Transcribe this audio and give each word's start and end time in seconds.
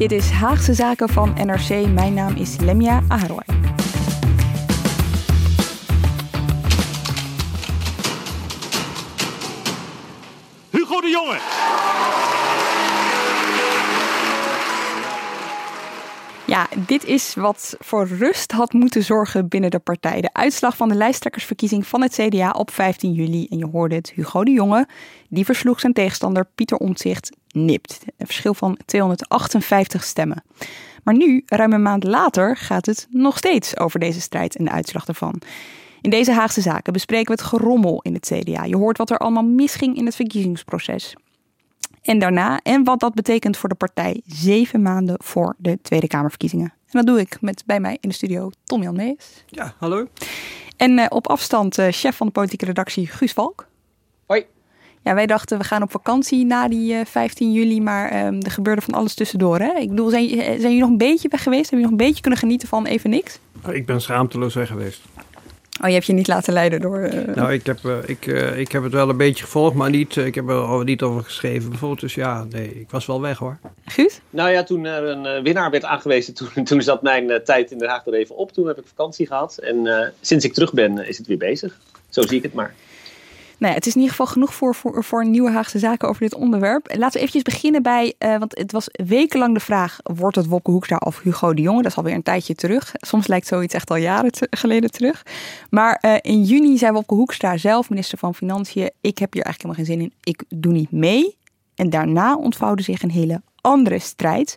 Dit 0.00 0.12
is 0.12 0.30
Haagse 0.30 0.74
Zaken 0.74 1.08
van 1.08 1.34
NRC. 1.34 1.86
Mijn 1.86 2.14
naam 2.14 2.36
is 2.36 2.56
Lemia 2.56 3.02
Aharoy. 3.08 3.42
Hugo 10.70 11.00
de 11.00 11.08
Jonge. 11.08 11.38
Ja, 16.46 16.68
dit 16.86 17.04
is 17.04 17.34
wat 17.34 17.76
voor 17.78 18.06
rust 18.06 18.52
had 18.52 18.72
moeten 18.72 19.04
zorgen 19.04 19.48
binnen 19.48 19.70
de 19.70 19.78
partij. 19.78 20.20
De 20.20 20.32
uitslag 20.32 20.76
van 20.76 20.88
de 20.88 20.94
lijsttrekkersverkiezing 20.94 21.86
van 21.86 22.02
het 22.02 22.12
CDA 22.12 22.50
op 22.50 22.70
15 22.70 23.12
juli. 23.12 23.46
En 23.50 23.58
je 23.58 23.66
hoorde 23.66 23.94
het, 23.94 24.12
Hugo 24.14 24.44
de 24.44 24.50
Jonge, 24.50 24.88
die 25.28 25.44
versloeg 25.44 25.80
zijn 25.80 25.92
tegenstander 25.92 26.46
Pieter 26.54 26.76
Omtzigt 26.76 27.38
nipt. 27.52 27.98
Een 28.16 28.26
verschil 28.26 28.54
van 28.54 28.78
258 28.84 30.04
stemmen. 30.04 30.42
Maar 31.04 31.16
nu, 31.16 31.42
ruim 31.46 31.72
een 31.72 31.82
maand 31.82 32.04
later, 32.04 32.56
gaat 32.56 32.86
het 32.86 33.06
nog 33.10 33.38
steeds 33.38 33.76
over 33.76 34.00
deze 34.00 34.20
strijd 34.20 34.56
en 34.56 34.64
de 34.64 34.70
uitslag 34.70 35.06
ervan. 35.06 35.42
In 36.00 36.10
deze 36.10 36.32
Haagse 36.32 36.60
zaken 36.60 36.92
bespreken 36.92 37.34
we 37.34 37.42
het 37.42 37.50
gerommel 37.50 38.02
in 38.02 38.14
het 38.14 38.32
CDA. 38.34 38.64
Je 38.64 38.76
hoort 38.76 38.98
wat 38.98 39.10
er 39.10 39.18
allemaal 39.18 39.42
misging 39.42 39.96
in 39.96 40.06
het 40.06 40.16
verkiezingsproces. 40.16 41.14
En 42.02 42.18
daarna, 42.18 42.60
en 42.62 42.84
wat 42.84 43.00
dat 43.00 43.14
betekent 43.14 43.56
voor 43.56 43.68
de 43.68 43.74
partij 43.74 44.22
zeven 44.26 44.82
maanden 44.82 45.16
voor 45.22 45.54
de 45.58 45.78
Tweede 45.82 46.06
Kamerverkiezingen. 46.06 46.72
En 46.90 47.04
dat 47.04 47.06
doe 47.06 47.20
ik 47.20 47.40
met 47.40 47.62
bij 47.66 47.80
mij 47.80 47.98
in 48.00 48.08
de 48.08 48.14
studio 48.14 48.50
Tom 48.64 48.82
Jan 48.82 48.96
Mees. 48.96 49.44
Ja, 49.46 49.74
hallo. 49.78 50.06
En 50.76 50.98
uh, 50.98 51.06
op 51.08 51.28
afstand 51.28 51.78
uh, 51.78 51.86
chef 51.90 52.16
van 52.16 52.26
de 52.26 52.32
politieke 52.32 52.64
redactie 52.64 53.06
Guus 53.06 53.32
Valk. 53.32 53.66
Ja, 55.02 55.14
wij 55.14 55.26
dachten 55.26 55.58
we 55.58 55.64
gaan 55.64 55.82
op 55.82 55.90
vakantie 55.90 56.44
na 56.44 56.68
die 56.68 56.94
uh, 56.94 57.00
15 57.04 57.52
juli, 57.52 57.80
maar 57.80 58.26
um, 58.26 58.40
er 58.42 58.50
gebeurde 58.50 58.82
van 58.82 58.94
alles 58.94 59.14
tussendoor. 59.14 59.58
Hè? 59.58 59.72
Ik 59.78 59.88
bedoel, 59.88 60.10
zijn, 60.10 60.28
zijn 60.28 60.60
jullie 60.60 60.80
nog 60.80 60.88
een 60.88 60.98
beetje 60.98 61.28
weg 61.28 61.42
geweest? 61.42 61.70
Hebben 61.70 61.78
jullie 61.78 61.90
nog 61.90 62.00
een 62.00 62.06
beetje 62.06 62.20
kunnen 62.20 62.38
genieten 62.38 62.68
van 62.68 62.86
even 62.86 63.10
niks? 63.10 63.38
Ik 63.70 63.86
ben 63.86 64.00
schaamteloos 64.00 64.54
weg 64.54 64.68
geweest. 64.68 65.00
Oh, 65.82 65.86
je 65.86 65.94
hebt 65.94 66.06
je 66.06 66.12
niet 66.12 66.28
laten 66.28 66.52
leiden 66.52 66.80
door... 66.80 66.98
Uh... 66.98 67.34
Nou, 67.34 67.52
ik 67.52 67.66
heb, 67.66 67.78
uh, 67.86 67.96
ik, 68.06 68.26
uh, 68.26 68.58
ik 68.58 68.72
heb 68.72 68.82
het 68.82 68.92
wel 68.92 69.08
een 69.08 69.16
beetje 69.16 69.44
gevolgd, 69.44 69.74
maar 69.74 69.90
niet, 69.90 70.16
ik 70.16 70.34
heb 70.34 70.48
er 70.48 70.84
niet 70.84 71.02
over 71.02 71.24
geschreven 71.24 71.68
bijvoorbeeld. 71.68 72.00
Dus 72.00 72.14
ja, 72.14 72.46
nee, 72.50 72.80
ik 72.80 72.90
was 72.90 73.06
wel 73.06 73.20
weg 73.20 73.38
hoor. 73.38 73.58
Goed? 73.92 74.20
Nou 74.30 74.50
ja, 74.50 74.62
toen 74.62 74.84
er 74.84 75.04
een 75.04 75.42
winnaar 75.42 75.70
werd 75.70 75.84
aangewezen, 75.84 76.34
toen, 76.34 76.48
toen 76.64 76.82
zat 76.82 77.02
mijn 77.02 77.40
tijd 77.44 77.70
in 77.70 77.78
Den 77.78 77.88
Haag 77.88 78.06
er 78.06 78.14
even 78.14 78.36
op. 78.36 78.52
Toen 78.52 78.66
heb 78.66 78.78
ik 78.78 78.84
vakantie 78.86 79.26
gehad 79.26 79.58
en 79.58 80.12
sinds 80.20 80.44
ik 80.44 80.52
terug 80.52 80.72
ben 80.72 81.08
is 81.08 81.18
het 81.18 81.26
weer 81.26 81.38
bezig. 81.38 81.78
Zo 82.08 82.22
zie 82.22 82.36
ik 82.36 82.42
het 82.42 82.54
maar. 82.54 82.74
Nou 83.60 83.74
het 83.74 83.86
is 83.86 83.94
in 83.94 84.00
ieder 84.00 84.16
geval 84.16 84.32
genoeg 84.32 84.54
voor, 84.54 84.74
voor, 84.74 85.04
voor 85.04 85.26
nieuwe 85.26 85.50
Haagse 85.50 85.78
zaken 85.78 86.08
over 86.08 86.20
dit 86.22 86.34
onderwerp. 86.34 86.86
Laten 86.96 87.12
we 87.12 87.18
eventjes 87.18 87.42
beginnen 87.42 87.82
bij, 87.82 88.14
uh, 88.18 88.38
want 88.38 88.58
het 88.58 88.72
was 88.72 88.88
wekenlang 88.90 89.54
de 89.54 89.60
vraag, 89.60 89.98
wordt 90.02 90.36
het 90.36 90.46
Wopke 90.46 90.70
Hoekstra 90.70 90.96
of 90.96 91.20
Hugo 91.22 91.54
de 91.54 91.62
Jonge? 91.62 91.82
Dat 91.82 91.90
is 91.90 91.96
alweer 91.96 92.14
een 92.14 92.22
tijdje 92.22 92.54
terug. 92.54 92.92
Soms 92.94 93.26
lijkt 93.26 93.46
zoiets 93.46 93.74
echt 93.74 93.90
al 93.90 93.96
jaren 93.96 94.30
geleden 94.50 94.90
terug. 94.90 95.22
Maar 95.70 96.02
uh, 96.04 96.14
in 96.20 96.42
juni 96.42 96.78
zei 96.78 96.92
Wopke 96.92 97.14
Hoekstra 97.14 97.56
zelf, 97.56 97.90
minister 97.90 98.18
van 98.18 98.34
Financiën, 98.34 98.90
ik 99.00 99.18
heb 99.18 99.32
hier 99.32 99.44
eigenlijk 99.44 99.76
helemaal 99.76 100.00
geen 100.00 100.12
zin 100.12 100.24
in, 100.24 100.32
ik 100.32 100.60
doe 100.60 100.72
niet 100.72 100.90
mee. 100.90 101.36
En 101.74 101.90
daarna 101.90 102.36
ontvouwde 102.36 102.82
zich 102.82 103.02
een 103.02 103.10
hele 103.10 103.42
andere 103.60 103.98
strijd. 103.98 104.56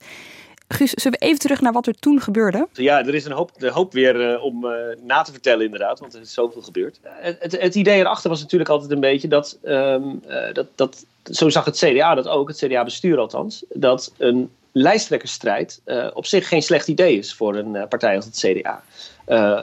Guus, 0.73 0.91
zullen 0.91 1.19
we 1.19 1.25
even 1.25 1.39
terug 1.39 1.61
naar 1.61 1.73
wat 1.73 1.87
er 1.87 1.99
toen 1.99 2.21
gebeurde? 2.21 2.67
Ja, 2.73 3.05
er 3.05 3.15
is 3.15 3.25
een 3.25 3.31
hoop, 3.31 3.51
de 3.57 3.69
hoop 3.69 3.93
weer 3.93 4.31
uh, 4.31 4.43
om 4.43 4.65
uh, 4.65 4.71
na 5.01 5.21
te 5.21 5.31
vertellen 5.31 5.65
inderdaad, 5.65 5.99
want 5.99 6.13
er 6.13 6.21
is 6.21 6.33
zoveel 6.33 6.61
gebeurd. 6.61 6.99
Uh, 7.03 7.11
het, 7.39 7.61
het, 7.61 7.75
idee 7.75 7.99
erachter 7.99 8.29
was 8.29 8.41
natuurlijk 8.41 8.69
altijd 8.69 8.91
een 8.91 8.99
beetje 8.99 9.27
dat, 9.27 9.57
um, 9.63 10.21
dat, 10.53 10.67
dat 10.75 11.05
zo 11.23 11.49
zag 11.49 11.65
het 11.65 11.77
CDA 11.77 12.15
dat 12.15 12.27
ook, 12.27 12.47
het 12.47 12.57
CDA-bestuur 12.57 13.17
althans, 13.17 13.65
dat 13.73 14.13
een 14.17 14.49
lijsttrekkersstrijd 14.71 15.81
op 16.13 16.25
zich 16.25 16.47
geen 16.47 16.61
slecht 16.61 16.87
idee 16.87 17.17
is 17.17 17.33
voor 17.33 17.55
een 17.55 17.87
partij 17.87 18.15
als 18.15 18.25
het 18.25 18.37
CDA. 18.37 18.83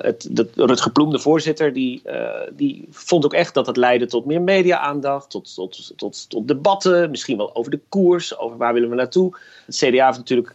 het, 0.03 0.29
dat, 0.31 1.21
voorzitter, 1.21 1.73
die, 1.73 2.03
die 2.53 2.89
vond 2.91 3.25
ook 3.25 3.35
echt 3.35 3.55
dat 3.55 3.67
het 3.67 3.77
leidde 3.77 4.07
tot 4.07 4.25
meer 4.25 4.43
media-aandacht, 4.43 5.31
tot, 5.31 5.55
tot, 5.55 5.93
tot, 5.97 6.31
tot 6.31 6.49
debatten, 6.49 7.11
misschien 7.11 7.37
wel 7.37 7.55
over 7.55 7.71
de 7.71 7.81
koers, 7.89 8.39
over 8.39 8.57
waar 8.57 8.75
willen 8.75 8.91
we 8.91 8.95
naartoe. 8.95 9.37
Het 9.67 9.77
CDA 9.77 10.07
heeft 10.07 10.19
natuurlijk 10.19 10.55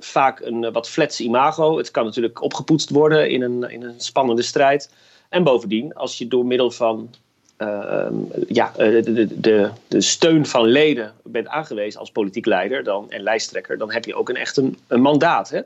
vaak 0.00 0.40
een 0.40 0.72
wat 0.72 0.88
flats 0.88 1.20
imago. 1.20 1.76
Het 1.76 1.90
kan 1.90 2.04
natuurlijk 2.04 2.42
opgepoetst 2.42 2.90
worden 2.90 3.30
in 3.30 3.42
een, 3.42 3.70
in 3.70 3.82
een 3.82 4.00
spannende 4.00 4.42
strijd. 4.42 4.90
En 5.28 5.42
bovendien, 5.42 5.94
als 5.94 6.18
je 6.18 6.28
door 6.28 6.46
middel 6.46 6.70
van 6.70 7.14
uh, 7.58 8.06
ja, 8.48 8.72
de, 8.76 9.00
de, 9.02 9.40
de, 9.40 9.70
de, 9.88 10.00
steun 10.00 10.46
van 10.46 10.66
leden 10.66 11.12
bent 11.22 11.48
aangewezen 11.48 12.00
als 12.00 12.10
politiek 12.10 12.46
leider 12.46 12.84
dan, 12.84 13.10
en 13.10 13.22
lijsttrekker, 13.22 13.78
dan 13.78 13.92
heb 13.92 14.04
je 14.04 14.14
ook 14.14 14.28
een, 14.28 14.36
echt 14.36 14.56
een, 14.56 14.78
een 14.86 15.00
mandaat. 15.00 15.48
Hè? 15.48 15.60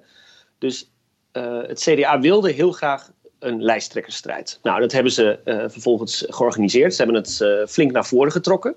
Dus 0.58 0.90
uh, 1.32 1.60
het 1.66 1.80
CDA 1.80 2.20
wilde 2.20 2.50
heel 2.50 2.72
graag 2.72 3.10
een 3.38 3.62
lijsttrekkersstrijd. 3.62 4.58
Nou, 4.62 4.80
dat 4.80 4.92
hebben 4.92 5.12
ze 5.12 5.38
vervolgens 5.68 6.24
georganiseerd. 6.28 6.94
Ze 6.94 7.02
hebben 7.02 7.22
het 7.22 7.70
flink 7.70 7.92
naar 7.92 8.06
voren 8.06 8.32
getrokken. 8.32 8.74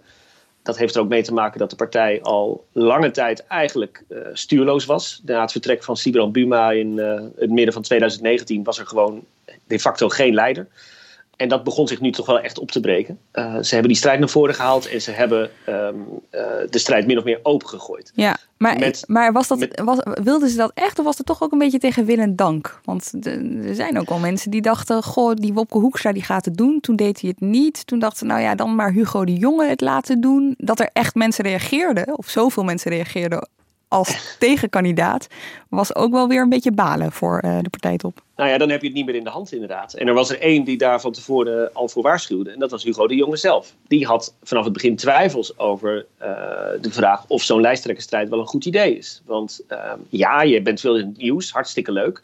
Dat 0.68 0.78
heeft 0.78 0.96
er 0.96 1.02
ook 1.02 1.10
mee 1.10 1.24
te 1.24 1.34
maken 1.34 1.60
dat 1.60 1.70
de 1.70 1.76
partij 1.76 2.22
al 2.22 2.66
lange 2.72 3.12
tijd 3.12 3.46
eigenlijk 3.48 4.04
uh, 4.10 4.20
stuurloos 4.34 4.86
was. 4.86 5.22
Na 5.26 5.42
het 5.42 5.52
vertrek 5.52 5.84
van 5.84 5.98
Sibrand 5.98 6.32
Buma 6.32 6.72
in 6.72 6.98
uh, 6.98 7.22
het 7.36 7.50
midden 7.50 7.74
van 7.74 7.82
2019 7.82 8.64
was 8.64 8.80
er 8.80 8.88
gewoon 8.88 9.26
de 9.68 9.80
facto 9.80 10.10
geen 10.10 10.34
leider. 10.34 10.68
En 11.38 11.50
dat 11.50 11.64
begon 11.64 11.88
zich 11.88 12.02
nu 12.02 12.12
toch 12.12 12.26
wel 12.26 12.40
echt 12.40 12.60
op 12.60 12.72
te 12.72 12.80
breken. 12.80 13.20
Uh, 13.34 13.56
ze 13.56 13.70
hebben 13.70 13.88
die 13.88 13.98
strijd 13.98 14.20
naar 14.20 14.30
voren 14.30 14.56
gehaald 14.56 14.88
en 14.88 15.02
ze 15.02 15.12
hebben 15.12 15.50
um, 15.70 16.06
de 16.70 16.78
strijd 16.78 17.08
min 17.08 17.18
of 17.18 17.24
meer 17.24 17.40
opengegooid. 17.44 18.12
Ja, 18.16 18.38
maar, 18.58 18.80
met, 18.80 19.04
maar 19.08 19.34
was 19.34 19.48
dat, 19.48 19.60
met, 19.60 19.82
was, 19.84 20.00
wilden 20.24 20.50
ze 20.50 20.58
dat 20.58 20.72
echt 20.74 21.00
of 21.00 21.06
was 21.06 21.18
het 21.18 21.26
toch 21.26 21.42
ook 21.42 21.52
een 21.52 21.58
beetje 21.58 21.80
tegen 21.80 22.06
wil 22.06 22.18
en 22.18 22.36
dank? 22.36 22.80
Want 22.84 23.14
er 23.22 23.76
zijn 23.76 24.00
ook 24.00 24.10
wel 24.10 24.20
mensen 24.20 24.52
die 24.52 24.62
dachten, 24.62 25.04
goh, 25.04 25.34
die 25.34 25.54
Wopke 25.54 25.78
Hoekstra 25.78 26.12
die 26.12 26.24
gaat 26.24 26.46
het 26.46 26.58
doen. 26.58 26.80
Toen 26.80 26.96
deed 26.96 27.22
hij 27.22 27.30
het 27.30 27.50
niet. 27.50 27.88
Toen 27.88 28.00
dachten 28.00 28.18
ze, 28.18 28.26
nou 28.26 28.42
ja, 28.42 28.56
dan 28.56 28.76
maar 28.76 28.92
Hugo 28.92 29.26
de 29.26 29.34
Jonge 29.34 29.68
het 29.68 29.82
laten 29.82 30.22
doen. 30.22 30.54
Dat 30.58 30.80
er 30.80 30.90
echt 30.94 31.16
mensen 31.16 31.44
reageerden, 31.44 32.18
of 32.18 32.30
zoveel 32.30 32.64
mensen 32.64 32.92
reageerden 32.92 33.48
als 33.88 34.36
tegenkandidaat, 34.40 35.28
was 35.70 35.96
ook 35.96 36.12
wel 36.12 36.28
weer 36.28 36.42
een 36.42 36.50
beetje 36.50 36.72
balen 36.72 37.12
voor 37.12 37.42
uh, 37.46 37.58
de 37.62 37.70
partijtop. 37.70 38.22
Nou 38.36 38.50
ja, 38.50 38.58
dan 38.58 38.70
heb 38.70 38.82
je 38.82 38.88
het 38.88 38.96
niet 38.96 39.06
meer 39.06 39.16
in 39.16 39.24
de 39.24 39.30
hand 39.30 39.54
inderdaad. 39.54 39.94
En 39.94 40.08
er 40.08 40.14
was 40.14 40.30
er 40.30 40.40
één 40.40 40.64
die 40.64 40.78
daar 40.78 41.02
van 41.02 41.12
tevoren 41.12 41.74
al 41.74 41.88
voor 41.88 42.04
waarschuwde. 42.04 42.52
En 42.52 42.60
dat 42.60 42.72
was 42.72 42.84
Hugo 42.84 43.08
de 43.08 43.16
Jonge 43.16 43.38
zelf. 43.38 43.74
Die 43.88 44.06
had 44.06 44.36
vanaf 44.44 44.64
het 44.64 44.74
begin 44.74 44.96
twijfels 44.96 45.60
over 45.60 46.06
uh, 46.22 46.28
de 46.82 46.92
vraag 46.92 47.26
of 47.28 47.42
zo'n 47.42 47.62
lijsttrekkerstrijd 47.62 48.30
wel 48.30 48.40
een 48.40 48.46
goed 48.46 48.66
idee 48.66 48.98
is. 48.98 49.22
Want 49.26 49.62
uh, 49.70 49.94
ja, 50.10 50.42
je 50.42 50.62
bent 50.62 50.80
veel 50.80 50.98
in 50.98 51.06
het 51.08 51.18
nieuws, 51.18 51.52
hartstikke 51.52 51.92
leuk. 51.92 52.22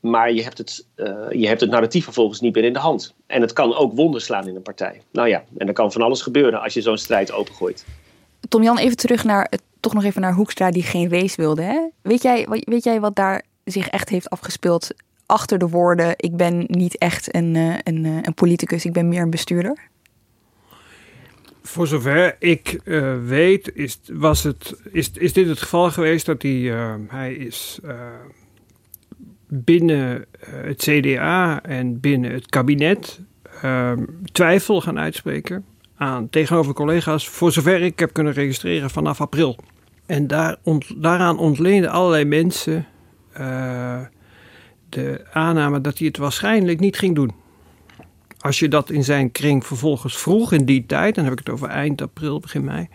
Maar 0.00 0.32
je 0.32 0.42
hebt, 0.42 0.58
het, 0.58 0.86
uh, 0.96 1.06
je 1.30 1.46
hebt 1.46 1.60
het 1.60 1.70
narratief 1.70 2.04
vervolgens 2.04 2.40
niet 2.40 2.54
meer 2.54 2.64
in 2.64 2.72
de 2.72 2.78
hand. 2.78 3.14
En 3.26 3.40
het 3.40 3.52
kan 3.52 3.74
ook 3.74 3.92
wonder 3.92 4.20
slaan 4.20 4.48
in 4.48 4.56
een 4.56 4.62
partij. 4.62 5.02
Nou 5.12 5.28
ja, 5.28 5.44
en 5.56 5.66
er 5.66 5.72
kan 5.72 5.92
van 5.92 6.02
alles 6.02 6.22
gebeuren 6.22 6.62
als 6.62 6.74
je 6.74 6.80
zo'n 6.80 6.98
strijd 6.98 7.32
opengooit. 7.32 7.84
Tom 8.52 8.62
Jan, 8.62 8.78
even 8.78 8.96
terug 8.96 9.24
naar 9.24 9.46
het, 9.50 9.62
toch 9.80 9.94
nog 9.94 10.04
even 10.04 10.20
naar 10.20 10.34
Hoekstra 10.34 10.70
die 10.70 10.82
geen 10.82 11.10
race 11.10 11.40
wilde. 11.40 11.62
Hè? 11.62 11.88
Weet, 12.02 12.22
jij, 12.22 12.46
weet 12.48 12.84
jij 12.84 13.00
wat 13.00 13.16
daar 13.16 13.42
zich 13.64 13.88
echt 13.88 14.08
heeft 14.08 14.30
afgespeeld 14.30 14.94
achter 15.26 15.58
de 15.58 15.68
woorden: 15.68 16.14
ik 16.16 16.36
ben 16.36 16.64
niet 16.68 16.98
echt 16.98 17.34
een, 17.34 17.54
een, 17.54 18.04
een 18.04 18.34
politicus, 18.34 18.84
ik 18.84 18.92
ben 18.92 19.08
meer 19.08 19.22
een 19.22 19.30
bestuurder? 19.30 19.78
Voor 21.62 21.86
zover 21.86 22.36
ik 22.38 22.80
weet, 23.24 23.74
is, 23.74 24.00
was 24.12 24.42
het, 24.42 24.74
is, 24.90 25.10
is 25.10 25.32
dit 25.32 25.48
het 25.48 25.60
geval 25.60 25.90
geweest 25.90 26.26
dat 26.26 26.42
hij, 26.42 26.74
hij 27.08 27.34
is 27.34 27.80
binnen 29.46 30.24
het 30.46 30.82
CDA 30.82 31.62
en 31.62 32.00
binnen 32.00 32.32
het 32.32 32.46
kabinet 32.46 33.20
twijfel 34.32 34.80
gaan 34.80 34.98
uitspreken 34.98 35.64
tegenover 36.30 36.74
collega's, 36.74 37.28
voor 37.28 37.52
zover 37.52 37.82
ik 37.82 37.98
heb 37.98 38.12
kunnen 38.12 38.32
registreren 38.32 38.90
vanaf 38.90 39.20
april. 39.20 39.56
En 40.06 40.26
daar 40.26 40.56
daaraan 40.96 41.38
ontleenden 41.38 41.90
allerlei 41.90 42.24
mensen 42.24 42.86
uh, 43.40 44.00
de 44.88 45.24
aanname 45.32 45.80
dat 45.80 45.98
hij 45.98 46.06
het 46.06 46.16
waarschijnlijk 46.16 46.80
niet 46.80 46.98
ging 46.98 47.14
doen. 47.14 47.32
Als 48.38 48.58
je 48.58 48.68
dat 48.68 48.90
in 48.90 49.04
zijn 49.04 49.32
kring 49.32 49.66
vervolgens 49.66 50.18
vroeg 50.18 50.52
in 50.52 50.64
die 50.64 50.86
tijd, 50.86 51.14
dan 51.14 51.24
heb 51.24 51.32
ik 51.32 51.38
het 51.38 51.50
over 51.50 51.68
eind 51.68 52.02
april, 52.02 52.40
begin 52.40 52.64
mei. 52.64 52.88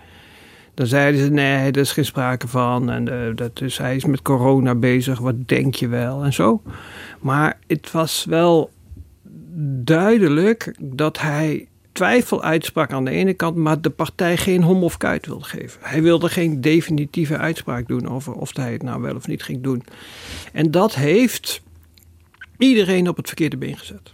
Dan 0.73 0.87
zeiden 0.87 1.21
ze: 1.21 1.29
nee, 1.29 1.71
er 1.71 1.77
is 1.77 1.91
geen 1.91 2.05
sprake 2.05 2.47
van. 2.47 2.89
En 2.89 3.09
uh, 3.09 3.35
dat 3.35 3.61
is, 3.61 3.77
hij 3.77 3.95
is 3.95 4.05
met 4.05 4.21
corona 4.21 4.75
bezig, 4.75 5.19
wat 5.19 5.47
denk 5.47 5.75
je 5.75 5.87
wel? 5.87 6.23
En 6.23 6.33
zo. 6.33 6.61
Maar 7.19 7.59
het 7.67 7.91
was 7.91 8.25
wel 8.25 8.69
duidelijk 9.83 10.75
dat 10.79 11.19
hij 11.19 11.67
twijfel 11.97 12.43
uitsprak 12.43 12.91
aan 12.91 13.05
de 13.05 13.11
ene 13.11 13.33
kant, 13.33 13.55
maar 13.55 13.81
de 13.81 13.89
partij 13.89 14.37
geen 14.37 14.63
hom 14.63 14.83
of 14.83 14.97
kuit 14.97 15.25
wilde 15.25 15.45
geven. 15.45 15.79
Hij 15.83 16.01
wilde 16.01 16.29
geen 16.29 16.61
definitieve 16.61 17.37
uitspraak 17.37 17.87
doen 17.87 18.09
over 18.09 18.33
of 18.33 18.55
hij 18.55 18.71
het 18.71 18.83
nou 18.83 19.01
wel 19.01 19.15
of 19.15 19.27
niet 19.27 19.43
ging 19.43 19.63
doen. 19.63 19.83
En 20.53 20.71
dat 20.71 20.95
heeft 20.95 21.61
iedereen 22.57 23.09
op 23.09 23.17
het 23.17 23.27
verkeerde 23.27 23.57
been 23.57 23.77
gezet. 23.77 24.11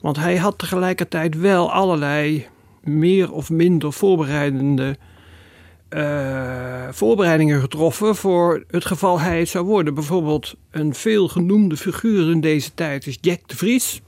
Want 0.00 0.16
hij 0.16 0.36
had 0.36 0.58
tegelijkertijd 0.58 1.38
wel 1.38 1.72
allerlei 1.72 2.46
meer 2.82 3.32
of 3.32 3.50
minder 3.50 3.92
voorbereidende 3.92 4.96
uh, 5.90 6.88
voorbereidingen 6.90 7.60
getroffen 7.60 8.16
voor 8.16 8.64
het 8.70 8.84
geval 8.84 9.20
hij 9.20 9.38
het 9.38 9.48
zou 9.48 9.64
worden. 9.64 9.94
Bijvoorbeeld 9.94 10.54
een 10.70 10.94
veel 10.94 11.28
genoemde 11.28 11.76
figuur 11.76 12.30
in 12.30 12.40
deze 12.40 12.74
tijd 12.74 13.06
is 13.06 13.18
Jack 13.20 13.40
de 13.46 13.56
Vries 13.56 14.02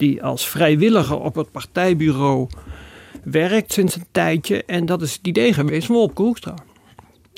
die 0.00 0.22
als 0.22 0.48
vrijwilliger 0.48 1.20
op 1.20 1.34
het 1.34 1.50
partijbureau 1.50 2.48
werkt 3.24 3.72
sinds 3.72 3.96
een 3.96 4.06
tijdje. 4.10 4.64
En 4.64 4.86
dat 4.86 5.02
is 5.02 5.12
het 5.12 5.26
idee 5.26 5.52
geweest 5.52 5.86
van 5.86 5.96
Wopke 5.96 6.22
Hoekstra. 6.22 6.54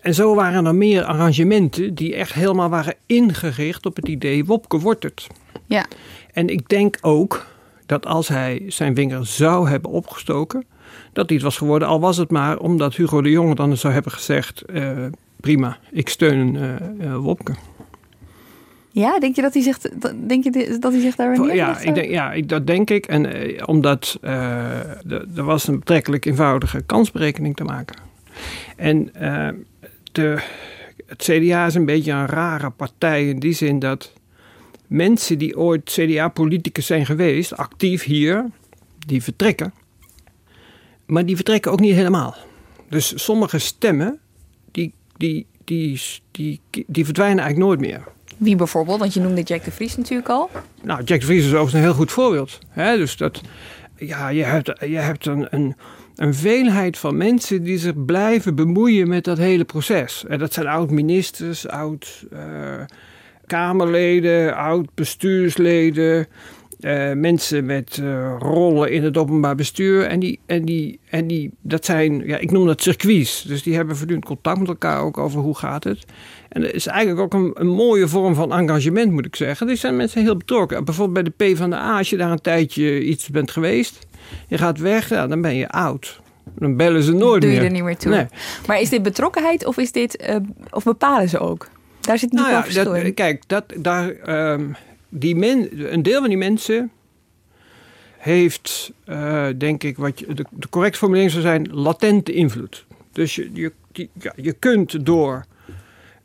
En 0.03 0.15
zo 0.15 0.35
waren 0.35 0.67
er 0.67 0.75
meer 0.75 1.05
arrangementen 1.05 1.95
die 1.95 2.15
echt 2.15 2.33
helemaal 2.33 2.69
waren 2.69 2.95
ingericht 3.07 3.87
op 3.87 3.97
het 3.97 4.09
idee 4.09 4.45
Wopke 4.45 4.79
wordt 4.79 5.03
het. 5.03 5.27
Ja. 5.67 5.87
En 6.33 6.49
ik 6.49 6.69
denk 6.69 6.99
ook 7.01 7.47
dat 7.87 8.07
als 8.07 8.29
hij 8.29 8.63
zijn 8.67 8.95
vinger 8.95 9.27
zou 9.27 9.69
hebben 9.69 9.91
opgestoken, 9.91 10.67
dat 11.13 11.29
dit 11.29 11.43
was 11.43 11.57
geworden. 11.57 11.89
Al 11.89 12.01
was 12.01 12.17
het 12.17 12.31
maar 12.31 12.59
omdat 12.59 12.95
Hugo 12.95 13.23
de 13.23 13.31
Jonge 13.31 13.55
dan 13.55 13.77
zou 13.77 13.93
hebben 13.93 14.13
gezegd: 14.13 14.63
uh, 14.67 14.91
prima, 15.41 15.79
ik 15.91 16.09
steun 16.09 16.55
uh, 16.55 16.75
uh, 17.01 17.17
Wopke. 17.17 17.55
Ja, 18.93 19.19
denk 19.19 19.37
je 19.37 19.43
dat 19.43 19.55
hij 19.55 19.63
zich, 19.63 19.79
denk 20.27 20.45
je 20.45 20.77
dat 20.81 20.93
hij 20.93 21.01
zich 21.01 21.17
daar 21.17 21.31
weer 21.31 21.55
Ja, 21.55 21.81
ik 21.81 21.95
denk, 21.95 22.11
ja 22.11 22.33
ik, 22.33 22.49
dat 22.49 22.67
denk 22.67 22.91
ik. 22.91 23.07
En 23.07 23.33
eh, 23.33 23.63
omdat 23.67 24.19
uh, 24.23 24.33
er 25.37 25.45
was 25.45 25.69
een 25.69 25.79
betrekkelijk 25.79 26.25
eenvoudige 26.25 26.83
kansberekening 26.83 27.57
te 27.57 27.65
maken. 27.65 27.97
En 28.77 29.11
uh, 29.21 29.49
de, 30.13 30.43
het 31.07 31.23
CDA 31.23 31.67
is 31.67 31.75
een 31.75 31.85
beetje 31.85 32.13
een 32.13 32.27
rare 32.27 32.71
partij 32.71 33.29
in 33.29 33.39
die 33.39 33.53
zin 33.53 33.79
dat 33.79 34.13
mensen 34.87 35.39
die 35.39 35.59
ooit 35.59 35.91
CDA-politicus 35.91 36.87
zijn 36.87 37.07
geweest, 37.07 37.57
actief 37.57 38.05
hier, 38.05 38.47
die 39.07 39.23
vertrekken. 39.23 39.73
Maar 41.07 41.27
die 41.27 41.37
vertrekken 41.37 41.73
ook 41.73 41.81
niet 41.81 41.95
helemaal. 41.95 42.37
Dus 42.89 43.25
sommige 43.25 43.59
stemmen, 43.59 44.19
die, 44.71 44.93
die, 45.17 45.47
die, 45.65 46.01
die, 46.31 46.61
die 46.87 47.05
verdwijnen 47.05 47.45
eigenlijk 47.45 47.67
nooit 47.67 47.81
meer. 47.81 48.05
Wie 48.37 48.57
bijvoorbeeld? 48.57 48.99
Want 48.99 49.15
je 49.15 49.21
noemde 49.21 49.43
Jack 49.43 49.65
de 49.65 49.71
Vries 49.71 49.97
natuurlijk 49.97 50.29
al. 50.29 50.51
Nou, 50.83 51.03
Jack 51.03 51.21
de 51.21 51.27
Vries 51.27 51.45
is 51.45 51.47
overigens 51.47 51.75
een 51.75 51.81
heel 51.81 51.95
goed 51.95 52.13
voorbeeld. 52.13 52.59
Hè? 52.69 52.97
Dus 52.97 53.17
dat, 53.17 53.41
ja, 53.97 54.29
je 54.29 54.45
hebt, 54.45 54.73
je 54.81 54.99
hebt 54.99 55.27
een, 55.27 55.75
een, 56.17 56.35
veelheid 56.35 56.99
van 56.99 57.17
mensen 57.17 57.63
die 57.63 57.79
zich 57.79 58.05
blijven 58.05 58.55
bemoeien 58.55 59.09
met 59.09 59.25
dat 59.25 59.39
hele 59.39 59.65
proces. 59.65 60.25
En 60.29 60.39
dat 60.39 60.53
zijn 60.53 60.67
oud-ministers, 60.67 61.69
oud-Kamerleden, 61.69 64.57
oud-bestuursleden. 64.57 66.27
Uh, 66.83 67.13
mensen 67.13 67.67
met 67.67 67.97
uh, 67.97 68.35
rollen 68.39 68.93
in 68.93 69.05
het 69.05 69.17
openbaar 69.17 69.55
bestuur. 69.55 70.07
En, 70.07 70.21
die, 70.21 70.41
en, 70.47 70.65
die, 70.65 71.01
en 71.09 71.27
die, 71.27 71.51
dat 71.61 71.85
zijn, 71.85 72.27
ja, 72.27 72.39
ik 72.39 72.51
noem 72.51 72.67
dat 72.67 72.83
circuits. 72.83 73.43
Dus 73.43 73.63
die 73.63 73.75
hebben 73.75 73.97
voortdurend 73.97 74.27
contact 74.27 74.59
met 74.59 74.69
elkaar 74.69 75.01
ook 75.01 75.19
over 75.19 75.41
hoe 75.41 75.57
gaat 75.57 75.85
het. 75.85 76.05
En 76.49 76.61
dat 76.61 76.73
is 76.73 76.87
eigenlijk 76.87 77.21
ook 77.21 77.35
een, 77.35 77.51
een, 77.55 77.67
mooie 77.67 78.09
vorm 78.09 78.35
van 78.35 78.53
engagement, 78.53 79.13
moet 79.13 79.27
ik 79.27 79.37
zeggen. 79.37 79.67
Die 79.67 79.77
zijn 79.77 79.97
mensen 79.97 80.23
heel 80.23 80.37
betrokken. 80.37 80.85
Bijvoorbeeld 80.85 81.35
bij 81.35 81.47
de 81.47 81.55
P 81.55 81.57
van 81.57 81.71
de 81.71 81.77
A, 81.77 81.99
als 81.99 82.11
je 82.11 82.17
daar 82.17 82.31
een 82.31 82.41
tijdje 82.41 83.03
iets 83.03 83.29
bent 83.29 83.51
geweest, 83.51 84.07
je 84.49 84.59
gaat 84.59 84.79
weg, 84.79 85.09
ja, 85.09 85.27
dan 85.27 85.41
ben 85.41 85.55
je 85.55 85.69
oud. 85.69 86.21
Dan 86.59 86.77
bellen 86.77 87.03
ze 87.03 87.13
nooit 87.13 87.41
Doe 87.41 87.51
meer. 87.51 87.61
Doe 87.61 87.61
je 87.61 87.67
er 87.67 87.71
niet 87.71 87.83
meer 87.83 87.97
toe. 87.97 88.13
Nee. 88.13 88.27
Maar 88.67 88.81
is 88.81 88.89
dit 88.89 89.03
betrokkenheid 89.03 89.67
of 89.67 89.77
is 89.77 89.93
dit, 89.93 90.25
uh, 90.29 90.37
of 90.71 90.85
bepalen 90.85 91.29
ze 91.29 91.39
ook? 91.39 91.69
Daar 92.01 92.19
zit 92.19 92.33
niet 92.33 92.41
nou 92.41 92.53
ja, 92.73 92.85
dat. 92.85 93.15
Kijk, 93.15 93.43
dat, 93.47 93.65
daar, 93.77 94.15
um, 94.53 94.77
die 95.15 95.37
men, 95.37 95.93
een 95.93 96.03
deel 96.03 96.21
van 96.21 96.29
die 96.29 96.39
mensen 96.39 96.91
heeft, 98.19 98.93
uh, 99.07 99.49
denk 99.59 99.83
ik, 99.83 99.97
wat 99.97 100.19
de, 100.19 100.45
correcte 100.71 100.99
formulering 100.99 101.31
zou 101.33 101.43
zijn, 101.43 101.69
latente 101.73 102.33
invloed. 102.33 102.87
Dus 103.13 103.35
je, 103.35 103.51
je, 103.53 103.73
je 104.37 104.53
kunt 104.53 105.07
door 105.07 105.45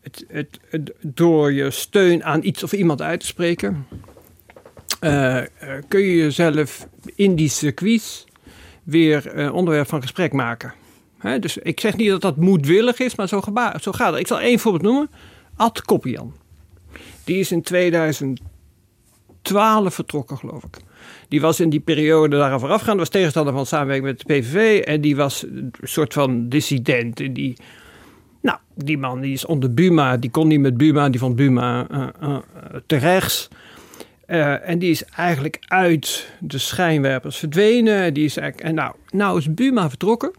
het, 0.02 0.26
het, 0.28 0.60
door 1.02 1.54
je 1.54 1.72
steun 1.72 2.24
aan 2.24 2.44
iets 2.44 2.64
of 2.64 2.74
iemand 2.74 3.02
uit 3.02 3.20
te 3.20 3.26
spreken, 3.26 3.88
uh, 5.02 5.42
kun 5.88 6.00
je 6.00 6.16
jezelf 6.16 6.88
in 7.16 7.36
die 7.36 7.50
circuits 7.50 8.26
weer 8.84 9.52
onderwerp 9.54 9.88
van 9.88 10.02
gesprek 10.02 10.34
maken. 10.34 10.74
Dus 11.40 11.58
ik 11.58 11.80
zeg 11.80 11.96
niet 11.96 12.10
dat 12.10 12.22
dat 12.22 12.38
moedwillig 12.38 13.00
is, 13.00 13.16
maar 13.16 13.28
zo, 13.28 13.42
zo 13.82 13.92
gaat 13.92 14.12
het. 14.12 14.20
Ik 14.20 14.28
zal 14.28 14.40
één 14.40 14.60
voorbeeld 14.60 14.84
noemen. 14.84 15.10
Ad 15.56 15.82
Koppian. 15.82 16.34
Die 17.24 17.40
is 17.40 17.52
in 17.52 17.62
2012 19.48 19.94
vertrokken, 19.94 20.38
geloof 20.38 20.64
ik. 20.64 20.78
Die 21.28 21.42
was 21.42 21.60
in 21.60 21.70
die 21.70 21.80
periode 21.80 22.38
daar 22.38 22.60
voorafgaand, 22.60 23.00
was 23.00 23.10
tegenstander 23.10 23.54
van 23.54 23.66
samenwerking 23.66 24.08
met 24.08 24.20
de 24.20 24.34
PVV. 24.34 24.80
En 24.80 25.02
die 25.02 25.16
was 25.16 25.44
een 25.44 25.74
soort 25.82 26.14
van 26.14 26.50
dissident. 26.50 27.20
En 27.20 27.34
die 27.34 27.58
nou, 28.42 28.58
die 28.76 28.98
man 28.98 29.22
die 29.22 29.34
is 29.34 29.46
onder 29.46 29.74
Buma, 29.74 30.18
die 30.18 30.30
kon 30.30 30.48
niet 30.48 30.60
met 30.60 30.78
Buma, 30.78 31.10
die 31.10 31.20
vond 31.20 31.36
Buma 31.36 31.88
uh, 31.92 32.38
uh, 34.28 34.70
en 34.70 34.80
die 34.80 34.90
is 34.90 35.06
eigenlijk 35.06 35.60
uit 35.68 36.32
de 36.40 36.58
schijnwerpers 36.58 37.38
verdwenen. 37.38 38.14
Die 38.14 38.26
is 38.26 38.38
eigenlijk, 38.38 38.70
en 38.70 38.76
nou, 38.76 38.96
nou 39.10 39.38
is 39.38 39.54
Buma 39.54 39.90
vertrokken. 39.90 40.32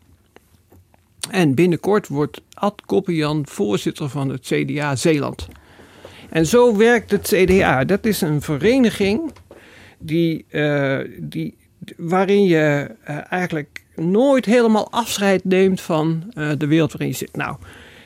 En 1.30 1.54
binnenkort 1.54 2.08
wordt 2.08 2.40
Ad 2.54 2.82
Koppian 2.86 3.46
voorzitter 3.46 4.08
van 4.08 4.28
het 4.28 4.40
CDA 4.40 4.96
Zeeland. 4.96 5.48
En 6.28 6.46
zo 6.46 6.76
werkt 6.76 7.10
het 7.10 7.32
CDA. 7.34 7.84
Dat 7.84 8.06
is 8.06 8.20
een 8.20 8.42
vereniging 8.42 9.32
die, 9.98 10.46
die, 11.18 11.56
waarin 11.96 12.44
je 12.44 12.90
eigenlijk 13.28 13.84
nooit 13.94 14.44
helemaal 14.44 14.90
afscheid 14.90 15.44
neemt 15.44 15.80
van 15.80 16.32
de 16.58 16.66
wereld 16.66 16.92
waarin 16.92 17.08
je 17.08 17.14
zit. 17.14 17.36
Nou, 17.36 17.56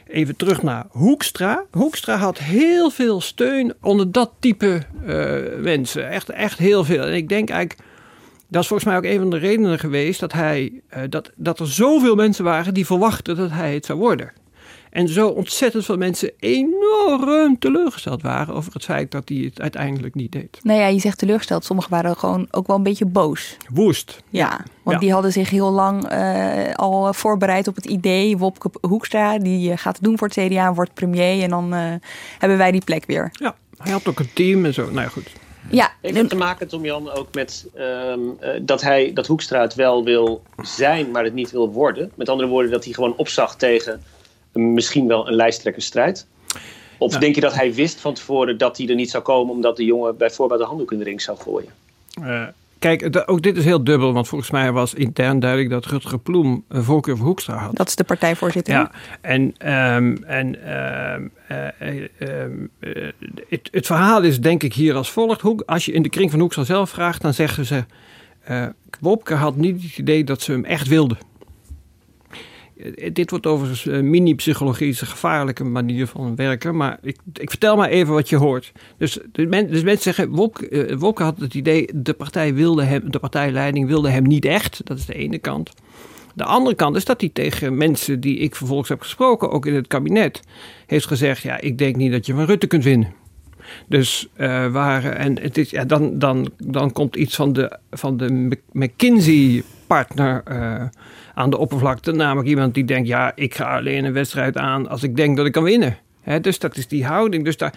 even 0.07 0.37
terug 0.37 0.63
naar 0.63 0.87
Hoekstra. 0.91 1.65
Hoekstra 1.71 2.17
had 2.17 2.39
heel 2.39 2.91
veel 2.91 3.21
steun 3.21 3.75
onder 3.81 4.13
dat 4.13 4.31
type 4.39 4.83
mensen. 5.59 6.09
Echt, 6.09 6.29
echt 6.29 6.59
heel 6.59 6.85
veel. 6.85 7.03
En 7.05 7.15
ik 7.15 7.29
denk 7.29 7.51
eigenlijk, 7.51 7.89
dat 8.49 8.63
is 8.63 8.69
volgens 8.69 8.89
mij 8.89 8.99
ook 8.99 9.05
een 9.05 9.21
van 9.21 9.31
de 9.31 9.39
redenen 9.39 9.79
geweest 9.79 10.21
dat, 10.21 10.33
hij, 10.33 10.83
dat, 11.09 11.31
dat 11.35 11.61
er 11.61 11.69
zoveel 11.69 12.15
mensen 12.15 12.45
waren 12.45 12.75
die 12.75 12.87
verwachten 12.87 13.37
dat 13.37 13.51
hij 13.51 13.75
het 13.75 13.87
zou 13.87 13.99
worden. 13.99 14.33
En 14.93 15.09
zo 15.09 15.29
ontzettend 15.29 15.85
veel 15.85 15.97
mensen 15.97 16.31
enorm 16.39 17.59
teleurgesteld 17.59 18.23
waren 18.23 18.55
over 18.55 18.73
het 18.73 18.85
feit 18.85 19.11
dat 19.11 19.29
hij 19.29 19.39
het 19.39 19.61
uiteindelijk 19.61 20.15
niet 20.15 20.33
deed. 20.33 20.59
Nou 20.63 20.81
ja, 20.81 20.87
je 20.87 20.99
zegt 20.99 21.19
teleurgesteld. 21.19 21.65
Sommigen 21.65 21.91
waren 21.91 22.17
gewoon 22.17 22.49
ook 22.51 22.67
wel 22.67 22.77
een 22.77 22.83
beetje 22.83 23.07
boos. 23.07 23.57
Woest. 23.69 24.23
Ja, 24.31 24.65
want 24.83 25.01
die 25.01 25.13
hadden 25.13 25.33
zich 25.33 25.51
heel 25.51 25.71
lang 25.71 26.13
uh, 26.13 26.75
al 26.75 27.15
voorbereid 27.15 27.69
op 27.69 27.75
het 27.77 27.85
idee. 27.85 28.39
Wopke 28.39 28.71
Hoekstra, 28.81 29.39
die 29.39 29.71
uh, 29.71 29.77
gaat 29.77 29.95
het 29.95 30.05
doen 30.05 30.19
voor 30.19 30.29
het 30.29 30.47
CDA, 30.47 30.75
wordt 30.75 30.95
premier. 30.95 31.43
En 31.43 31.51
dan 31.51 31.75
uh, 31.75 31.81
hebben 32.39 32.59
wij 32.59 32.71
die 32.71 32.85
plek 32.85 33.07
weer. 33.07 33.31
Ja, 33.33 33.55
hij 33.77 33.93
had 33.93 34.09
ook 34.09 34.19
een 34.19 34.33
team 34.35 34.65
en 34.65 34.75
zo. 34.75 34.85
Nou 34.85 35.01
ja, 35.01 35.09
goed. 35.09 35.31
Ja, 35.71 35.93
Heeft 36.01 36.17
het 36.17 36.29
te 36.29 36.37
maken, 36.37 36.69
Tom 36.69 36.85
Jan, 36.85 37.11
ook 37.11 37.35
met 37.35 37.67
um, 37.79 38.39
dat, 38.63 38.83
hij, 38.83 39.13
dat 39.13 39.27
Hoekstra 39.27 39.61
het 39.61 39.75
wel 39.75 40.05
wil 40.05 40.43
zijn, 40.63 41.11
maar 41.11 41.25
het 41.25 41.35
niet 41.35 41.51
wil 41.51 41.73
worden? 41.73 42.13
Met 42.15 42.29
andere 42.29 42.49
woorden, 42.49 42.71
dat 42.71 42.85
hij 42.85 42.93
gewoon 42.93 43.17
opzag 43.17 43.57
tegen 43.57 44.03
misschien 44.53 45.07
wel 45.07 45.29
een 45.29 45.35
lijsttrekkersstrijd? 45.35 46.27
Of 46.99 47.17
denk 47.17 47.35
je 47.35 47.41
dat 47.41 47.55
hij 47.55 47.75
wist 47.75 48.01
van 48.01 48.15
tevoren 48.15 48.59
dat 48.59 48.77
hij 48.77 48.89
er 48.89 48.95
niet 48.95 49.11
zou 49.11 49.23
komen 49.23 49.55
omdat 49.55 49.77
de 49.77 49.85
jongen 49.85 50.17
bijvoorbeeld 50.17 50.61
de 50.61 50.67
handdoek 50.67 50.93
in 50.93 50.99
de 50.99 51.05
ring 51.05 51.21
zou 51.21 51.39
gooien? 51.39 51.71
Uh, 52.21 52.43
kijk, 52.79 53.23
ook 53.27 53.43
dit 53.43 53.57
is 53.57 53.65
heel 53.65 53.85
dubbel. 53.85 54.13
Want 54.13 54.29
volgens 54.29 54.51
mij 54.51 54.73
was 54.73 54.95
intern 54.95 55.41
duidelijk 55.41 55.71
dat 55.71 55.87
Rutger 55.87 56.19
Ploem 56.19 56.65
een 56.69 56.83
voorkeur 56.83 57.17
voor 57.17 57.27
Hoekstra 57.27 57.57
had. 57.57 57.77
Dat 57.77 57.89
is 57.89 57.97
de 57.97 58.05
partijvoorzitter. 58.05 58.75
Ja, 58.75 58.91
en, 59.21 59.43
um, 59.43 60.25
en 60.25 60.65
ehm, 60.65 61.29
eh, 61.47 61.89
ehm, 62.19 62.67
eh, 62.79 63.09
het, 63.49 63.69
het, 63.71 63.87
verhaal 63.87 64.23
is 64.23 64.41
denk 64.41 64.63
ik 64.63 64.75
hier 64.75 64.95
als 64.95 65.11
volgt. 65.11 65.67
Als 65.67 65.85
je 65.85 65.93
in 65.93 66.03
de 66.03 66.09
kring 66.09 66.31
van 66.31 66.41
Hoekstra 66.41 66.65
zelf 66.65 66.91
vraagt, 66.91 67.23
dan 67.23 67.35
zeggen 67.35 67.67
ze... 67.67 67.85
Uh, 68.51 68.67
Wopke 69.01 69.35
had 69.35 69.57
niet 69.57 69.83
het 69.83 69.99
idee 69.99 70.25
dat 70.25 70.43
ze 70.43 70.53
hem 70.53 70.65
echt 70.65 70.89
wilden. 70.89 71.19
Dit 73.13 73.31
wordt 73.31 73.47
overigens 73.47 73.85
mini-psychologie, 73.85 74.89
is 74.89 75.01
een 75.01 75.07
gevaarlijke 75.07 75.65
manier 75.65 76.07
van 76.07 76.37
werken. 76.37 76.77
Maar 76.77 76.99
ik, 77.03 77.17
ik, 77.33 77.51
vertel 77.51 77.77
maar 77.77 77.89
even 77.89 78.15
wat 78.15 78.29
je 78.29 78.37
hoort. 78.37 78.73
Dus, 78.97 79.19
dus 79.33 79.47
mensen 79.83 79.99
zeggen, 79.99 80.29
Wopke, 80.31 80.97
Wopke 80.99 81.23
had 81.23 81.41
het 81.41 81.55
idee, 81.55 81.89
de 81.95 82.13
partij 82.13 82.55
wilde 82.55 82.83
hem, 82.83 83.11
de 83.11 83.19
partijleiding 83.19 83.87
wilde 83.87 84.09
hem 84.09 84.23
niet 84.23 84.45
echt. 84.45 84.81
Dat 84.85 84.99
is 84.99 85.07
de 85.07 85.15
ene 85.15 85.39
kant. 85.39 85.73
De 86.35 86.45
andere 86.45 86.77
kant 86.77 86.97
is 86.97 87.05
dat 87.05 87.21
hij 87.21 87.31
tegen 87.33 87.77
mensen 87.77 88.21
die 88.21 88.39
ik 88.39 88.57
vervolgens 88.57 88.89
heb 88.89 89.01
gesproken, 89.01 89.51
ook 89.51 89.67
in 89.67 89.75
het 89.75 89.87
kabinet, 89.87 90.41
heeft 90.87 91.07
gezegd: 91.07 91.43
Ja, 91.43 91.61
ik 91.61 91.79
denk 91.79 91.97
niet 91.97 92.13
dat 92.13 92.27
je 92.27 92.35
van 92.35 92.45
Rutte 92.45 92.67
kunt 92.67 92.85
winnen. 92.85 93.15
Dus 93.87 94.29
uh, 94.37 95.21
en 95.21 95.41
het 95.41 95.59
is, 95.59 95.71
ja, 95.71 95.85
dan, 95.85 96.19
dan, 96.19 96.51
dan 96.57 96.93
komt 96.93 97.17
iets 97.17 97.35
van 97.35 97.53
de, 97.53 97.79
van 97.91 98.17
de 98.17 98.59
McKinsey-partner 98.73 100.43
aan 101.35 101.51
de 101.51 101.59
oppervlakte. 101.59 102.13
Namelijk 102.13 102.49
iemand 102.49 102.75
die 102.75 102.85
denkt: 102.85 103.09
Ja, 103.09 103.33
ik 103.35 103.55
ga 103.55 103.77
alleen 103.77 104.05
een 104.05 104.13
wedstrijd 104.13 104.57
aan 104.57 104.89
als 104.89 105.03
ik 105.03 105.17
denk 105.17 105.37
dat 105.37 105.47
ik 105.47 105.53
kan 105.53 105.63
winnen. 105.63 105.99
dus 106.41 106.59
dat 106.59 106.77
is 106.77 106.89
die 106.89 107.05
houding. 107.05 107.45
Dus 107.45 107.57
daar, 107.57 107.75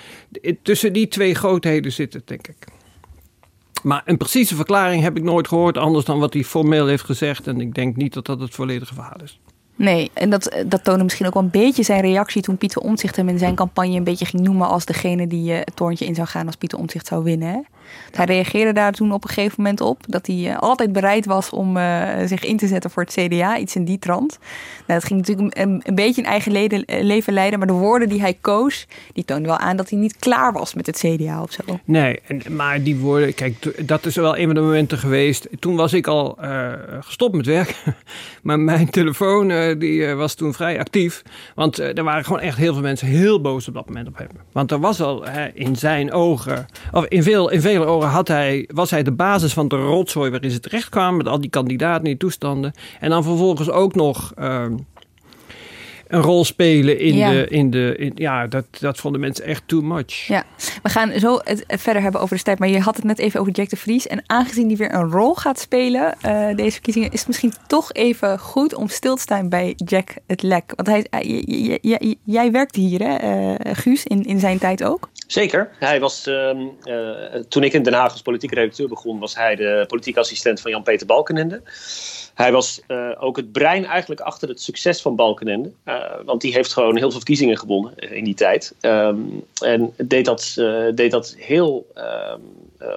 tussen 0.62 0.94
die 0.94 1.08
twee 1.08 1.36
grootheden 1.36 1.92
zit 1.92 2.14
het, 2.14 2.28
denk 2.28 2.48
ik. 2.48 2.68
Maar 3.84 4.02
een 4.06 4.18
precieze 4.18 4.56
verklaring 4.56 5.04
heb 5.04 5.18
ik 5.18 5.24
nooit 5.24 5.48
gehoord, 5.48 5.78
anders 5.78 6.06
dan 6.06 6.20
wat 6.20 6.34
hij 6.34 6.44
formeel 6.44 6.88
heeft 6.88 7.04
gezegd. 7.04 7.48
En 7.48 7.62
ik 7.62 7.74
denk 7.76 7.96
niet 7.96 8.14
dat 8.14 8.26
dat 8.26 8.40
het 8.40 8.54
volledige 8.54 8.94
verhaal 8.94 9.22
is. 9.24 9.40
Nee, 9.76 10.12
en 10.14 10.30
dat, 10.30 10.64
dat 10.68 10.84
toonde 10.84 11.04
misschien 11.04 11.26
ook 11.26 11.34
wel 11.34 11.44
een 11.44 11.50
beetje 11.50 11.84
zijn 11.84 12.02
reactie 12.02 12.42
toen 12.42 12.58
Pieter 12.58 12.82
Omtzigt 12.82 13.16
hem 13.16 13.30
in 13.30 13.38
zijn 13.38 13.56
campagne 13.56 13.96
een 13.96 14.04
beetje 14.04 14.26
ging 14.26 14.44
noemen 14.44 14.68
als 14.68 14.86
degene 14.86 15.28
die 15.28 15.52
uh, 15.52 15.58
het 15.58 15.76
torentje 15.76 16.06
in 16.06 16.16
zou 16.16 16.28
gaan 16.28 16.46
als 16.46 16.56
Pieter 16.56 16.80
Omtzigt 16.80 17.08
zou 17.08 17.24
winnen. 17.24 17.66
Hij 18.12 18.25
reageerde 18.25 18.74
daar 18.74 18.92
toen 18.92 19.12
op 19.12 19.24
een 19.24 19.30
gegeven 19.30 19.56
moment 19.58 19.82
op 19.82 20.04
dat 20.08 20.27
hij 20.27 20.36
uh, 20.36 20.58
altijd 20.58 20.92
bereid 20.92 21.25
was 21.25 21.50
om 21.50 21.77
uh, 21.77 22.10
zich 22.25 22.44
in 22.44 22.58
te 22.58 22.68
zetten 22.68 22.89
voor 22.89 23.04
het 23.04 23.13
CDA, 23.13 23.58
iets 23.58 23.75
in 23.75 23.86
die 23.86 24.00
trant. 24.00 24.39
Nou, 24.88 25.00
dat 25.00 25.04
ging 25.04 25.20
natuurlijk 25.20 25.58
een, 25.58 25.96
beetje 25.96 26.22
een 26.22 26.27
eigen 26.27 26.51
leden, 26.51 26.84
leven 26.86 27.34
leiden, 27.34 27.60
maar 27.60 27.68
de 27.68 27.74
woorden 27.74 28.10
die 28.10 28.22
hij 28.22 28.38
koos, 28.42 28.88
die 29.13 29.25
toonden 29.25 29.48
wel 29.48 29.58
aan 29.58 29.77
dat 29.77 29.89
hij 29.89 30.00
niet 30.00 30.15
klaar 30.20 30.54
was 30.54 30.74
met 30.74 30.86
het 30.86 30.98
CDA 30.98 31.42
of 31.42 31.51
zo. 31.51 31.80
Nee, 31.86 32.20
maar 32.50 32.84
die 32.84 32.98
woorden, 32.98 33.34
kijk, 33.34 33.88
dat 33.88 34.06
is 34.06 34.15
wel 34.15 34.38
een 34.38 34.46
van 34.46 34.56
de 34.56 34.62
momenten 34.62 34.98
geweest. 34.98 35.48
Toen 35.60 35.75
was 35.75 35.94
ik 35.94 36.08
al 36.08 36.38
gestopt 37.00 37.36
met 37.36 37.46
werk, 37.46 37.84
maar 38.44 38.60
mijn 38.60 38.89
telefoon 38.89 39.51
eh, 39.51 39.80
die 39.80 40.06
eh, 40.06 40.15
was 40.15 40.34
toen 40.34 40.54
vrij 40.54 40.80
actief. 40.80 41.22
Want 41.56 41.80
eh, 41.80 41.98
er 41.98 42.04
waren 42.04 42.25
gewoon 42.25 42.39
echt 42.39 42.58
heel 42.58 42.74
veel 42.74 42.82
mensen 42.82 43.08
heel 43.08 43.42
boos 43.42 43.68
op 43.68 43.74
dat 43.74 43.88
moment 43.88 44.08
op 44.08 44.18
hem. 44.18 44.27
Want 44.51 44.72
er 44.72 44.80
was 44.80 45.01
al 45.01 45.24
in 45.54 45.75
zijn 45.75 46.12
ogen, 46.12 46.65
of 46.92 47.06
in, 47.06 47.24
veel, 47.24 47.50
vele 47.75 47.91
ogen 47.91 48.10
had 48.10 48.27
hij, 48.27 48.70
was 48.74 48.91
hij 48.91 49.03
de 49.03 49.12
basis 49.12 49.53
van 49.53 49.67
de 49.67 49.75
rotzooi 49.75 50.32
waarin 50.32 50.51
ze 50.51 50.60
terecht 50.60 50.89
kwamen. 50.89 51.17
Met 51.17 51.27
al 51.27 51.41
die 51.41 51.50
kandidaten, 51.50 52.03
die 52.03 52.17
toestanden. 52.17 52.74
En 53.00 53.10
dan 53.10 53.24
vervolgens 53.24 53.70
ook 53.70 53.96
nog 53.96 54.32
ehm, 54.36 54.77
een 56.08 56.22
rol 56.22 56.46
spelen 56.46 57.00
in 57.00 57.16
de. 57.16 57.48
In 57.50 57.70
de 57.70 57.96
in, 57.98 58.12
ja, 58.16 58.48
dat, 58.48 58.66
dat 58.80 58.98
vonden 58.98 59.22
mensen 59.22 59.46
echt 59.46 59.64
too 59.66 59.82
much. 59.82 60.28
Ja, 60.28 60.44
we 60.84 60.90
gaan 60.90 61.20
zo 61.20 61.40
het, 61.44 61.64
verder 61.68 62.02
hebben 62.02 62.22
over 62.22 62.38
de 62.38 62.44
tijd. 62.44 62.60
Maar 62.60 62.70
je 62.70 62.80
had 62.80 62.96
het 62.96 63.06
net 63.06 63.20
even 63.20 63.40
over 63.40 63.52
Jack 63.54 63.70
de 63.70 63.76
Vries. 63.76 64.08
En 64.08 64.24
aangezien 64.26 64.68
die 64.68 64.78
weer 64.78 64.94
een 64.94 65.12
rol 65.12 65.36
gaat 65.36 65.60
spelen, 65.60 66.16
uh, 66.26 66.56
deze 66.56 66.72
verkiezingen, 66.72 67.12
is 67.12 67.20
het 67.20 67.28
misschien 67.28 67.54
toch 67.68 67.94
even 67.94 68.40
goed 68.40 68.76
om 68.76 68.88
stil 68.88 69.16
te 69.16 69.22
staan 69.22 69.50
bij 69.50 69.74
Jack 69.76 70.14
het 70.28 70.42
Lek. 70.42 70.74
Want 70.76 70.88
hij, 70.88 71.06
jij, 71.82 72.16
jij 72.24 72.52
werkte 72.52 72.80
hier, 72.80 73.00
hè, 73.02 73.50
uh, 73.50 73.56
Guus, 73.74 74.04
in, 74.04 74.24
in 74.24 74.40
zijn 74.40 74.58
tijd 74.58 74.84
ook? 74.84 75.10
Zeker. 75.28 75.70
Hij 75.80 76.00
was, 76.00 76.28
uh, 76.28 76.50
toen 77.50 77.64
ik 77.64 77.74
in 77.74 77.84
Den 77.84 77.94
Haag 77.94 78.12
als 78.12 78.22
politiek 78.22 78.54
redacteur 78.54 78.88
begon, 78.88 79.20
was 79.20 79.36
hij 79.36 79.56
de 79.56 79.84
politiek 79.88 80.18
assistent 80.18 80.62
van 80.62 80.72
Jan-Peter 80.72 81.08
Balkenende. 81.08 81.62
Hij 82.36 82.51
was 82.51 82.82
uh, 82.88 83.12
ook 83.20 83.38
het 83.38 83.51
brein 83.51 83.86
eigenlijk 83.86 84.22
achter 84.22 84.50
het 84.50 84.62
succes 84.62 85.01
van 85.01 85.15
Balkenende. 85.15 85.72
Uh, 85.86 85.96
want 86.25 86.42
die 86.42 86.54
heeft 86.54 86.74
gewoon 86.74 86.98
heel 86.98 87.10
veel 87.10 87.20
verkiezingen 87.20 87.58
gewonnen 87.58 87.98
in 87.98 88.24
die 88.24 88.34
tijd. 88.34 88.75
Um, 88.82 89.44
en 89.63 89.94
deed 89.98 90.25
dat, 90.25 90.54
deed 90.96 91.12
dat 91.12 91.36
heel 91.38 91.88
um, 91.96 92.42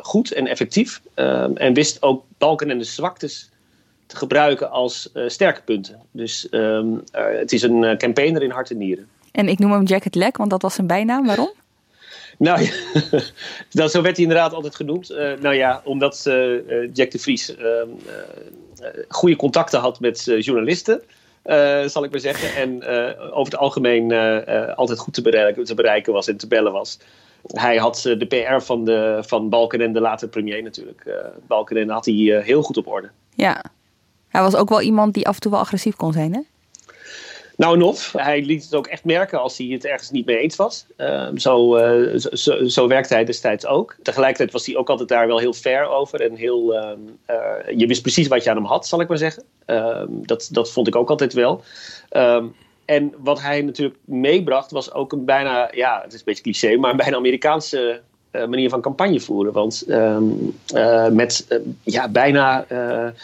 goed 0.02 0.32
en 0.32 0.46
effectief. 0.46 1.00
Um, 1.14 1.56
en 1.56 1.74
wist 1.74 2.02
ook 2.02 2.24
Balkenende's 2.38 2.94
zwaktes 2.94 3.50
te 4.06 4.16
gebruiken 4.16 4.70
als 4.70 5.10
sterke 5.26 5.62
punten. 5.62 6.00
Dus 6.10 6.48
het 7.10 7.52
is 7.52 7.62
een 7.62 7.98
campaigner 7.98 8.42
in 8.42 8.50
hart 8.50 8.70
en 8.70 8.78
nieren. 8.78 9.08
En 9.32 9.48
ik 9.48 9.58
noem 9.58 9.72
hem 9.72 9.84
Jack 9.84 10.04
het 10.04 10.14
Lek, 10.14 10.36
want 10.36 10.50
dat 10.50 10.62
was 10.62 10.74
zijn 10.74 10.86
bijnaam. 10.86 11.26
Waarom? 11.26 11.52
Nou 12.38 12.62
ja, 12.62 12.70
dat, 13.70 13.90
zo 13.92 14.02
werd 14.02 14.16
hij 14.16 14.24
inderdaad 14.24 14.52
altijd 14.52 14.74
genoemd. 14.76 15.10
Uh, 15.10 15.32
nou 15.40 15.54
ja, 15.54 15.80
omdat 15.84 16.24
uh, 16.28 16.94
Jack 16.94 17.10
de 17.10 17.18
Vries 17.18 17.56
uh, 17.56 17.66
goede 19.08 19.36
contacten 19.36 19.80
had 19.80 20.00
met 20.00 20.24
journalisten. 20.38 21.02
zal 21.86 22.04
ik 22.04 22.10
maar 22.10 22.20
zeggen. 22.20 22.54
En 22.54 22.84
over 23.32 23.52
het 23.52 23.56
algemeen 23.56 24.12
altijd 24.74 24.98
goed 24.98 25.14
te 25.14 25.22
bereiken, 25.22 25.64
te 25.64 25.74
bereiken 25.74 26.12
was 26.12 26.28
en 26.28 26.36
te 26.36 26.46
bellen 26.46 26.72
was. 26.72 26.98
Hij 27.46 27.76
had 27.76 28.02
de 28.02 28.26
PR 28.26 28.64
van, 28.64 28.84
de, 28.84 29.18
van 29.26 29.48
Balkenende, 29.48 30.00
later 30.00 30.28
premier 30.28 30.62
natuurlijk. 30.62 31.02
Balkenende 31.46 31.92
had 31.92 32.04
hij 32.04 32.14
heel 32.44 32.62
goed 32.62 32.76
op 32.76 32.86
orde. 32.86 33.10
Ja, 33.34 33.62
hij 34.28 34.42
was 34.42 34.56
ook 34.56 34.68
wel 34.68 34.80
iemand 34.80 35.14
die 35.14 35.26
af 35.26 35.34
en 35.34 35.40
toe 35.40 35.50
wel 35.50 35.60
agressief 35.60 35.96
kon 35.96 36.12
zijn, 36.12 36.34
hè? 36.34 36.40
Nou 37.58 37.76
en. 37.76 38.12
Hij 38.12 38.42
liet 38.42 38.64
het 38.64 38.74
ook 38.74 38.86
echt 38.86 39.04
merken 39.04 39.40
als 39.40 39.58
hij 39.58 39.66
het 39.66 39.84
ergens 39.84 40.10
niet 40.10 40.26
mee 40.26 40.38
eens 40.38 40.56
was. 40.56 40.86
Zo, 41.34 41.76
uh, 41.76 42.18
zo, 42.32 42.64
zo, 42.64 42.86
werkte 42.88 43.14
hij 43.14 43.24
destijds 43.24 43.66
ook. 43.66 43.96
Tegelijkertijd 44.02 44.52
was 44.52 44.66
hij 44.66 44.76
ook 44.76 44.90
altijd 44.90 45.08
daar 45.08 45.26
wel 45.26 45.38
heel 45.38 45.52
fair 45.52 45.88
over. 45.88 46.20
En 46.20 46.34
heel, 46.34 46.74
uh, 46.74 46.90
je 47.76 47.86
wist 47.86 48.02
precies 48.02 48.28
wat 48.28 48.44
je 48.44 48.50
aan 48.50 48.56
hem 48.56 48.64
had, 48.64 48.86
zal 48.86 49.00
ik 49.00 49.08
maar 49.08 49.18
zeggen. 49.18 49.42
Ehm, 49.64 50.06
dat, 50.10 50.48
dat 50.52 50.70
vond 50.72 50.86
ik 50.86 50.96
ook 50.96 51.10
altijd 51.10 51.32
wel. 51.32 51.62
Ehm, 52.08 52.46
en 52.84 53.14
wat 53.18 53.40
hij 53.40 53.62
natuurlijk 53.62 53.98
meebracht 54.04 54.70
was 54.70 54.92
ook 54.92 55.12
een 55.12 55.24
bijna, 55.24 55.70
ja, 55.74 56.00
het 56.02 56.12
is 56.12 56.18
een 56.18 56.24
beetje 56.24 56.42
cliché, 56.42 56.76
maar 56.76 56.90
een 56.90 56.96
bijna 56.96 57.16
Amerikaanse 57.16 58.02
manier 58.30 58.68
van 58.68 58.80
campagne 58.80 59.20
voeren. 59.20 59.52
Want 59.52 59.84
met 61.12 61.60
ja, 61.82 62.08
bijna 62.08 62.64
een, 62.68 63.14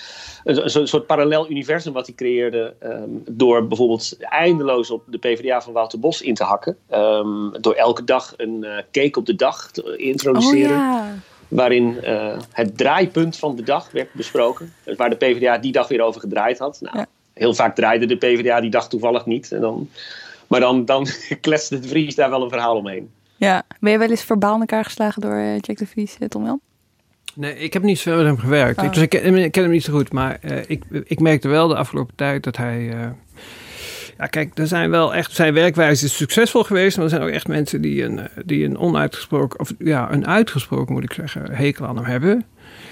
een, 0.44 0.88
soort 0.88 1.06
parallel 1.06 1.50
universum 1.50 1.92
wat 1.92 2.06
hij 2.06 2.14
creëerde. 2.14 2.75
Um, 2.82 3.23
door 3.26 3.66
bijvoorbeeld 3.66 4.16
eindeloos 4.18 4.90
op 4.90 5.02
de 5.06 5.18
PvdA 5.18 5.62
van 5.62 5.73
Wouter 5.73 5.99
Bos 5.99 6.23
in 6.23 6.34
te 6.34 6.44
hakken. 6.44 6.76
Um, 6.94 7.52
door 7.61 7.75
elke 7.75 8.04
dag 8.04 8.34
een 8.37 8.66
cake 8.90 9.18
op 9.18 9.26
de 9.26 9.37
dag 9.37 9.70
te 9.70 9.96
introduceren. 9.96 10.76
Oh, 10.76 10.82
ja. 10.82 11.14
Waarin 11.49 11.96
het 12.52 12.76
draaipunt 12.78 13.37
van 13.37 13.56
de 13.56 13.62
dag 13.62 13.90
werd 13.90 14.12
besproken. 14.12 14.73
Waar 14.96 15.11
de 15.11 15.16
PvdA 15.16 15.58
die 15.58 15.73
dag 15.73 15.88
weer 15.88 16.02
over 16.02 16.20
gedraaid 16.20 16.58
had. 16.58 16.78
Nou, 16.80 16.99
ja. 16.99 17.06
Heel 17.34 17.54
vaak 17.54 17.75
draaide 17.75 18.06
de 18.06 18.16
PvdA 18.16 18.61
die 18.61 18.70
dag 18.70 18.88
toevallig 18.88 19.26
niet. 19.26 19.52
En 19.52 19.61
dan, 19.61 19.90
maar 20.46 20.61
dan, 20.61 20.84
dan 20.84 21.06
kletste 21.40 21.78
de 21.78 21.88
Vries 21.88 22.14
daar 22.14 22.30
wel 22.30 22.42
een 22.42 22.50
verhaal 22.50 22.76
omheen. 22.76 23.11
Ja, 23.44 23.62
ben 23.80 23.92
je 23.92 23.98
wel 23.98 24.10
eens 24.10 24.24
verbaal 24.24 24.54
in 24.54 24.60
elkaar 24.60 24.84
geslagen 24.84 25.22
door 25.22 25.36
uh, 25.36 25.58
Jack 25.58 25.76
de 25.76 25.86
Vries, 25.86 26.16
Tom 26.28 26.44
Jan? 26.44 26.60
Nee, 27.34 27.58
ik 27.58 27.72
heb 27.72 27.82
niet 27.82 27.98
zo 27.98 28.16
met 28.16 28.26
hem 28.26 28.38
gewerkt. 28.38 28.82
Oh. 28.82 28.92
Dus 28.92 29.02
ik, 29.02 29.08
ken, 29.08 29.36
ik, 29.36 29.52
ken, 29.52 29.62
hem 29.62 29.72
niet 29.72 29.84
zo 29.84 29.92
goed. 29.92 30.12
Maar 30.12 30.38
uh, 30.42 30.58
ik, 30.66 30.84
ik 31.04 31.20
merkte 31.20 31.48
wel 31.48 31.68
de 31.68 31.76
afgelopen 31.76 32.14
tijd 32.14 32.42
dat 32.42 32.56
hij. 32.56 32.80
Uh, 32.80 33.06
ja, 34.18 34.26
kijk, 34.26 34.58
er 34.58 34.66
zijn 34.66 34.90
wel 34.90 35.14
echt. 35.14 35.32
Zijn 35.32 35.54
werkwijze 35.54 36.04
is 36.04 36.16
succesvol 36.16 36.64
geweest. 36.64 36.96
Maar 36.96 37.04
er 37.04 37.10
zijn 37.10 37.22
ook 37.22 37.28
echt 37.28 37.48
mensen 37.48 37.80
die 37.80 38.02
een, 38.02 38.28
die 38.44 38.64
een 38.64 38.78
onuitgesproken. 38.78 39.60
Of 39.60 39.72
ja, 39.78 40.12
een 40.12 40.26
uitgesproken, 40.26 40.94
moet 40.94 41.04
ik 41.04 41.12
zeggen, 41.12 41.54
hekel 41.54 41.86
aan 41.86 41.96
hem 41.96 42.04
hebben. 42.04 42.44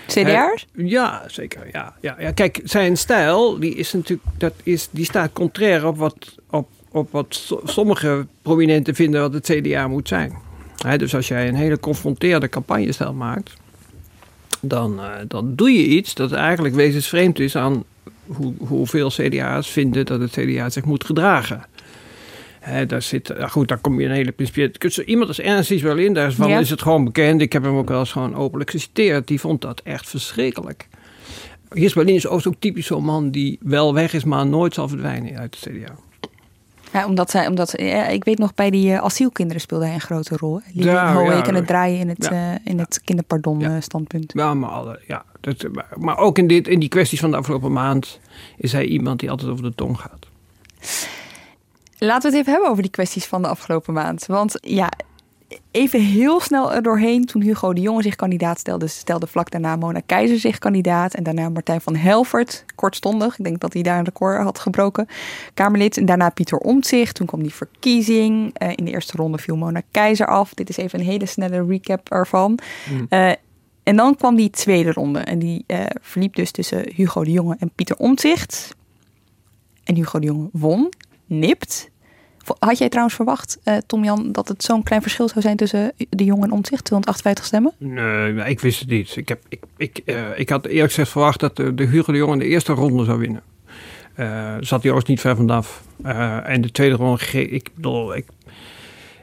CDA's? 0.06 0.66
Ja, 0.74 1.22
zeker. 1.26 1.68
Ja, 1.72 1.94
ja, 2.00 2.16
ja. 2.18 2.30
Kijk, 2.30 2.60
zijn 2.64 2.96
stijl, 2.96 3.58
die 3.58 3.74
is 3.74 3.92
natuurlijk. 3.92 4.28
Dat 4.38 4.54
is, 4.62 4.88
die 4.90 5.04
staat 5.04 5.32
contrair 5.32 5.86
op 5.86 5.96
wat, 5.96 6.34
op, 6.50 6.68
op 6.92 7.10
wat 7.10 7.56
sommige 7.64 8.26
prominenten 8.42 8.94
vinden 8.94 9.20
wat 9.20 9.32
het 9.32 9.50
CDA 9.50 9.88
moet 9.88 10.08
zijn. 10.08 10.32
He, 10.76 10.98
dus 10.98 11.14
als 11.14 11.28
jij 11.28 11.48
een 11.48 11.54
hele 11.54 11.80
confronterende 11.80 12.48
campagnestijl 12.48 13.12
maakt 13.12 13.52
dan, 14.62 15.00
uh, 15.00 15.10
dan 15.28 15.54
doe 15.54 15.72
je 15.72 15.86
iets 15.86 16.14
dat 16.14 16.32
eigenlijk 16.32 16.74
wezensvreemd 16.74 17.38
is 17.38 17.56
aan 17.56 17.84
hoe, 18.26 18.54
hoeveel 18.58 19.08
CDA's 19.08 19.70
vinden 19.70 20.06
dat 20.06 20.20
het 20.20 20.30
CDA 20.30 20.70
zich 20.70 20.84
moet 20.84 21.04
gedragen. 21.04 21.64
He, 22.60 22.86
daar 22.86 23.02
zit, 23.02 23.34
goed, 23.48 23.68
daar 23.68 23.78
kom 23.78 24.00
je 24.00 24.06
een 24.06 24.12
hele 24.12 24.32
principiële... 24.32 25.04
Iemand 25.04 25.28
als 25.28 25.40
Ernst 25.40 25.70
is 25.70 25.82
wel 25.82 25.96
in, 25.96 26.14
daarvan 26.14 26.48
ja. 26.48 26.58
is 26.58 26.70
het 26.70 26.82
gewoon 26.82 27.04
bekend. 27.04 27.40
Ik 27.40 27.52
heb 27.52 27.62
hem 27.62 27.76
ook 27.76 27.88
wel 27.88 27.98
eens 27.98 28.12
gewoon 28.12 28.34
openlijk 28.34 28.70
geciteerd. 28.70 29.26
Die 29.26 29.40
vond 29.40 29.60
dat 29.60 29.80
echt 29.84 30.08
verschrikkelijk. 30.08 30.88
Gis 31.70 31.92
Berlin 31.92 32.14
is 32.14 32.26
ook 32.26 32.54
typisch 32.58 32.86
zo'n 32.86 33.04
man 33.04 33.30
die 33.30 33.58
wel 33.60 33.94
weg 33.94 34.12
is, 34.12 34.24
maar 34.24 34.46
nooit 34.46 34.74
zal 34.74 34.88
verdwijnen 34.88 35.38
uit 35.38 35.56
het 35.60 35.74
CDA. 35.74 35.94
Ja, 36.92 37.06
omdat 37.06 37.30
zij, 37.30 37.46
omdat, 37.46 37.72
ja, 37.76 38.06
ik 38.06 38.24
weet 38.24 38.38
nog, 38.38 38.54
bij 38.54 38.70
die 38.70 38.90
uh, 38.92 38.98
asielkinderen 38.98 39.60
speelde 39.62 39.84
hij 39.84 39.94
een 39.94 40.00
grote 40.00 40.36
rol. 40.36 40.60
Lili 40.72 40.90
Ja, 40.90 41.14
Hoek 41.14 41.26
ja, 41.26 41.46
en 41.46 41.54
het 41.54 41.66
draaien 41.66 41.98
in 41.98 42.08
het, 42.08 42.24
ja. 42.30 42.30
eh, 42.54 42.58
in 42.64 42.78
het 42.78 43.00
kinderpardon 43.04 43.60
Ja. 43.60 43.74
eh, 43.76 43.80
standpunt. 43.82 44.32
Ja, 44.34 44.54
maar, 44.54 44.70
alle, 44.70 45.00
ja 45.06 45.24
dat, 45.40 45.66
maar, 45.72 45.86
maar 45.98 46.16
ook 46.18 46.38
in, 46.38 46.46
dit, 46.46 46.68
in 46.68 46.78
die 46.80 46.88
kwesties 46.88 47.20
van 47.20 47.30
de 47.30 47.36
afgelopen 47.36 47.72
maand 47.72 48.20
is 48.56 48.72
hij 48.72 48.84
iemand 48.84 49.20
die 49.20 49.30
altijd 49.30 49.50
over 49.50 49.62
de 49.64 49.74
tong 49.74 49.98
gaat. 50.00 50.26
Laten 51.98 52.22
we 52.30 52.36
het 52.36 52.36
even 52.36 52.52
hebben 52.52 52.70
over 52.70 52.82
die 52.82 52.90
kwesties 52.92 53.26
van 53.26 53.42
de 53.42 53.48
afgelopen 53.48 53.94
maand. 53.94 54.26
Want 54.26 54.58
ja, 54.60 54.88
even 55.70 56.00
heel 56.00 56.40
snel 56.40 56.72
er 56.72 56.82
doorheen. 56.82 57.24
Toen 57.24 57.42
Hugo 57.42 57.72
de 57.72 57.80
Jonge 57.80 58.02
zich 58.02 58.16
kandidaat 58.16 58.58
stelde, 58.58 58.86
stelde 58.86 59.26
vlak 59.26 59.50
daarna 59.50 59.76
Mona 59.76 60.00
Keizer 60.06 60.38
zich 60.38 60.58
kandidaat. 60.58 61.14
En 61.14 61.22
daarna 61.22 61.48
Martijn 61.48 61.80
van 61.80 61.96
Helvert, 61.96 62.64
kortstondig. 62.74 63.38
Ik 63.38 63.44
denk 63.44 63.60
dat 63.60 63.72
hij 63.72 63.82
daar 63.82 63.98
een 63.98 64.04
record 64.04 64.42
had 64.42 64.58
gebroken. 64.58 65.06
Kamerlid. 65.54 65.96
En 65.96 66.04
daarna 66.04 66.30
Pieter 66.30 66.58
Omtzigt. 66.58 67.14
Toen 67.14 67.26
kwam 67.26 67.42
die 67.42 67.54
verkiezing. 67.54 68.50
Eh, 68.54 68.68
in 68.74 68.84
de 68.84 68.90
eerste 68.90 69.16
ronde 69.16 69.38
viel 69.38 69.56
Mona 69.56 69.82
Keizer 69.90 70.26
af. 70.26 70.54
Dit 70.54 70.68
is 70.68 70.76
even 70.76 71.00
een 71.00 71.06
hele 71.06 71.26
snelle 71.26 71.66
recap 71.66 72.10
ervan. 72.10 72.58
Eh, 73.08 73.30
en 73.82 73.96
dan 73.96 74.16
kwam 74.16 74.36
die 74.36 74.50
tweede 74.50 74.92
ronde. 74.92 75.18
En 75.18 75.38
die 75.38 75.64
eh, 75.66 75.80
verliep 76.00 76.34
dus 76.34 76.50
tussen 76.50 76.84
Hugo 76.94 77.24
de 77.24 77.30
Jonge 77.30 77.56
en 77.58 77.70
Pieter 77.74 77.96
Omtzigt. 77.96 78.74
En 79.84 79.94
Hugo 79.94 80.18
de 80.18 80.26
Jonge 80.26 80.48
won. 80.52 80.92
Nipt. 81.26 81.90
Had 82.58 82.78
jij 82.78 82.88
trouwens 82.88 83.16
verwacht, 83.16 83.58
eh, 83.64 83.76
Tom 83.86 84.04
Jan, 84.04 84.32
dat 84.32 84.48
het 84.48 84.64
zo'n 84.64 84.82
klein 84.82 85.02
verschil 85.02 85.28
zou 85.28 85.40
zijn 85.40 85.56
tussen 85.56 85.92
de 86.08 86.24
Jong 86.24 86.42
en 86.42 86.52
Omtzigt, 86.52 86.84
258 86.84 87.44
stemmen? 87.44 87.72
Nee, 87.78 88.50
ik 88.50 88.60
wist 88.60 88.80
het 88.80 88.88
niet. 88.88 89.16
Ik, 89.16 89.28
heb, 89.28 89.40
ik, 89.48 89.60
ik, 89.76 90.00
eh, 90.04 90.38
ik 90.38 90.48
had 90.48 90.66
eerlijk 90.66 90.88
gezegd 90.88 91.10
verwacht 91.10 91.40
dat 91.40 91.56
de, 91.56 91.74
de 91.74 91.84
Hugo 91.84 92.12
de 92.12 92.18
Jong 92.18 92.32
in 92.32 92.38
de 92.38 92.44
eerste 92.44 92.72
ronde 92.72 93.04
zou 93.04 93.18
winnen. 93.18 93.42
Eh 94.14 94.56
zat 94.60 94.82
hij 94.82 94.92
ook 94.92 95.06
niet 95.06 95.20
ver 95.20 95.36
vanaf. 95.36 95.82
Eh, 96.02 96.48
en 96.48 96.60
de 96.60 96.70
tweede 96.70 96.96
ronde, 96.96 97.50
ik 97.50 97.70
bedoel, 97.74 98.16
ik, 98.16 98.26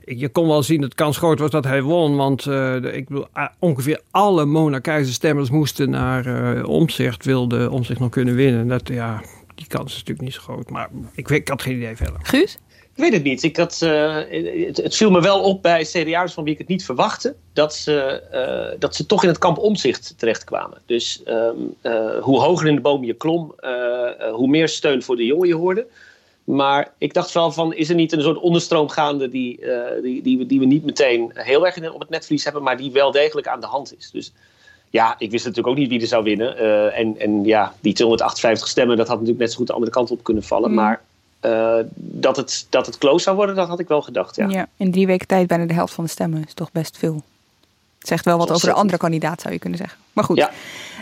je 0.06 0.30
kon 0.30 0.48
wel 0.48 0.64
zien 0.64 0.82
dat 0.82 0.90
de 0.90 0.96
kans 0.96 1.18
groot 1.18 1.40
was 1.40 1.52
dat 1.52 1.64
hij 1.64 1.82
won. 1.82 2.16
Want 2.16 2.46
eh, 2.46 2.76
ik 2.76 3.08
bedoel, 3.08 3.28
ongeveer 3.60 4.02
alle 4.12 4.46
Mona 4.46 4.80
Keizer 4.80 5.14
stemmers 5.14 5.50
moesten 5.50 5.90
naar 5.90 6.26
eh 6.26 6.68
Omzicht, 6.68 7.26
wilde 7.26 7.70
Omzicht 7.70 8.00
nog 8.00 8.10
kunnen 8.10 8.36
winnen. 8.36 8.68
Dat, 8.68 8.88
ja, 8.88 9.22
kans 9.70 9.92
is 9.92 9.98
natuurlijk 9.98 10.22
niet 10.26 10.34
zo 10.34 10.42
groot. 10.42 10.70
Maar 10.70 10.90
ik, 11.16 11.28
weet- 11.28 11.40
ik 11.40 11.48
had 11.48 11.62
geen 11.62 11.76
idee 11.76 11.96
verder. 11.96 12.20
Guus? 12.22 12.58
Ik 12.96 13.06
weet 13.06 13.14
het 13.14 13.24
niet. 13.24 13.44
Ik 13.44 13.58
had, 13.58 13.82
eh, 13.82 14.16
het, 14.66 14.78
het 14.78 14.96
viel 14.96 15.12
me 15.12 15.22
wel 15.22 15.42
op 15.42 15.62
bij 15.62 15.84
CDA's 15.84 16.34
van 16.34 16.44
wie 16.44 16.54
ik 16.54 16.60
het 16.60 16.68
niet 16.68 16.86
verwachtte. 16.86 17.36
Dat 17.54 17.76
ze, 17.76 18.22
eh, 18.32 18.80
dat 18.80 18.96
ze 18.96 19.06
toch 19.06 19.24
in 19.24 19.30
het 19.30 19.38
kamp 19.38 19.58
omzicht 19.58 20.14
terechtkwamen. 20.18 20.82
Dus 20.86 21.24
ehm, 21.24 21.56
eh, 21.82 22.20
hoe 22.22 22.40
hoger 22.40 22.68
in 22.68 22.76
de 22.76 22.82
boom 22.82 23.04
je 23.04 23.14
klom, 23.14 23.56
hoe 24.32 24.48
meer 24.48 24.70
steun 24.70 25.04
voor 25.04 25.16
de 25.16 25.26
jongen 25.26 25.48
je 25.48 25.56
hoorde. 25.56 25.88
Maar 26.50 26.94
ik 26.98 27.14
dacht 27.14 27.32
wel 27.32 27.52
van, 27.52 27.74
is 27.74 27.90
er 27.90 27.96
niet 27.96 28.12
een 28.12 28.22
soort 28.22 28.38
onderstroom 28.38 28.90
gaande 28.90 29.30
die, 29.30 29.62
eh, 29.62 30.02
die, 30.02 30.22
die, 30.22 30.38
we, 30.38 30.46
die 30.46 30.60
we 30.60 30.66
niet 30.66 30.86
meteen 30.86 31.32
heel 31.34 31.66
erg 31.66 31.76
in, 31.76 31.92
op 31.92 32.00
het 32.00 32.10
netvlies 32.10 32.44
hebben, 32.44 32.64
maar 32.64 32.78
die 32.78 32.92
wel 32.92 33.12
degelijk 33.12 33.48
aan 33.48 33.60
de 33.60 33.66
hand 33.66 33.98
is. 33.98 34.12
Dus 34.12 34.34
ja, 34.90 35.16
ik 35.18 35.32
wist 35.32 35.46
natuurlijk 35.46 35.74
ook 35.74 35.80
niet 35.80 35.90
wie 35.90 36.02
er 36.02 36.08
zou 36.08 36.24
winnen. 36.24 36.58
Eh, 36.58 37.00
en, 37.00 37.20
en 37.20 37.44
ja, 37.46 37.74
die 37.80 37.94
258 37.94 38.68
stemmen, 38.68 38.98
dat 38.98 39.08
had 39.08 39.16
natuurlijk 39.16 39.42
net 39.42 39.52
zo 39.52 39.58
goed 39.58 39.68
de 39.68 39.74
andere 39.74 39.92
kant 39.92 40.12
op 40.12 40.24
kunnen 40.24 40.44
vallen. 40.44 40.70
Mm. 40.70 40.76
Maar 40.76 41.02
eh, 41.40 41.80
dat, 41.96 42.36
het, 42.36 42.68
dat 42.70 42.86
het 42.86 42.98
close 42.98 43.24
zou 43.24 43.36
worden, 43.36 43.56
dat 43.56 43.68
had 43.68 43.80
ik 43.80 43.88
wel 43.88 44.02
gedacht, 44.02 44.36
ja. 44.36 44.48
Ja. 44.48 44.68
In 44.78 44.92
drie 44.92 45.08
weken 45.08 45.28
tijd 45.28 45.48
bijna 45.48 45.66
de 45.66 45.74
helft 45.74 45.94
van 45.94 46.04
de 46.04 46.10
stemmen 46.10 46.44
is 46.48 46.54
toch 46.54 46.72
best 46.72 46.98
veel. 46.98 47.24
Het 48.00 48.08
zegt 48.08 48.26
wel 48.26 48.38
wat 48.38 48.52
over 48.52 48.68
de 48.68 48.74
andere 48.74 48.98
kandidaat, 48.98 49.42
zou 49.42 49.54
je 49.54 49.60
kunnen 49.60 49.80
zeggen. 49.80 49.98
Maar 50.14 50.24
goed, 50.24 50.38
Ja. 50.38 50.52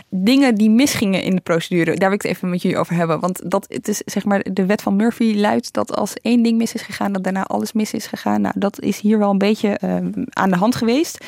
dingen 0.08 0.54
die 0.54 0.70
misgingen 0.70 1.22
in 1.22 1.34
de 1.34 1.40
procedure, 1.40 1.84
daar 1.96 2.08
wil 2.08 2.18
ik 2.18 2.22
het 2.22 2.30
even 2.30 2.50
met 2.50 2.62
jullie 2.62 2.78
over 2.78 2.94
hebben. 2.94 3.20
Want 3.20 3.50
dat, 3.50 3.66
het 3.68 3.88
is 3.88 4.02
zeg 4.04 4.24
maar, 4.24 4.44
de 4.52 4.66
wet 4.66 4.82
van 4.82 4.96
Murphy 4.96 5.34
luidt 5.36 5.72
dat 5.72 5.96
als 5.96 6.14
één 6.14 6.42
ding 6.42 6.58
mis 6.58 6.74
is 6.74 6.82
gegaan, 6.82 7.12
dat 7.12 7.24
daarna 7.24 7.44
alles 7.44 7.72
mis 7.72 7.92
is 7.92 8.06
gegaan. 8.06 8.40
Nou, 8.40 8.54
dat 8.58 8.80
is 8.80 9.00
hier 9.00 9.18
wel 9.18 9.30
een 9.30 9.38
beetje 9.38 9.68
eh, 9.68 9.96
aan 10.30 10.50
de 10.50 10.56
hand 10.56 10.74
geweest. 10.74 11.24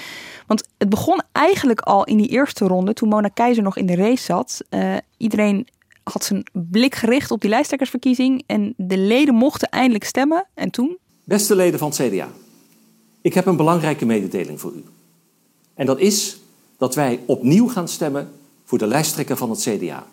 Want 0.47 0.69
het 0.79 0.89
begon 0.89 1.23
eigenlijk 1.33 1.81
al 1.81 2.05
in 2.05 2.17
die 2.17 2.29
eerste 2.29 2.65
ronde, 2.67 2.93
toen 2.93 3.09
Mona 3.09 3.29
Keizer 3.29 3.63
nog 3.63 3.77
in 3.77 3.87
de 3.87 3.95
race 3.95 4.25
zat. 4.25 4.61
Eh, 4.69 4.97
iedereen 5.17 5.69
had 6.03 6.25
zijn 6.25 6.47
blik 6.53 6.95
gericht 6.95 7.31
op 7.31 7.41
die 7.41 7.51
lijsttrekkersverkiezing 7.51 8.43
en 8.47 8.75
de 8.77 8.99
leden 8.99 9.35
mochten 9.35 9.69
eindelijk 9.69 10.05
stemmen. 10.05 10.47
En 10.55 10.71
toen 10.71 10.99
Beste 11.25 11.55
leden 11.57 11.79
van 11.79 11.89
het 11.89 11.97
CDA, 12.09 12.29
ik 13.23 13.35
heb 13.35 13.47
een 13.47 13.57
belangrijke 13.57 14.07
mededeling 14.07 14.61
voor 14.61 14.73
u. 14.73 14.85
En 15.81 15.87
dat 15.87 15.99
is 15.99 16.37
dat 16.79 16.95
wij 16.95 17.21
opnieuw 17.27 17.69
gaan 17.69 17.89
stemmen 17.89 18.33
voor 18.65 18.79
de 18.79 18.87
lijsttrekker 18.87 19.37
van 19.37 19.51
het 19.51 19.61
CDA. 19.61 20.07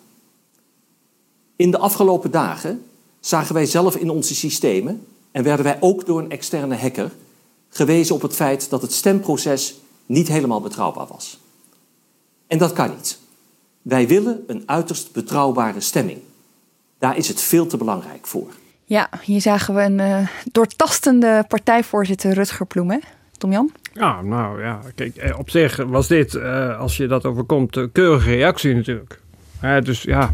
In 1.56 1.70
de 1.70 1.78
afgelopen 1.78 2.30
dagen 2.30 2.84
zagen 3.20 3.54
wij 3.54 3.66
zelf 3.66 3.96
in 3.96 4.10
onze 4.10 4.34
systemen 4.34 5.06
en 5.30 5.42
werden 5.42 5.64
wij 5.64 5.76
ook 5.80 6.06
door 6.06 6.18
een 6.18 6.30
externe 6.30 6.76
hacker 6.76 7.10
gewezen 7.68 8.14
op 8.14 8.22
het 8.22 8.34
feit 8.34 8.70
dat 8.70 8.82
het 8.82 8.92
stemproces 8.92 9.74
niet 10.06 10.28
helemaal 10.28 10.60
betrouwbaar 10.60 11.06
was. 11.06 11.38
En 12.46 12.58
dat 12.58 12.72
kan 12.72 12.90
niet. 12.90 13.18
Wij 13.82 14.06
willen 14.06 14.44
een 14.46 14.62
uiterst 14.66 15.12
betrouwbare 15.12 15.80
stemming. 15.80 16.20
Daar 16.98 17.16
is 17.16 17.28
het 17.28 17.40
veel 17.40 17.66
te 17.66 17.76
belangrijk 17.76 18.26
voor. 18.26 18.52
Ja, 18.84 19.08
hier 19.22 19.40
zagen 19.40 19.74
we 19.74 19.80
een 19.80 20.00
eh, 20.00 20.28
doortastende 20.52 21.44
partijvoorzitter 21.48 22.32
Rutger 22.32 22.66
Ploem, 22.66 22.90
hè? 22.90 22.98
Tom 23.38 23.52
Jan? 23.52 23.70
Ja, 23.92 24.22
nou 24.22 24.62
ja, 24.62 24.80
kijk, 24.94 25.16
eh, 25.16 25.38
op 25.38 25.50
zich 25.50 25.76
was 25.76 26.06
dit, 26.08 26.34
eh, 26.34 26.78
als 26.78 26.96
je 26.96 27.06
dat 27.06 27.24
overkomt, 27.26 27.76
een 27.76 27.92
keurige 27.92 28.30
reactie 28.30 28.74
natuurlijk. 28.74 29.20
Dus 29.82 30.02
ja, 30.02 30.32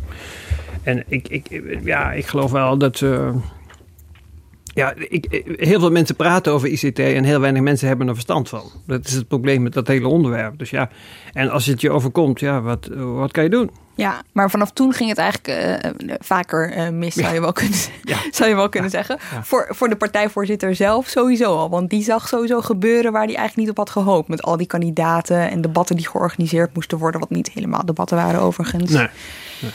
en 0.83 1.05
ik, 1.09 1.29
ik, 1.29 1.63
ja, 1.85 2.13
ik 2.13 2.27
geloof 2.27 2.51
wel 2.51 2.79
dat. 2.79 3.01
eh, 3.01 3.35
ja, 4.75 4.95
ik- 4.97 5.45
heel 5.57 5.81
veel 5.81 5.91
mensen 5.91 6.17
praten 6.17 6.53
over 6.53 6.69
ICT 6.69 6.99
en 6.99 7.25
heel 7.25 7.41
weinig 7.41 7.63
mensen 7.63 7.89
hebben 7.89 8.09
er 8.09 8.15
verstand 8.15 8.49
van. 8.49 8.63
Dat 8.87 9.07
is 9.07 9.13
het 9.13 9.29
probleem 9.29 9.63
met 9.63 9.73
dat 9.73 9.87
hele 9.89 10.09
onderwerp. 10.09 10.59
Dus 10.59 10.71
ja, 10.71 10.89
en 11.33 11.49
als 11.51 11.67
het 11.67 11.81
je 11.81 11.91
overkomt, 11.91 12.41
ja, 12.41 12.61
wat, 12.61 12.91
wat 12.97 13.33
kan 13.33 13.45
je 13.45 13.51
doen? 13.51 13.71
Ja, 13.97 14.23
maar 14.33 14.51
vanaf 14.51 14.71
toen 14.71 14.93
ging 14.93 15.09
het 15.09 15.19
eigenlijk 15.19 15.49
eh, 15.49 15.75
eh, 15.75 15.91
vaker 16.21 16.73
eh, 16.73 16.89
mis, 16.89 17.15
zou 17.15 17.35
je 17.35 17.41
wel 17.41 17.53
kunnen, 17.53 17.79
Ja. 18.03 18.17
zou 18.31 18.49
je 18.49 18.55
wel 18.55 18.69
kunnen 18.69 18.91
zeggen. 18.91 19.19
Voor, 19.43 19.67
voor 19.69 19.89
de 19.89 19.97
partijvoorzitter 19.97 20.75
zelf 20.75 21.07
sowieso 21.09 21.57
al. 21.57 21.71
Want 21.71 21.91
die 21.91 22.03
zag 22.03 22.29
sowieso 22.29 22.61
gebeuren 22.61 23.13
waar 23.13 23.25
hij 23.25 23.35
eigenlijk 23.37 23.57
niet 23.57 23.71
op 23.71 23.77
had 23.77 23.91
gehoopt. 23.91 24.29
Met 24.29 24.43
al 24.43 24.57
die 24.57 24.67
kandidaten 24.67 25.51
en 25.51 25.61
debatten 25.61 25.97
die 25.97 26.09
georganiseerd 26.09 26.75
moesten 26.75 26.99
worden. 26.99 27.21
Wat 27.21 27.31
niet 27.31 27.51
helemaal 27.55 27.85
debatten 27.85 28.17
waren 28.17 28.41
overigens. 28.41 28.91
Nee. 28.91 29.09
nee. 29.61 29.71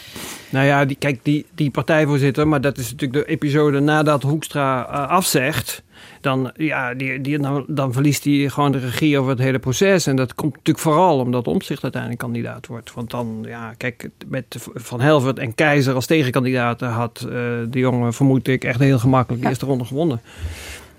Nou 0.50 0.66
ja, 0.66 0.86
die, 0.86 0.96
kijk, 1.00 1.20
die, 1.24 1.46
die 1.56 1.70
partijvoorzitter, 1.70 2.48
maar 2.48 2.62
dat 2.62 2.78
is 2.78 2.92
natuurlijk 2.92 3.26
de 3.26 3.32
episode 3.32 3.80
nadat 3.80 4.24
Hoekstra 4.24 4.82
afzegt. 4.82 5.84
Dan, 6.22 6.52
ja, 6.56 6.94
die, 6.94 7.22
die, 7.22 7.40
dan, 7.40 7.66
dan 7.68 7.94
verliest 7.94 8.24
hij 8.24 8.50
gewoon 8.50 8.72
de 8.72 8.78
regie 8.78 9.18
over 9.20 9.32
het 9.32 9.40
hele 9.40 9.60
proces. 9.60 10.08
En 10.08 10.16
dat 10.16 10.36
komt 10.36 10.56
natuurlijk 10.56 10.86
vooral 10.86 11.20
omdat 11.20 11.48
Omtzigt 11.48 11.84
uiteindelijk 11.84 12.22
kandidaat 12.22 12.68
wordt. 12.68 12.94
Want 12.94 13.10
dan, 13.10 13.46
ja, 13.48 13.74
kijk, 13.78 14.10
met 14.28 14.58
Van 14.74 15.02
Helvert 15.02 15.40
en 15.40 15.56
Keizer 15.56 15.94
als 15.94 16.06
tegenkandidaten 16.06 16.88
had 16.88 17.20
eh, 17.20 17.30
de 17.70 17.80
jongen, 17.80 18.14
vermoed 18.14 18.48
ik, 18.48 18.64
echt 18.64 18.80
heel 18.80 19.00
gemakkelijk 19.00 19.42
de 19.44 19.50
eerste 19.50 19.66
ronde 19.66 19.86
gewonnen. 19.86 20.22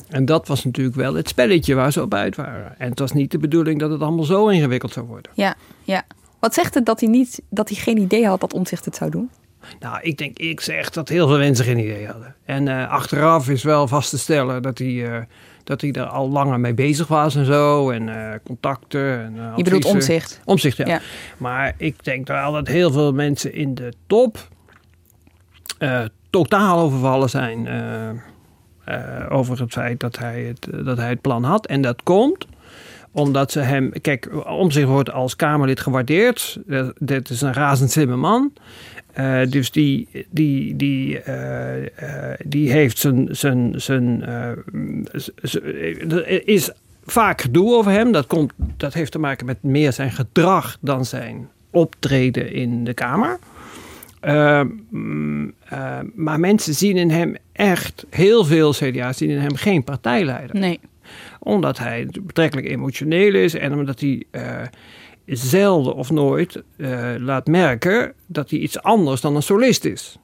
En 0.08 0.24
dat 0.24 0.48
was 0.48 0.64
natuurlijk 0.64 0.96
wel 0.96 1.14
het 1.14 1.28
spelletje 1.28 1.74
waar 1.74 1.92
ze 1.92 2.02
op 2.02 2.14
uit 2.14 2.36
waren. 2.36 2.78
En 2.78 2.90
het 2.90 2.98
was 2.98 3.12
niet 3.12 3.30
de 3.30 3.38
bedoeling 3.38 3.80
dat 3.80 3.90
het 3.90 4.00
allemaal 4.00 4.24
zo 4.24 4.48
ingewikkeld 4.48 4.92
zou 4.92 5.06
worden. 5.06 5.32
Ja, 5.34 5.54
ja. 5.82 6.02
Wat 6.38 6.54
zegt 6.54 6.74
het 6.74 6.86
dat 6.86 7.00
hij, 7.00 7.08
niet, 7.08 7.42
dat 7.48 7.68
hij 7.68 7.78
geen 7.78 7.98
idee 7.98 8.26
had 8.26 8.40
dat 8.40 8.52
Omtzigt 8.52 8.84
het 8.84 8.96
zou 8.96 9.10
doen? 9.10 9.30
Nou, 9.80 9.98
ik 10.00 10.18
denk, 10.18 10.38
ik 10.38 10.60
zeg 10.60 10.90
dat 10.90 11.08
heel 11.08 11.28
veel 11.28 11.38
mensen 11.38 11.64
geen 11.64 11.78
idee 11.78 12.06
hadden. 12.06 12.34
En 12.44 12.68
eh, 12.68 12.90
achteraf 12.90 13.48
is 13.48 13.62
wel 13.62 13.88
vast 13.88 14.10
te 14.10 14.18
stellen 14.18 14.62
dat 14.62 14.78
hij, 14.78 15.12
eh, 15.12 15.22
dat 15.64 15.80
hij 15.80 15.92
er 15.92 16.06
al 16.06 16.28
langer 16.28 16.60
mee 16.60 16.74
bezig 16.74 17.06
was 17.06 17.34
en 17.34 17.44
zo. 17.44 17.90
En 17.90 18.08
eh, 18.08 18.38
contacten. 18.44 19.20
En, 19.20 19.52
Je 19.56 19.62
bedoelt. 19.62 19.84
Omtzigt? 19.84 20.40
Omzicht, 20.44 20.76
ja. 20.76 20.86
Ja. 20.86 21.00
Maar 21.36 21.74
ik 21.76 22.04
denk 22.04 22.26
wel 22.26 22.52
dat 22.52 22.66
heel 22.66 22.92
veel 22.92 23.12
mensen 23.12 23.54
in 23.54 23.74
de 23.74 23.92
top 24.06 24.48
totaal 26.30 26.78
overvallen 26.78 27.30
zijn 27.30 27.68
over 29.28 29.60
het 29.60 29.72
feit 29.72 30.00
dat 30.00 30.18
hij 30.18 30.42
het, 30.42 30.84
dat 30.84 30.96
hij 30.96 31.08
het 31.08 31.20
plan 31.20 31.44
had. 31.44 31.66
En 31.66 31.80
dat 31.80 32.02
komt 32.02 32.46
omdat 33.12 33.52
ze 33.52 33.60
hem... 33.60 33.92
Kijk, 34.00 34.46
Omzicht 34.48 34.88
wordt 34.88 35.10
als 35.10 35.36
Kamerlid 35.36 35.80
gewaardeerd. 35.80 36.58
Dit 36.98 37.30
is 37.30 37.40
een 37.40 37.52
razend 37.52 37.90
slimme 37.90 38.16
man. 38.16 38.52
Eh, 39.12 39.40
dus 39.48 39.70
die, 39.70 40.08
die, 40.30 40.76
die, 40.76 41.20
eh, 41.20 42.30
eh, 42.32 42.38
die 42.44 42.72
heeft 42.72 42.98
zijn. 42.98 43.28
zijn, 43.30 43.72
zijn 43.80 44.22
er 46.08 46.48
is 46.48 46.70
vaak 47.04 47.40
gedoe 47.40 47.74
over 47.74 47.92
hem. 47.92 48.12
Dat, 48.12 48.26
komt, 48.26 48.52
dat 48.76 48.94
heeft 48.94 49.12
te 49.12 49.18
maken 49.18 49.46
met 49.46 49.62
meer 49.62 49.92
zijn 49.92 50.10
gedrag 50.10 50.78
dan 50.80 51.04
zijn 51.04 51.48
optreden 51.70 52.52
in 52.52 52.84
de 52.84 52.94
Kamer. 52.94 53.38
Eh, 54.20 54.62
mm, 54.88 55.54
maar 56.14 56.40
mensen 56.40 56.74
zien 56.74 56.96
in 56.96 57.10
hem 57.10 57.36
echt, 57.52 58.06
heel 58.10 58.44
veel 58.44 58.72
CDA's 58.72 59.16
zien 59.16 59.30
in 59.30 59.38
hem 59.38 59.54
geen 59.54 59.84
partijleider 59.84 60.56
Nee. 60.56 60.80
Omdat 61.38 61.78
hij 61.78 62.08
betrekkelijk 62.22 62.68
emotioneel 62.68 63.34
is 63.34 63.54
en 63.54 63.72
omdat 63.72 64.00
hij 64.00 64.24
eh, 64.30 64.62
zelden 65.24 65.94
of 65.94 66.10
nooit 66.10 66.62
eh, 66.76 67.14
laat 67.18 67.46
merken 67.46 68.12
dat 68.26 68.50
hij 68.50 68.58
iets 68.58 68.82
anders 68.82 69.20
dan 69.20 69.36
een 69.36 69.42
solist 69.42 69.84
is. 69.84 70.18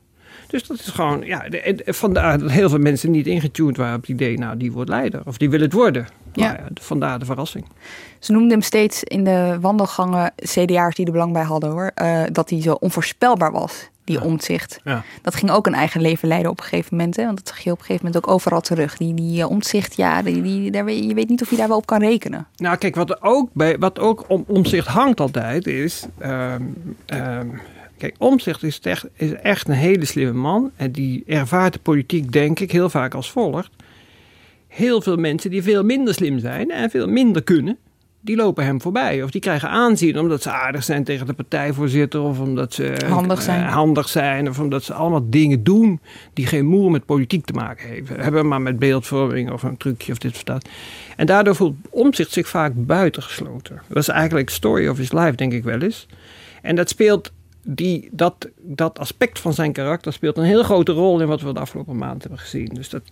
Dus 0.46 0.66
dat 0.66 0.78
is 0.78 0.88
gewoon, 0.88 1.22
ja, 1.24 1.44
vandaar 1.84 2.38
dat 2.38 2.50
heel 2.50 2.68
veel 2.68 2.78
mensen 2.78 3.10
niet 3.10 3.26
ingetuned 3.26 3.76
waren 3.76 3.94
op 3.94 4.00
het 4.00 4.10
idee, 4.10 4.38
nou, 4.38 4.56
die 4.56 4.72
wordt 4.72 4.90
leider. 4.90 5.20
Of 5.24 5.36
die 5.36 5.50
wil 5.50 5.60
het 5.60 5.72
worden. 5.72 6.06
Ja. 6.42 6.58
Vandaar 6.74 7.18
de 7.18 7.24
verrassing. 7.24 7.64
Ze 8.18 8.32
noemden 8.32 8.50
hem 8.50 8.62
steeds 8.62 9.02
in 9.04 9.24
de 9.24 9.58
wandelgangen, 9.60 10.32
CDA'ers 10.36 10.94
die 10.96 11.06
er 11.06 11.12
belang 11.12 11.32
bij 11.32 11.42
hadden 11.42 11.70
hoor, 11.70 11.90
eh, 11.94 12.22
dat 12.32 12.50
hij 12.50 12.62
zo 12.62 12.72
onvoorspelbaar 12.72 13.52
was, 13.52 13.88
die 14.04 14.18
Ja. 14.18 14.24
omzicht. 14.24 14.80
Ja. 14.84 15.02
Dat 15.22 15.34
ging 15.34 15.50
ook 15.50 15.66
een 15.66 15.74
eigen 15.74 16.00
leven 16.00 16.28
leiden 16.28 16.50
op 16.50 16.58
een 16.58 16.64
gegeven 16.64 16.96
moment. 16.96 17.16
Hè? 17.16 17.24
Want 17.24 17.36
dat 17.36 17.48
zag 17.48 17.58
je 17.58 17.70
op 17.70 17.78
een 17.78 17.84
gegeven 17.84 18.06
moment 18.06 18.24
ook 18.26 18.32
overal 18.34 18.60
terug. 18.60 18.96
Die, 18.96 19.14
die 19.14 19.40
eh, 19.42 19.50
omzicht, 19.50 19.96
ja, 19.96 20.22
die, 20.22 20.42
die, 20.42 20.70
daar, 20.70 20.90
je 20.92 21.14
weet 21.14 21.28
niet 21.28 21.42
of 21.42 21.50
je 21.50 21.56
daar 21.56 21.68
wel 21.68 21.76
op 21.76 21.86
kan 21.86 22.00
rekenen. 22.00 22.46
Nou, 22.56 22.76
kijk, 22.76 22.94
wat 22.94 23.22
ook, 23.22 23.48
bij, 23.52 23.78
wat 23.78 23.98
ook 23.98 24.24
om 24.28 24.44
omzicht 24.46 24.86
hangt 24.86 25.20
altijd 25.20 25.66
is. 25.66 26.04
ehm, 26.18 26.62
ehm, 27.06 27.46
kijk, 27.98 28.14
omzicht 28.18 28.62
is 28.62 28.80
echt, 28.80 29.06
is 29.14 29.32
echt 29.32 29.68
een 29.68 29.74
hele 29.74 30.04
slimme 30.04 30.32
man. 30.32 30.70
En 30.76 30.92
die 30.92 31.24
ervaart 31.26 31.72
de 31.72 31.78
politiek, 31.78 32.32
denk 32.32 32.60
ik, 32.60 32.72
heel 32.72 32.90
vaak 32.90 33.14
als 33.14 33.30
volgt. 33.30 33.70
Heel 34.76 35.00
veel 35.00 35.16
mensen 35.16 35.50
die 35.50 35.62
veel 35.62 35.84
minder 35.84 36.14
slim 36.14 36.38
zijn 36.38 36.70
en 36.70 36.90
veel 36.90 37.08
minder 37.08 37.42
kunnen. 37.42 37.78
Die 38.20 38.36
lopen 38.36 38.64
hem 38.64 38.80
voorbij. 38.80 39.22
Of 39.22 39.30
die 39.30 39.40
krijgen 39.40 39.68
aanzien 39.68 40.18
omdat 40.18 40.42
ze 40.42 40.50
aardig 40.50 40.84
zijn 40.84 41.04
tegen 41.04 41.26
de 41.26 41.32
partijvoorzitter. 41.32 42.20
Of 42.20 42.40
omdat 42.40 42.74
ze 42.74 42.94
Handig 43.08 43.42
zijn. 43.42 43.62
eh, 43.64 43.72
handig 43.72 44.08
zijn. 44.08 44.48
Of 44.48 44.58
omdat 44.60 44.82
ze 44.82 44.94
allemaal 44.94 45.30
dingen 45.30 45.64
doen 45.64 46.00
die 46.32 46.46
geen 46.46 46.66
moer 46.66 46.90
met 46.90 47.04
politiek 47.04 47.44
te 47.44 47.52
maken 47.52 47.88
hebben. 47.88 48.20
Hebben 48.20 48.48
maar 48.48 48.60
met 48.60 48.78
beeldvorming 48.78 49.50
of 49.50 49.62
een 49.62 49.76
trucje 49.76 50.12
of 50.12 50.18
dit 50.18 50.34
of 50.34 50.42
dat. 50.44 50.68
En 51.16 51.26
daardoor 51.26 51.54
voelt 51.54 51.76
Omzicht 51.90 52.32
zich 52.32 52.48
vaak 52.48 52.72
buitengesloten. 52.76 53.80
Dat 53.88 53.96
is 53.96 54.08
eigenlijk 54.08 54.50
story 54.50 54.88
of 54.88 54.96
his 54.96 55.12
life, 55.12 55.34
denk 55.34 55.52
ik 55.52 55.64
wel 55.64 55.80
eens. 55.80 56.06
En 56.62 56.76
dat 56.76 56.88
speelt, 56.88 57.32
die, 57.62 58.08
dat, 58.12 58.48
dat 58.60 58.98
aspect 58.98 59.38
van 59.38 59.54
zijn 59.54 59.72
karakter 59.72 60.12
speelt 60.12 60.36
een 60.38 60.44
heel 60.44 60.62
grote 60.62 60.92
rol 60.92 61.20
in 61.20 61.26
wat 61.26 61.40
we 61.40 61.52
de 61.52 61.60
afgelopen 61.60 61.96
maand 61.98 62.22
hebben 62.22 62.40
gezien. 62.40 62.70
Dus, 62.72 62.88
dat, 62.88 63.02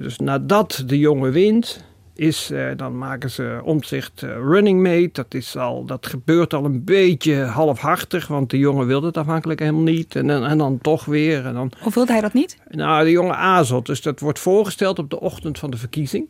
dus 0.00 0.18
nadat 0.18 0.82
de 0.86 0.98
jongen 0.98 1.32
wint, 1.32 1.84
is, 2.14 2.50
eh, 2.50 2.66
dan 2.76 2.98
maken 2.98 3.30
ze 3.30 3.60
Omzicht 3.64 4.22
eh, 4.22 4.30
running 4.30 4.82
mate. 4.82 5.08
Dat, 5.12 5.34
is 5.34 5.56
al, 5.56 5.84
dat 5.84 6.06
gebeurt 6.06 6.54
al 6.54 6.64
een 6.64 6.84
beetje 6.84 7.34
halfhartig, 7.42 8.26
want 8.26 8.50
de 8.50 8.58
jongen 8.58 8.86
wilde 8.86 9.06
het 9.06 9.16
afhankelijk 9.16 9.60
helemaal 9.60 9.82
niet. 9.82 10.16
En, 10.16 10.26
dan- 10.26 10.44
en 10.44 10.58
dan 10.58 10.78
toch 10.82 11.04
weer. 11.04 11.46
En 11.46 11.54
dan, 11.54 11.72
Of 11.84 11.94
wilde 11.94 12.12
hij 12.12 12.20
dat 12.20 12.32
niet? 12.32 12.58
nou, 12.68 13.04
de 13.04 13.10
jongen 13.10 13.36
aarzelt. 13.36 13.86
Dus 13.86 14.02
dat 14.02 14.20
wordt 14.20 14.38
voorgesteld 14.38 14.98
op 14.98 15.10
de 15.10 15.20
ochtend 15.20 15.58
van 15.58 15.70
de 15.70 15.76
verkiezing. 15.76 16.28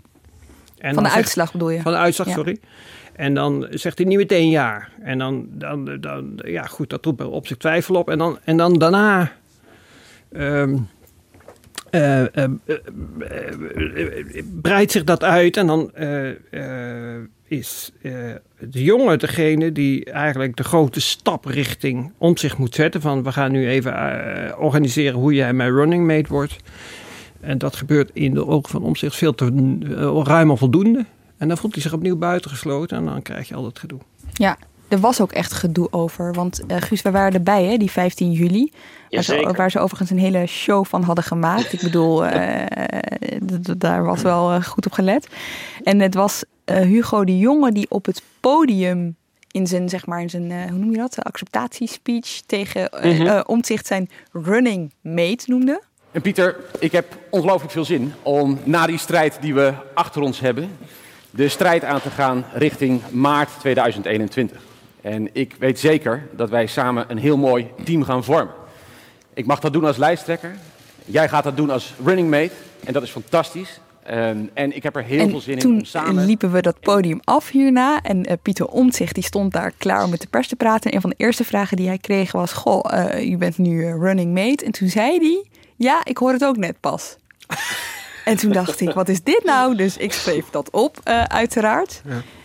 En 0.79 0.95
Van 0.95 1.03
de 1.03 1.09
zegt- 1.09 1.21
uitslag 1.23 1.53
bedoel 1.53 1.71
je? 1.71 1.81
van 1.83 1.93
de 1.93 1.99
uitslag, 1.99 2.27
Ja. 2.27 2.33
sorry. 2.35 2.59
En 3.13 3.35
dan 3.35 3.67
zegt 3.71 3.99
hij 3.99 4.07
niet 4.07 4.17
meteen 4.19 4.51
ja. 4.51 4.89
En 5.03 5.19
dan, 5.19 5.47
dan, 5.51 6.01
dan 6.01 6.33
ja 6.45 6.63
goed, 6.63 6.91
dat 6.91 7.05
roept 7.05 7.23
op 7.25 7.47
zich 7.47 7.57
twijfel 7.57 7.95
op. 7.95 8.11
En 8.11 8.19
dan, 8.19 8.39
en 8.45 8.57
dan 8.57 8.79
daarna 8.79 9.33
ehm, 10.33 10.77
eh, 11.91 12.21
eh, 12.21 12.29
eh, 12.35 12.51
breidt 14.63 14.93
zich 14.93 15.05
dat 15.05 15.25
uit. 15.25 15.57
En 15.57 15.67
dan 15.67 15.93
is 17.45 17.93
de 18.59 18.85
jongen 18.85 19.19
degene 19.19 19.73
die 19.73 20.05
eigenlijk 20.05 20.57
de 20.57 20.65
grote 20.65 21.01
stap 21.01 21.45
richting 21.45 22.13
om 22.19 22.37
zich 22.37 22.59
moet 22.59 22.75
zetten. 22.75 23.01
Van 23.01 23.23
we 23.23 23.33
gaan 23.33 23.53
nu 23.53 23.69
even 23.69 23.93
organiseren 24.59 25.19
hoe 25.19 25.35
jij 25.35 25.53
mijn 25.53 25.71
running 25.71 26.07
mate 26.07 26.33
wordt. 26.33 26.57
En 27.41 27.59
dat 27.59 27.77
gebeurt 27.77 28.11
in 28.13 28.35
de 28.35 28.47
ogen 28.47 28.71
van 28.71 28.83
omzicht 28.83 29.17
veel 29.17 29.35
te 29.35 29.79
ruim 30.25 30.57
voldoende. 30.57 31.05
En 31.37 31.49
dan 31.49 31.59
voelt 31.59 31.75
hij 31.75 31.83
zich 31.83 31.93
opnieuw 31.93 32.17
buitengesloten 32.17 32.97
en 32.97 33.05
dan 33.05 33.23
krijg 33.23 33.49
je 33.49 33.55
al 33.55 33.63
dat 33.63 33.79
gedoe. 33.79 33.99
Ja, 34.33 34.59
er 34.89 35.01
was 35.01 35.21
ook 35.21 35.33
echt 35.33 35.53
gedoe 35.53 35.93
over. 35.93 36.33
Want 36.33 36.63
Guus, 36.67 37.03
we 37.03 37.11
waren 37.11 37.33
erbij, 37.33 37.65
hè, 37.65 37.77
die 37.77 37.91
15 37.91 38.33
juli. 38.33 38.73
Waar 39.11 39.23
ze, 39.23 39.53
waar 39.57 39.71
ze 39.71 39.79
overigens 39.79 40.11
een 40.11 40.19
hele 40.19 40.47
show 40.47 40.85
van 40.85 41.03
hadden 41.03 41.25
gemaakt. 41.25 41.73
Ik 41.73 41.81
bedoel, 41.81 42.25
eh, 42.27 42.67
daar 43.77 44.05
was 44.05 44.23
wel 44.23 44.53
eh, 44.53 44.63
goed 44.63 44.87
op 44.87 44.93
gelet. 44.93 45.29
En 45.83 46.01
het 46.01 46.15
was 46.15 46.45
eh, 46.65 46.81
Hugo 46.81 47.25
de 47.25 47.39
Jonge 47.39 47.73
die 47.73 47.87
op 47.89 48.07
het 48.07 48.23
podium 48.41 49.17
in 49.51 49.67
zijn, 49.67 49.89
zeg 49.89 50.07
maar, 50.07 50.21
in 50.21 50.31
zijn, 50.31 50.51
eh, 50.51 50.71
hoe 50.71 50.79
noem 50.79 50.91
je 50.91 50.97
dat? 50.97 51.25
Acceptatiespeech 51.25 52.41
tegen 52.47 52.91
eh, 52.91 53.41
Omtzigt 53.47 53.87
zijn 53.87 54.11
running 54.33 54.93
mate 55.01 55.45
noemde. 55.47 55.83
En 56.11 56.23
Pieter, 56.23 56.57
ik 56.79 56.93
heb 56.93 57.19
ongelooflijk 57.31 57.73
veel 57.73 57.85
zin 57.85 58.13
om 58.23 58.59
na 58.65 58.87
die 58.87 58.99
strijd 58.99 59.39
die 59.41 59.55
we 59.55 59.73
achter 59.95 60.23
ons 60.23 60.41
hebben, 60.41 60.71
de 61.31 61.49
strijd 61.49 61.85
aan 61.85 62.01
te 62.01 62.11
gaan 62.11 62.45
richting 62.53 63.01
maart 63.11 63.51
2021. 63.61 64.61
En 65.01 65.29
ik 65.33 65.57
weet 65.59 65.79
zeker 65.79 66.29
dat 66.33 66.51
wij 66.51 66.67
samen 66.67 67.05
een 67.09 67.19
heel 67.19 67.37
mooi 67.37 67.67
team 67.85 68.03
gaan 68.03 68.25
vormen. 68.25 68.55
Ik 69.39 69.47
mag 69.47 69.61
dat 69.61 69.73
doen 69.73 69.85
als 69.85 69.97
lijsttrekker. 69.97 70.57
Jij 71.05 71.29
gaat 71.29 71.45
dat 71.45 71.57
doen 71.57 71.71
als 71.71 71.95
running 72.05 72.31
mate. 72.31 72.53
En 72.85 72.93
dat 72.93 73.03
is 73.03 73.11
fantastisch. 73.11 73.81
Ehm, 74.03 74.39
en 74.55 74.77
ik 74.77 74.83
heb 74.83 74.97
er 74.97 75.03
heel 75.03 75.29
veel 75.29 75.41
zin 75.41 75.55
in 75.55 75.61
toen 75.61 75.79
om 75.79 75.85
samen... 75.85 76.25
liepen 76.27 76.53
we 76.53 76.63
dat 76.63 76.81
podium 76.81 77.21
af 77.25 77.49
hierna. 77.49 78.01
En 78.03 78.25
eh, 78.25 78.37
Pieter 78.43 78.67
Omtzigt 78.67 79.15
die 79.15 79.25
stond 79.25 79.53
daar 79.53 79.73
klaar 79.77 80.05
om 80.05 80.11
met 80.11 80.21
de 80.21 80.27
pers 80.27 80.49
te 80.49 80.57
praten. 80.57 80.91
En 80.91 80.97
een 80.97 81.01
van 81.01 81.11
de 81.11 81.17
eerste 81.17 81.45
vragen 81.45 81.77
die 81.77 81.87
hij 81.87 81.99
kreeg 81.99 82.33
was... 82.33 82.53
Goh, 82.53 82.85
eh, 82.91 83.31
u 83.31 83.37
bent 83.37 83.59
nu 83.59 83.85
eh, 83.85 83.93
running 83.93 84.35
mate. 84.35 84.65
En 84.65 84.73
toen 84.73 84.89
zei 84.89 85.19
hij... 85.19 85.45
Ja, 85.77 86.01
ik 86.05 86.17
hoor 86.17 86.33
het 86.33 86.45
ook 86.45 86.57
net 86.57 86.81
pas. 86.81 87.17
en 88.25 88.37
toen 88.37 88.53
dacht 88.53 88.81
ik, 88.81 88.93
wat 88.93 89.09
is 89.09 89.23
dit 89.23 89.43
nou? 89.45 89.77
Dus 89.77 89.97
ik 89.97 90.13
schreef 90.13 90.51
dat 90.51 90.71
op, 90.71 91.01
eh, 91.05 91.23
uiteraard. 91.23 92.03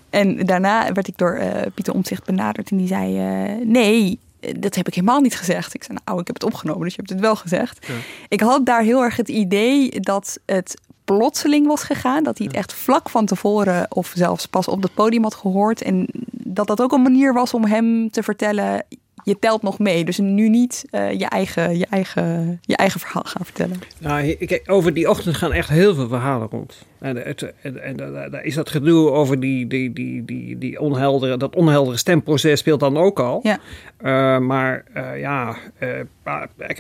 En 0.10 0.46
daarna 0.46 0.92
werd 0.92 1.08
ik 1.08 1.18
door 1.18 1.34
eh, 1.34 1.72
Pieter 1.74 1.94
Omtzigt 1.94 2.26
benaderd. 2.26 2.72
En 2.72 2.78
die 2.78 2.88
zei, 2.88 3.18
nee, 3.64 4.20
dat 4.60 4.76
heb 4.76 4.88
ik 4.88 4.94
helemaal 4.94 5.22
niet 5.22 5.38
gezegd. 5.38 5.74
Ik 5.74 5.84
zei, 5.84 5.98
nou, 6.06 6.20
ik 6.20 6.28
heb 6.28 6.36
het 6.36 6.46
opgenomen, 6.46 6.84
dus 6.84 6.92
je 6.96 6.98
hebt 6.98 7.10
het 7.10 7.20
wel 7.20 7.36
gezegd. 7.36 7.88
Ik 8.28 8.42
had 8.42 8.66
daar 8.66 8.82
heel 8.82 9.04
erg 9.04 9.16
het 9.16 9.30
idee 9.30 10.00
dat 10.00 10.40
het 10.46 10.82
plotseling 11.06 11.68
was 11.68 11.84
gegaan. 11.84 12.24
Dat 12.24 12.38
hij 12.38 12.48
het 12.48 12.56
echt 12.56 12.74
vlak 12.74 13.10
van 13.10 13.26
tevoren 13.26 13.86
of 13.90 14.12
zelfs 14.16 14.46
pas 14.46 14.68
op 14.68 14.82
het 14.82 14.94
podium 14.94 15.24
had 15.24 15.36
gehoord. 15.36 15.82
En 15.82 16.08
dat 16.32 16.68
dat 16.68 16.82
ook 16.82 16.92
een 16.92 17.02
manier 17.02 17.34
was 17.34 17.54
om 17.54 17.66
hem 17.66 18.10
te 18.12 18.24
vertellen... 18.24 18.86
je 19.24 19.40
telt 19.40 19.62
nog 19.62 19.80
mee. 19.80 20.06
Dus 20.06 20.18
nu 20.18 20.50
niet 20.50 20.86
eh, 20.90 21.12
je, 21.12 21.26
eigen, 21.26 21.78
je, 21.78 21.86
eigen, 21.90 22.60
je 22.62 22.76
eigen 22.76 23.00
verhaal 23.00 23.24
gaan 23.26 23.46
vertellen. 23.46 23.80
Nou, 24.00 24.34
kijk, 24.34 24.64
over 24.66 24.94
die 24.94 25.10
ochtend 25.10 25.36
gaan 25.36 25.54
echt 25.54 25.70
heel 25.70 25.96
veel 25.96 26.08
verhalen 26.08 26.48
rond. 26.52 26.86
En, 27.00 27.18
het, 27.18 27.54
en, 27.62 28.44
is 28.44 28.56
dat 28.56 28.70
gedoe 28.70 29.10
over 29.10 29.40
die, 29.40 29.68
die, 29.68 29.94
die, 29.94 30.26
die, 30.26 30.58
die 30.58 30.80
onheldere, 30.80 31.38
dat 31.38 31.56
onheldere 31.56 31.98
stemproces 31.98 32.60
speelt 32.60 32.80
dan 32.80 32.98
ook 32.98 33.20
al. 33.20 33.40
Ja. 33.44 33.60
Eh, 33.98 34.40
maar 34.40 34.84
eh, 34.94 35.20
ja, 35.20 35.58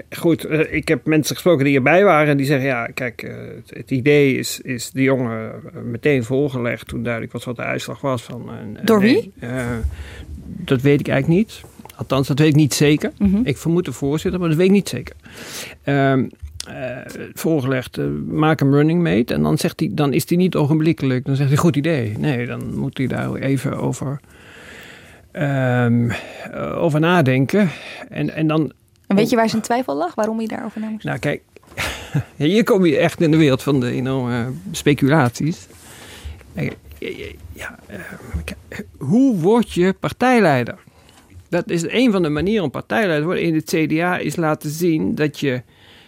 goed, 0.09 0.47
ik 0.69 0.87
heb 0.87 1.05
mensen 1.05 1.35
gesproken 1.35 1.65
die 1.65 1.75
erbij 1.75 2.03
waren 2.03 2.27
en 2.27 2.37
die 2.37 2.45
zeggen, 2.45 2.67
ja, 2.67 2.85
kijk, 2.85 3.21
het, 3.55 3.77
het 3.77 3.91
idee 3.91 4.37
is, 4.37 4.59
is 4.61 4.91
de 4.91 5.01
jongen 5.01 5.51
meteen 5.83 6.23
voorgelegd 6.23 6.87
toen 6.87 7.03
duidelijk 7.03 7.33
was 7.33 7.43
wat 7.43 7.55
de 7.55 7.61
uitslag 7.61 8.01
was. 8.01 8.23
Van, 8.23 8.49
Door 8.83 8.99
wie? 8.99 9.33
dat 10.45 10.81
weet 10.81 10.99
ik 10.99 11.07
eigenlijk 11.07 11.39
niet. 11.39 11.61
Althans, 11.95 12.27
dat 12.27 12.39
weet 12.39 12.47
ik 12.47 12.55
niet 12.55 12.73
zeker. 12.73 13.11
Mhm. 13.17 13.41
Ik 13.43 13.57
vermoed 13.57 13.85
de 13.85 13.91
voorzitter, 13.91 14.39
maar 14.39 14.49
dat 14.49 14.57
weet 14.57 14.67
ik 14.67 14.73
niet 14.73 14.89
zeker. 14.89 15.15
Ehm, 15.83 16.27
eh, 16.67 16.97
voorgelegd, 17.33 17.97
eh, 17.97 18.05
maak 18.27 18.59
hem 18.59 18.73
running 18.73 19.03
mate. 19.03 19.33
En 19.33 19.43
dan, 19.43 19.57
zegt 19.57 19.79
hij, 19.79 19.89
dan 19.91 20.13
is 20.13 20.29
hij 20.29 20.37
niet 20.37 20.55
ogenblikkelijk. 20.55 21.25
Dan 21.25 21.35
zegt 21.35 21.49
hij, 21.49 21.57
goed 21.57 21.75
idee. 21.75 22.17
Nee, 22.17 22.45
dan 22.45 22.75
moet 22.77 22.97
hij 22.97 23.07
daar 23.07 23.33
even 23.35 23.77
over, 23.77 24.19
ehm, 25.31 26.09
eh, 26.09 26.83
over 26.83 26.99
nadenken. 26.99 27.69
En, 28.09 28.29
en 28.29 28.47
dan, 28.47 28.71
En 29.07 29.15
weet 29.15 29.29
je 29.29 29.35
waar 29.35 29.49
zijn 29.49 29.61
twijfel 29.61 29.95
lag? 29.95 30.15
Waarom 30.15 30.37
hij 30.37 30.47
daarover 30.47 30.81
na 30.81 30.87
moest? 30.89 31.03
nou 31.03 31.19
kijk, 31.19 31.41
hier 32.35 32.63
kom 32.63 32.85
je 32.85 32.97
echt 32.97 33.21
in 33.21 33.31
de 33.31 33.37
wereld 33.37 33.63
van 33.63 33.79
de 33.79 33.91
enorme 33.91 34.51
speculaties. 34.71 35.67
Ja, 37.53 37.79
eh, 37.87 37.99
hoe 38.97 39.39
word 39.39 39.71
je 39.71 39.93
partijleider? 39.93 40.77
Dat 41.53 41.69
is 41.69 41.83
een 41.87 42.11
van 42.11 42.21
de 42.21 42.29
manieren 42.29 42.63
om 42.63 42.71
partijleider 42.71 43.19
te 43.19 43.25
worden 43.25 43.43
in 43.43 43.55
het 43.55 43.65
CDA, 43.65 44.17
is 44.17 44.35
laten 44.35 44.69
zien 44.69 45.15
dat 45.15 45.39
je 45.39 45.61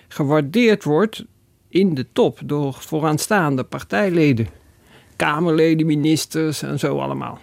gewaardeerd 0.07 0.83
wordt 0.83 1.25
in 1.69 1.93
de 1.93 2.05
top 2.13 2.39
door 2.45 2.73
vooraanstaande 2.79 3.63
partijleden. 3.63 4.47
Kamerleden, 5.15 5.85
ministers 5.85 6.61
en 6.61 6.79
zo 6.79 6.99
allemaal. 6.99 7.39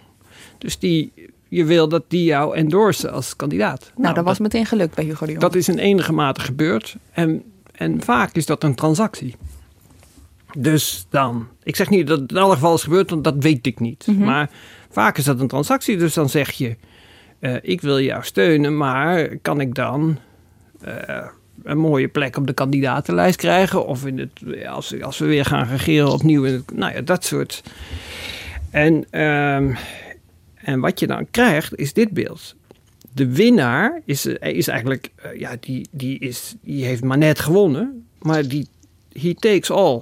Dus 0.57 0.79
die, 0.79 1.11
je 1.47 1.65
wil 1.65 1.87
dat 1.87 2.03
die 2.07 2.23
jou 2.23 2.55
endorsen 2.55 3.11
als 3.11 3.35
kandidaat. 3.35 3.91
Nou, 3.95 4.13
dat 4.13 4.23
was 4.23 4.39
meteen 4.39 4.65
gelukt 4.65 4.95
bij 4.95 5.03
Hugo 5.03 5.25
de 5.25 5.31
Jong. 5.31 5.43
Dat 5.43 5.55
is 5.55 5.67
in 5.67 5.77
enige 5.77 6.13
mate 6.13 6.41
gebeurd. 6.41 6.95
En, 7.11 7.43
en 7.71 8.01
vaak 8.01 8.35
is 8.35 8.45
dat 8.45 8.63
een 8.63 8.75
transactie. 8.75 9.35
Dus 10.57 11.05
dan, 11.09 11.47
ik 11.63 11.75
zeg 11.75 11.89
niet 11.89 12.07
dat 12.07 12.19
het 12.19 12.31
in 12.31 12.37
alle 12.37 12.53
geval 12.53 12.73
is 12.73 12.83
gebeurd, 12.83 13.09
want 13.09 13.23
dat 13.23 13.35
weet 13.37 13.65
ik 13.65 13.79
niet. 13.79 14.07
Mhm. 14.07 14.23
Maar 14.23 14.49
vaak 14.89 15.17
is 15.17 15.23
dat 15.23 15.39
een 15.39 15.47
transactie. 15.47 15.97
Dus 15.97 16.13
dan 16.13 16.29
zeg 16.29 16.51
je, 16.51 16.77
eh, 17.43 17.55
ik 17.61 17.81
wil 17.81 17.99
jou 17.99 18.23
steunen, 18.23 18.77
maar 18.77 19.37
kan 19.41 19.61
ik 19.61 19.75
dan 19.75 20.19
eh, 20.81 21.27
een 21.63 21.77
mooie 21.77 22.07
plek 22.07 22.37
op 22.37 22.47
de 22.47 22.53
kandidatenlijst 22.53 23.37
krijgen? 23.37 23.87
Of 23.87 24.05
in 24.05 24.19
het, 24.19 24.65
als, 24.67 25.01
als 25.01 25.17
we 25.17 25.25
weer 25.25 25.45
gaan 25.45 25.67
regeren 25.67 26.11
opnieuw. 26.11 26.61
Nou 26.73 26.93
ja, 26.93 27.01
dat 27.01 27.25
soort. 27.25 27.63
En, 28.69 29.05
ehm, 29.09 29.75
en 30.55 30.79
wat 30.79 30.99
je 30.99 31.07
dan 31.07 31.27
krijgt, 31.31 31.75
is 31.75 31.93
dit 31.93 32.11
beeld. 32.11 32.55
de 33.13 33.33
winnaar 33.33 34.01
is, 34.05 34.25
is 34.25 34.67
eigenlijk, 34.67 35.09
ja, 35.37 35.55
die, 35.59 35.87
die, 35.91 36.19
is, 36.19 36.55
die 36.61 36.85
heeft 36.85 37.03
maar 37.03 37.17
net 37.17 37.39
gewonnen, 37.39 38.05
maar 38.19 38.47
die, 38.47 38.67
he 39.11 39.33
takes 39.33 39.71
all. 39.71 40.01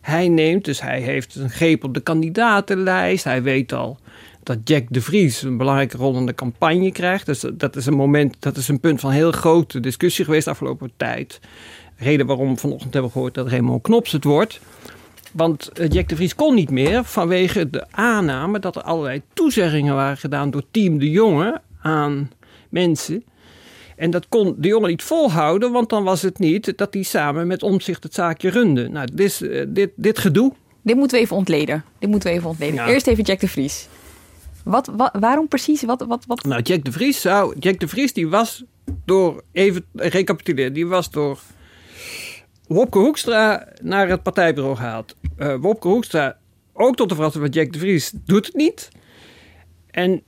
Hij 0.00 0.28
neemt, 0.28 0.64
dus 0.64 0.80
hij 0.80 1.00
heeft 1.00 1.34
een 1.34 1.50
greep 1.50 1.84
op 1.84 1.94
de 1.94 2.00
kandidatenlijst. 2.00 3.24
Hij 3.24 3.42
weet 3.42 3.72
al 3.72 3.98
dat 4.46 4.58
Jack 4.64 4.84
de 4.88 5.00
Vries 5.00 5.42
een 5.42 5.56
belangrijke 5.56 5.96
rol 5.96 6.16
in 6.16 6.26
de 6.26 6.34
campagne 6.34 6.92
krijgt. 6.92 7.26
Dus 7.26 7.44
dat 7.54 7.76
is 7.76 7.86
een 7.86 7.94
moment, 7.94 8.36
dat 8.38 8.56
is 8.56 8.68
een 8.68 8.80
punt 8.80 9.00
van 9.00 9.10
heel 9.10 9.32
grote 9.32 9.80
discussie 9.80 10.24
geweest 10.24 10.44
de 10.44 10.50
afgelopen 10.50 10.90
tijd. 10.96 11.40
Reden 11.96 12.26
waarom 12.26 12.58
vanochtend 12.58 12.92
hebben 12.92 13.10
we 13.10 13.16
gehoord 13.16 13.34
dat 13.34 13.48
Raymond 13.48 13.82
Knops 13.82 14.12
het 14.12 14.24
wordt. 14.24 14.60
Want 15.32 15.68
eh, 15.68 15.88
Jack 15.88 16.08
de 16.08 16.16
Vries 16.16 16.34
kon 16.34 16.54
niet 16.54 16.70
meer 16.70 17.04
vanwege 17.04 17.70
de 17.70 17.86
aanname 17.90 18.58
dat 18.58 18.76
er 18.76 18.82
allerlei 18.82 19.22
toezeggingen 19.32 19.94
waren 19.94 20.16
gedaan 20.16 20.50
door 20.50 20.62
Team 20.70 20.98
de 20.98 21.10
Jonge 21.10 21.60
aan 21.80 22.30
mensen. 22.68 23.24
En 23.96 24.10
dat 24.10 24.28
kon 24.28 24.54
de 24.58 24.68
jongen 24.68 24.88
niet 24.88 25.02
volhouden, 25.02 25.72
want 25.72 25.88
dan 25.88 26.04
was 26.04 26.22
het 26.22 26.38
niet 26.38 26.72
dat 26.76 26.94
hij 26.94 27.02
samen 27.02 27.46
met 27.46 27.62
omzicht 27.62 28.02
het 28.02 28.14
zaakje 28.14 28.50
runde. 28.50 28.88
Nou, 28.88 29.08
dit, 29.12 29.42
eh, 29.42 29.64
dit, 29.68 29.90
dit 29.96 30.18
gedoe. 30.18 30.52
Dit 30.82 30.96
moeten 30.96 31.16
we 31.16 31.22
even 31.22 31.36
ontleden. 31.36 31.84
Dit 31.98 32.10
moeten 32.10 32.30
we 32.30 32.36
even 32.36 32.48
ontleden. 32.48 32.86
Eerst 32.86 33.06
even 33.06 33.24
Jack 33.24 33.40
de 33.40 33.48
Vries. 33.48 33.88
Wat, 34.66 34.90
waarom 35.12 35.48
precies? 35.48 35.82
Wat, 35.82 36.04
wat, 36.08 36.24
wat? 36.26 36.44
Nou, 36.44 36.62
Jack 36.62 36.84
de 36.84 36.92
Vries 36.92 37.20
zou. 37.20 37.56
Jack 37.58 37.80
de 37.80 37.88
Vries 37.88 38.12
die 38.12 38.28
was 38.28 38.64
door. 39.04 39.42
Even 39.52 39.84
recapituleren. 39.92 40.72
Die 40.72 40.86
was 40.86 41.10
door. 41.10 41.38
Wopke 42.66 42.98
Hoekstra 42.98 43.68
naar 43.82 44.08
het 44.08 44.22
partijbureau 44.22 44.76
gehaald. 44.76 45.16
Uh, 45.38 45.54
Wopke 45.60 45.88
Hoekstra, 45.88 46.36
ook 46.72 46.96
tot 46.96 47.08
de 47.08 47.14
verrassing 47.14 47.44
van 47.44 47.52
Jack 47.52 47.72
de 47.72 47.78
Vries, 47.78 48.12
doet 48.24 48.46
het 48.46 48.54
niet. 48.54 48.88
En 49.90 50.22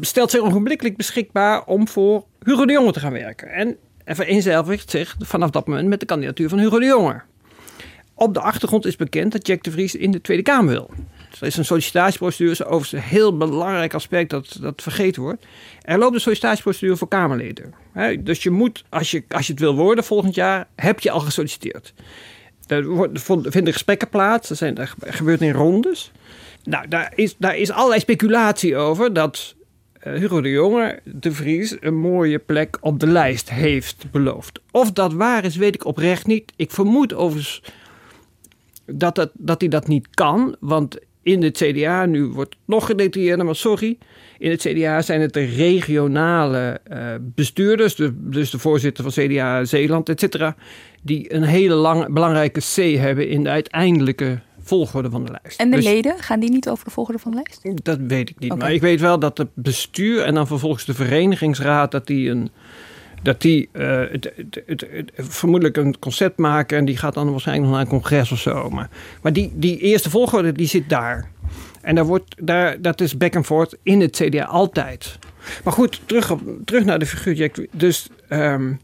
stelt 0.00 0.30
zich 0.30 0.40
ogenblikkelijk 0.40 0.96
beschikbaar 0.96 1.64
om 1.64 1.88
voor 1.88 2.24
Hugo 2.42 2.66
de 2.66 2.72
Jonge 2.72 2.92
te 2.92 3.00
gaan 3.00 3.12
werken. 3.12 3.48
En, 3.48 3.76
en 4.04 4.16
vereenzelvigt 4.16 4.90
zich 4.90 5.16
vanaf 5.18 5.50
dat 5.50 5.66
moment 5.66 5.88
met 5.88 6.00
de 6.00 6.06
kandidatuur 6.06 6.48
van 6.48 6.58
Hugo 6.58 6.78
de 6.78 6.86
Jonge. 6.86 7.22
Op 8.14 8.34
de 8.34 8.40
achtergrond 8.40 8.86
is 8.86 8.96
bekend 8.96 9.32
dat 9.32 9.46
Jack 9.46 9.62
de 9.62 9.70
Vries 9.70 9.94
in 9.94 10.10
de 10.10 10.20
Tweede 10.20 10.42
Kamer 10.42 10.72
wil. 10.72 10.90
Er 11.40 11.46
is 11.46 11.56
een 11.56 11.64
sollicitatieprocedure, 11.64 12.64
overigens 12.64 12.92
een 12.92 13.08
heel 13.08 13.36
belangrijk 13.36 13.94
aspect 13.94 14.30
dat, 14.30 14.58
dat 14.60 14.82
vergeten 14.82 15.22
wordt. 15.22 15.46
Er 15.82 15.98
loopt 15.98 16.14
een 16.14 16.20
sollicitatieprocedure 16.20 16.96
voor 16.96 17.08
Kamerleden. 17.08 17.74
dus 18.20 18.42
je 18.42 18.50
moet, 18.50 18.84
als 18.88 19.10
je, 19.10 19.24
als 19.28 19.46
je 19.46 19.52
het 19.52 19.60
wil 19.60 19.74
worden 19.74 20.04
volgend 20.04 20.34
jaar, 20.34 20.68
heb 20.74 21.00
je 21.00 21.10
al 21.10 21.20
gesolliciteerd. 21.20 21.94
Er 22.66 22.84
vinden 23.42 23.72
gesprekken 23.72 24.08
plaats, 24.08 24.50
er, 24.50 24.56
zijn, 24.56 24.78
er 24.78 24.94
gebeurt 25.00 25.40
in 25.40 25.52
rondes. 25.52 26.12
Nou, 26.64 26.88
daar 26.88 27.12
is, 27.14 27.34
daar 27.38 27.56
is 27.56 27.70
allerlei 27.70 28.00
speculatie 28.00 28.76
over 28.76 29.12
dat 29.12 29.54
uh, 30.06 30.14
Hugo 30.14 30.40
de 30.40 30.50
Jonge 30.50 31.00
de 31.04 31.32
Vries 31.32 31.76
een 31.80 31.96
mooie 31.96 32.38
plek 32.38 32.78
op 32.80 33.00
de 33.00 33.06
lijst 33.06 33.50
heeft 33.50 34.10
beloofd. 34.10 34.60
Of 34.70 34.92
dat 34.92 35.12
waar 35.12 35.44
is, 35.44 35.56
weet 35.56 35.74
ik 35.74 35.84
oprecht 35.84 36.26
niet. 36.26 36.52
Ik 36.56 36.70
vermoed 36.70 37.14
overigens 37.14 37.62
dat, 38.86 39.14
dat, 39.14 39.30
dat 39.34 39.60
hij 39.60 39.70
dat 39.70 39.88
niet 39.88 40.08
kan, 40.10 40.56
want 40.60 40.98
in 41.26 41.42
het 41.42 41.56
CDA, 41.56 42.04
nu 42.04 42.24
wordt 42.24 42.54
het 42.54 42.62
nog 42.66 42.86
gedetailleerder, 42.86 43.44
maar 43.44 43.56
sorry. 43.56 43.98
In 44.38 44.50
het 44.50 44.60
CDA 44.60 45.02
zijn 45.02 45.20
het 45.20 45.32
de 45.32 45.44
regionale 45.44 46.80
uh, 46.92 47.14
bestuurders, 47.20 47.94
de, 47.94 48.12
dus 48.30 48.50
de 48.50 48.58
voorzitter 48.58 49.10
van 49.10 49.24
CDA 49.24 49.64
Zeeland, 49.64 50.08
et 50.08 50.20
cetera, 50.20 50.56
die 51.02 51.34
een 51.34 51.42
hele 51.42 51.74
lang, 51.74 52.12
belangrijke 52.12 52.60
C 52.60 52.96
hebben 52.98 53.28
in 53.28 53.42
de 53.42 53.48
uiteindelijke 53.48 54.40
volgorde 54.62 55.10
van 55.10 55.24
de 55.24 55.36
lijst. 55.42 55.60
En 55.60 55.70
de 55.70 55.76
dus- 55.76 55.84
leden, 55.84 56.18
gaan 56.18 56.40
die 56.40 56.50
niet 56.50 56.68
over 56.68 56.84
de 56.84 56.90
volgorde 56.90 57.20
van 57.20 57.30
de 57.30 57.42
lijst? 57.42 57.84
Dat 57.84 57.98
weet 58.00 58.30
ik 58.30 58.38
niet. 58.38 58.58
Maar 58.58 58.72
ik 58.72 58.80
weet 58.80 59.00
wel 59.00 59.18
dat 59.18 59.38
het 59.38 59.48
bestuur 59.54 60.22
en 60.22 60.34
dan 60.34 60.46
vervolgens 60.46 60.84
de 60.84 60.94
verenigingsraad, 60.94 61.90
dat 61.90 62.06
die 62.06 62.30
een. 62.30 62.50
Dat 63.26 63.40
die 63.40 63.68
uh, 63.72 64.02
het, 64.10 64.32
het, 64.66 64.84
vermoedelijk 65.16 65.76
een 65.76 65.98
concept 65.98 66.38
maken 66.38 66.78
en 66.78 66.84
die 66.84 66.96
gaat 66.96 67.14
dan 67.14 67.30
waarschijnlijk 67.30 67.66
nog 67.66 67.76
naar 67.76 67.84
een 67.84 68.00
congres 68.00 68.32
of 68.32 68.38
zo. 68.38 68.70
Maar, 68.70 68.88
maar 69.22 69.32
die, 69.32 69.52
die 69.54 69.78
eerste 69.78 70.10
volgorde 70.10 70.52
die 70.52 70.66
zit 70.66 70.88
daar. 70.88 71.30
En 71.80 71.94
daar 71.94 72.04
wordt, 72.04 72.34
daar, 72.40 72.80
dat 72.80 73.00
is 73.00 73.16
back 73.16 73.36
and 73.36 73.46
forth 73.46 73.76
in 73.82 74.00
het 74.00 74.16
CDA 74.16 74.44
altijd. 74.44 75.18
Maar 75.64 75.72
goed, 75.72 76.00
terug, 76.04 76.30
op, 76.30 76.40
terug 76.64 76.84
naar 76.84 76.98
de 76.98 77.06
figuur. 77.06 77.50
Dus 77.72 78.08
um, 78.28 78.80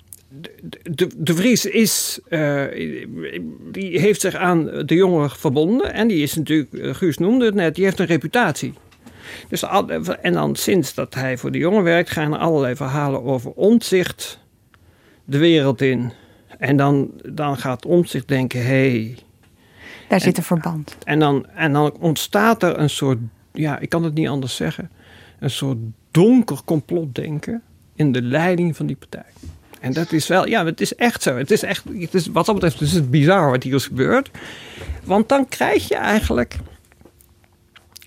de, 0.83 1.09
de 1.17 1.35
Vries 1.35 1.67
is, 1.67 2.21
uh, 2.29 2.65
die 3.71 4.01
heeft 4.01 4.21
zich 4.21 4.35
aan 4.35 4.65
de 4.87 4.95
jongen 4.95 5.31
verbonden. 5.31 5.93
En 5.93 6.09
die 6.09 6.23
is 6.23 6.35
natuurlijk, 6.35 6.73
eh, 6.73 6.95
Guus 6.95 7.19
noemde 7.19 7.45
het 7.45 7.55
net, 7.55 7.75
die 7.75 7.85
heeft 7.85 7.99
een 7.99 8.07
reputatie. 8.07 8.75
Dus 9.49 9.63
en 10.23 10.33
dan 10.33 10.57
sinds 10.57 10.95
dat 10.95 11.15
hij 11.15 11.39
voor 11.39 11.53
de 11.53 11.59
jongen 11.59 11.83
werkt, 11.83 12.11
gaan 12.11 12.33
er 12.33 12.39
allerlei 12.39 12.77
verhalen 12.77 13.23
over 13.23 13.51
ontzicht 13.51 14.39
de 15.25 15.39
wereld 15.39 15.81
in. 15.81 16.13
En 16.59 16.77
dan, 16.77 17.11
dan 17.23 17.57
gaat 17.57 17.87
omzicht 17.87 18.29
denken, 18.29 18.61
hé... 18.61 18.91
Hey, 18.91 19.19
Daar 20.09 20.21
zit 20.21 20.37
een 20.37 20.43
verband. 20.43 20.97
En 21.05 21.19
dan, 21.19 21.47
en 21.55 21.73
dan 21.73 21.97
ontstaat 22.01 22.63
er 22.63 22.79
een 22.79 22.91
soort, 22.91 23.19
ja, 23.53 23.79
ik 23.79 23.89
kan 23.89 24.05
het 24.05 24.15
niet 24.15 24.29
anders 24.29 24.57
zeggen... 24.57 24.91
een 25.39 25.51
soort 25.51 25.79
donker 26.11 26.59
complotdenken 26.65 27.63
in 27.95 28.13
de 28.13 28.23
leiding 28.23 28.77
van 28.77 28.87
die 28.87 28.97
partij. 28.97 29.31
En 29.81 29.93
dat 29.93 30.13
is 30.13 30.27
wel, 30.27 30.49
ja, 30.49 30.65
het 30.65 30.81
is 30.81 30.95
echt 30.95 31.23
zo. 31.23 31.37
Het 31.37 31.51
is 31.51 31.63
echt, 31.63 31.85
het 31.99 32.15
is, 32.15 32.27
wat 32.27 32.47
dat 32.47 32.55
betreft 32.55 32.81
is 32.81 32.93
het 32.93 33.11
bizar 33.11 33.51
wat 33.51 33.63
hier 33.63 33.75
is 33.75 33.87
gebeurd. 33.87 34.31
Want 35.05 35.29
dan 35.29 35.49
krijg 35.49 35.89
je 35.89 35.97
eigenlijk. 35.97 36.57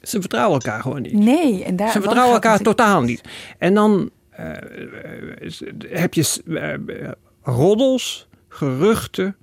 Ze 0.06 0.20
vertrouwen 0.20 0.54
elkaar 0.54 0.82
gewoon 0.82 1.02
niet. 1.02 1.13
Nee, 1.13 1.63
en 1.63 1.76
daar. 1.76 1.91
Ze 1.91 2.02
vertrouwen 2.02 2.34
elkaar 2.34 2.60
totaal 2.60 3.02
niet. 3.02 3.22
En 3.58 3.74
dan 3.74 4.10
uh, 4.39 4.50
heb 5.89 6.13
je 6.13 6.41
uh, 6.46 7.12
roddels, 7.41 8.28
geruchten 8.48 9.36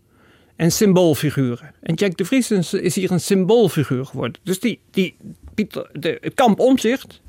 en 0.57 0.73
symboolfiguren. 0.73 1.75
En 1.83 1.95
Jack 1.95 2.17
de 2.17 2.25
Vries 2.25 2.51
is 2.73 2.95
hier 2.95 3.11
een 3.11 3.21
symboolfiguur 3.21 4.07
geworden. 4.07 4.41
Dus 4.45 4.61
die, 4.61 4.81
die 4.91 5.17
Pieter, 5.55 5.91
de, 5.93 6.19
het 6.21 6.35
kamp 6.35 6.61
omzicht. 6.61 7.21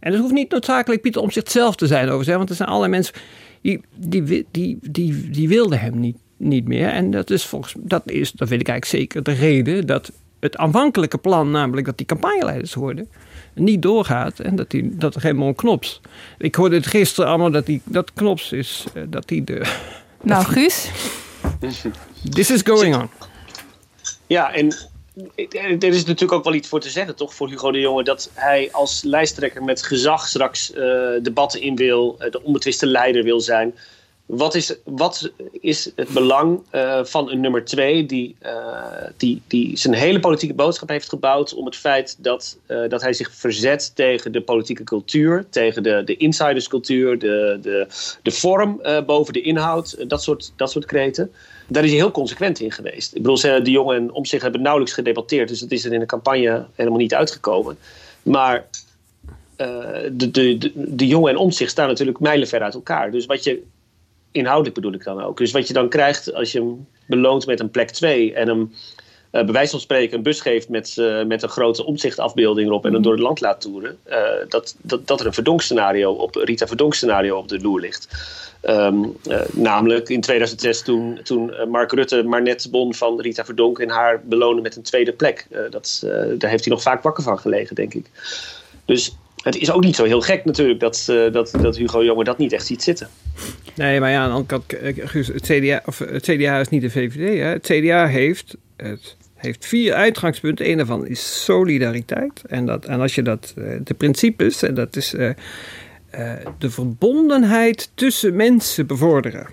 En 0.00 0.12
het 0.12 0.20
hoeft 0.20 0.32
niet 0.32 0.50
noodzakelijk 0.50 1.02
Pieter 1.02 1.22
Omzicht 1.22 1.50
zelf 1.50 1.76
te 1.76 1.86
zijn 1.86 2.08
over 2.08 2.36
want 2.36 2.50
er 2.50 2.56
zijn 2.56 2.68
allerlei 2.68 2.92
mensen 2.92 3.14
die, 3.62 3.80
die, 3.96 4.46
die, 4.50 4.78
die, 4.80 5.30
die 5.30 5.48
wilde 5.48 5.76
hem 5.76 6.00
niet, 6.00 6.16
niet 6.36 6.68
meer. 6.68 6.88
En 6.88 7.10
dat 7.10 7.30
is 7.30 7.44
volgens 7.44 7.74
dat 7.78 8.10
is, 8.10 8.32
dat 8.32 8.48
weet 8.48 8.60
ik 8.60 8.68
eigenlijk 8.68 9.02
zeker, 9.02 9.22
de 9.22 9.40
reden 9.40 9.86
dat 9.86 10.12
het 10.40 10.56
aanvankelijke 10.56 11.18
plan, 11.18 11.50
namelijk 11.50 11.86
dat 11.86 11.96
die 11.96 12.06
campagneleiders 12.06 12.74
worden, 12.74 13.08
niet 13.54 13.82
doorgaat 13.82 14.40
en 14.40 14.56
dat, 14.56 14.70
die, 14.70 14.96
dat 14.96 15.14
er 15.14 15.22
helemaal 15.22 15.54
knops. 15.54 16.00
Ik 16.38 16.54
hoorde 16.54 16.76
het 16.76 16.86
gisteren 16.86 17.28
allemaal 17.28 17.50
dat, 17.50 17.66
die, 17.66 17.82
dat 17.84 18.12
knops 18.12 18.52
is, 18.52 18.84
eh, 18.94 19.02
dat 19.06 19.28
die 19.28 19.44
de. 19.44 19.62
Nou, 20.22 20.44
Guus. 20.44 20.90
This 22.30 22.50
is 22.50 22.62
going 22.62 22.96
on. 22.96 23.08
Ja, 24.26 24.52
en 24.52 24.74
er 25.56 25.84
is 25.84 26.04
natuurlijk 26.04 26.32
ook 26.32 26.44
wel 26.44 26.54
iets 26.54 26.68
voor 26.68 26.80
te 26.80 26.90
zeggen, 26.90 27.16
toch, 27.16 27.34
voor 27.34 27.48
Hugo 27.48 27.72
de 27.72 27.80
Jonge, 27.80 28.04
dat 28.04 28.30
hij 28.34 28.68
als 28.72 29.02
lijsttrekker 29.02 29.64
met 29.64 29.82
gezag 29.82 30.28
straks 30.28 30.72
uh, 30.74 30.78
debatten 31.22 31.60
in 31.60 31.76
wil, 31.76 32.16
uh, 32.20 32.30
de 32.30 32.42
onbetwiste 32.42 32.86
leider 32.86 33.22
wil 33.22 33.40
zijn. 33.40 33.74
Wat 34.28 34.54
is, 34.54 34.74
wat 34.84 35.32
is 35.60 35.92
het 35.96 36.08
belang 36.08 36.60
uh, 36.72 37.04
van 37.04 37.30
een 37.30 37.40
nummer 37.40 37.64
twee 37.64 38.06
die, 38.06 38.36
die, 39.16 39.42
die 39.46 39.76
zijn 39.76 39.94
hele 39.94 40.20
politieke 40.20 40.54
boodschap 40.54 40.88
heeft 40.88 41.08
gebouwd 41.08 41.54
om 41.54 41.64
het 41.64 41.76
feit 41.76 42.16
dat, 42.18 42.58
dat 42.88 43.02
hij 43.02 43.12
zich 43.12 43.34
verzet 43.34 43.96
tegen 43.96 44.32
de 44.32 44.40
politieke 44.40 44.84
cultuur, 44.84 45.46
tegen 45.50 45.82
de, 45.82 46.02
de 46.04 46.16
insiderscultuur, 46.16 47.18
de, 47.18 47.58
de, 47.62 47.86
de 48.22 48.30
vorm 48.30 48.80
boven 49.06 49.32
de 49.32 49.40
inhoud, 49.40 50.08
dat 50.08 50.22
soort, 50.22 50.52
dat 50.56 50.70
soort 50.70 50.84
kreten 50.84 51.32
daar 51.68 51.84
is 51.84 51.90
hij 51.90 51.98
heel 51.98 52.10
consequent 52.10 52.60
in 52.60 52.72
geweest. 52.72 53.14
Ik 53.14 53.22
bedoel, 53.22 53.62
de 53.62 53.70
jongen 53.70 53.96
en 53.96 54.12
om 54.12 54.24
zich 54.24 54.42
hebben 54.42 54.62
nauwelijks 54.62 54.94
gedebatteerd. 54.94 55.48
Dus 55.48 55.60
het 55.60 55.72
is 55.72 55.84
er 55.84 55.92
in 55.92 56.00
de 56.00 56.06
campagne 56.06 56.66
helemaal 56.74 56.98
niet 56.98 57.14
uitgekomen. 57.14 57.78
Maar 58.22 58.66
de, 59.56 60.30
de, 60.30 60.58
de, 60.58 60.72
de 60.74 61.06
jongen 61.06 61.30
en 61.30 61.36
om 61.36 61.50
zich 61.50 61.68
staan 61.68 61.88
natuurlijk 61.88 62.20
mijlenver 62.20 62.62
uit 62.62 62.74
elkaar. 62.74 63.10
Dus 63.10 63.26
wat 63.26 63.44
je, 63.44 63.62
inhoudelijk 64.32 64.74
bedoel 64.74 64.92
ik 64.92 65.04
dan 65.04 65.22
ook. 65.22 65.38
Dus 65.38 65.52
wat 65.52 65.66
je 65.66 65.72
dan 65.72 65.88
krijgt 65.88 66.34
als 66.34 66.52
je 66.52 66.58
hem 66.58 66.86
beloont 67.06 67.46
met 67.46 67.60
een 67.60 67.70
plek 67.70 67.90
2 67.90 68.34
en 68.34 68.48
hem 68.48 68.72
uh, 69.32 69.44
bij 69.44 69.52
wijze 69.52 69.70
van 69.70 69.80
spreken 69.80 70.16
een 70.16 70.22
bus 70.22 70.40
geeft 70.40 70.68
met, 70.68 70.96
uh, 70.98 71.24
met 71.24 71.42
een 71.42 71.48
grote 71.48 71.84
omzichtafbeelding 71.84 72.68
erop 72.68 72.84
en 72.86 72.92
hem 72.92 73.02
door 73.02 73.12
het 73.12 73.22
land 73.22 73.40
laat 73.40 73.60
toeren. 73.60 73.98
Uh, 74.08 74.18
dat, 74.48 74.76
dat, 74.80 75.06
dat 75.06 75.20
er 75.20 75.26
een 75.26 75.32
verdonkscenario 75.32 76.12
op, 76.12 76.34
Rita 76.34 76.66
Verdonkscenario 76.66 77.36
op 77.36 77.48
de 77.48 77.60
loer 77.60 77.80
ligt. 77.80 78.08
Um, 78.62 79.16
namelijk 79.52 80.08
in 80.08 80.20
2006 80.20 80.82
toen, 80.82 81.20
toen 81.22 81.52
Mark 81.68 81.92
Rutte 81.92 82.22
maar 82.22 82.42
net 82.42 82.68
bon 82.70 82.94
van 82.94 83.20
Rita 83.20 83.44
Verdonk 83.44 83.78
en 83.78 83.88
haar 83.88 84.22
belonen 84.24 84.62
met 84.62 84.76
een 84.76 84.82
tweede 84.82 85.12
plek. 85.12 85.46
dat, 85.70 86.00
daar 86.38 86.50
heeft 86.50 86.64
hij 86.64 86.74
nog 86.74 86.82
vaak 86.82 87.02
wakker 87.02 87.22
van 87.22 87.38
gelegen, 87.38 87.74
denk 87.74 87.94
ik. 87.94 88.10
Dus 88.84 89.16
het 89.52 89.62
is 89.62 89.70
ook 89.70 89.84
niet 89.84 89.96
zo 89.96 90.04
heel 90.04 90.20
gek 90.20 90.44
natuurlijk 90.44 90.80
dat, 90.80 91.04
dat, 91.32 91.54
dat 91.60 91.76
Hugo 91.76 92.04
Jonge 92.04 92.24
dat 92.24 92.38
niet 92.38 92.52
echt 92.52 92.66
ziet 92.66 92.82
zitten. 92.82 93.08
Nee, 93.74 94.00
maar 94.00 94.10
ja, 94.10 94.28
dan 94.28 94.46
kan, 94.46 94.62
het, 94.66 95.42
CDA, 95.42 95.82
of 95.84 95.98
het 95.98 96.22
CDA 96.22 96.60
is 96.60 96.68
niet 96.68 96.82
de 96.82 96.90
VVD. 96.90 97.38
Hè. 97.38 97.44
Het 97.44 97.66
CDA 97.66 98.06
heeft 98.06 98.56
het 98.76 99.16
heeft 99.34 99.66
vier 99.66 99.94
uitgangspunten. 99.94 100.70
Een 100.70 100.76
daarvan 100.76 101.06
is 101.06 101.44
solidariteit. 101.44 102.42
En, 102.46 102.66
dat, 102.66 102.84
en 102.84 103.00
als 103.00 103.14
je 103.14 103.22
dat, 103.22 103.54
de 103.84 103.94
principes, 103.96 104.62
en 104.62 104.74
dat 104.74 104.96
is 104.96 105.14
eh, 106.10 106.32
de 106.58 106.70
verbondenheid 106.70 107.90
tussen 107.94 108.36
mensen 108.36 108.86
bevorderen. 108.86 109.46